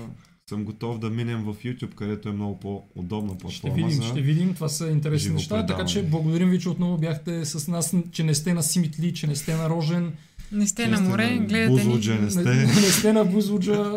съм 0.48 0.64
готов 0.64 0.98
да 0.98 1.10
минем 1.10 1.42
в 1.42 1.54
YouTube, 1.54 1.94
където 1.94 2.28
е 2.28 2.32
много 2.32 2.60
по-удобна 2.60 3.38
платформа. 3.38 3.50
Ще 3.50 3.70
видим, 3.70 4.02
за... 4.02 4.08
ще 4.08 4.20
видим. 4.20 4.54
Това 4.54 4.68
са 4.68 4.88
интересни 4.88 5.32
неща. 5.32 5.66
Така 5.66 5.84
че 5.84 6.02
благодарим 6.02 6.50
ви, 6.50 6.60
че 6.60 6.68
отново 6.68 6.98
бяхте 6.98 7.44
с 7.44 7.68
нас, 7.68 7.94
че 8.12 8.24
не 8.24 8.34
сте 8.34 8.54
на 8.54 8.62
Симитли, 8.62 9.14
че 9.14 9.26
не 9.26 9.36
сте 9.36 9.56
на 9.56 9.70
Рожен. 9.70 10.12
Не 10.52 10.66
сте 10.66 10.86
на 10.86 11.00
море, 11.00 11.30
на 11.30 11.46
гледате 11.46 11.70
Бузлуджа, 11.70 12.14
ни. 12.14 12.20
Не 12.20 12.30
сте. 12.30 12.44
Не, 12.44 12.66
не 12.66 12.90
сте 12.90 13.12
на 13.12 13.24
Бузлуджа, 13.24 13.96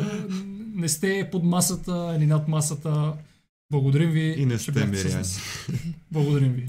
не 0.75 0.89
сте 0.89 1.29
под 1.31 1.43
масата 1.43 2.15
или 2.17 2.25
над 2.25 2.47
масата. 2.47 3.13
Благодарим 3.71 4.11
ви. 4.11 4.35
И 4.37 4.45
не 4.45 4.59
сте 4.59 4.71
Благодарим 6.11 6.53
ви. 6.53 6.59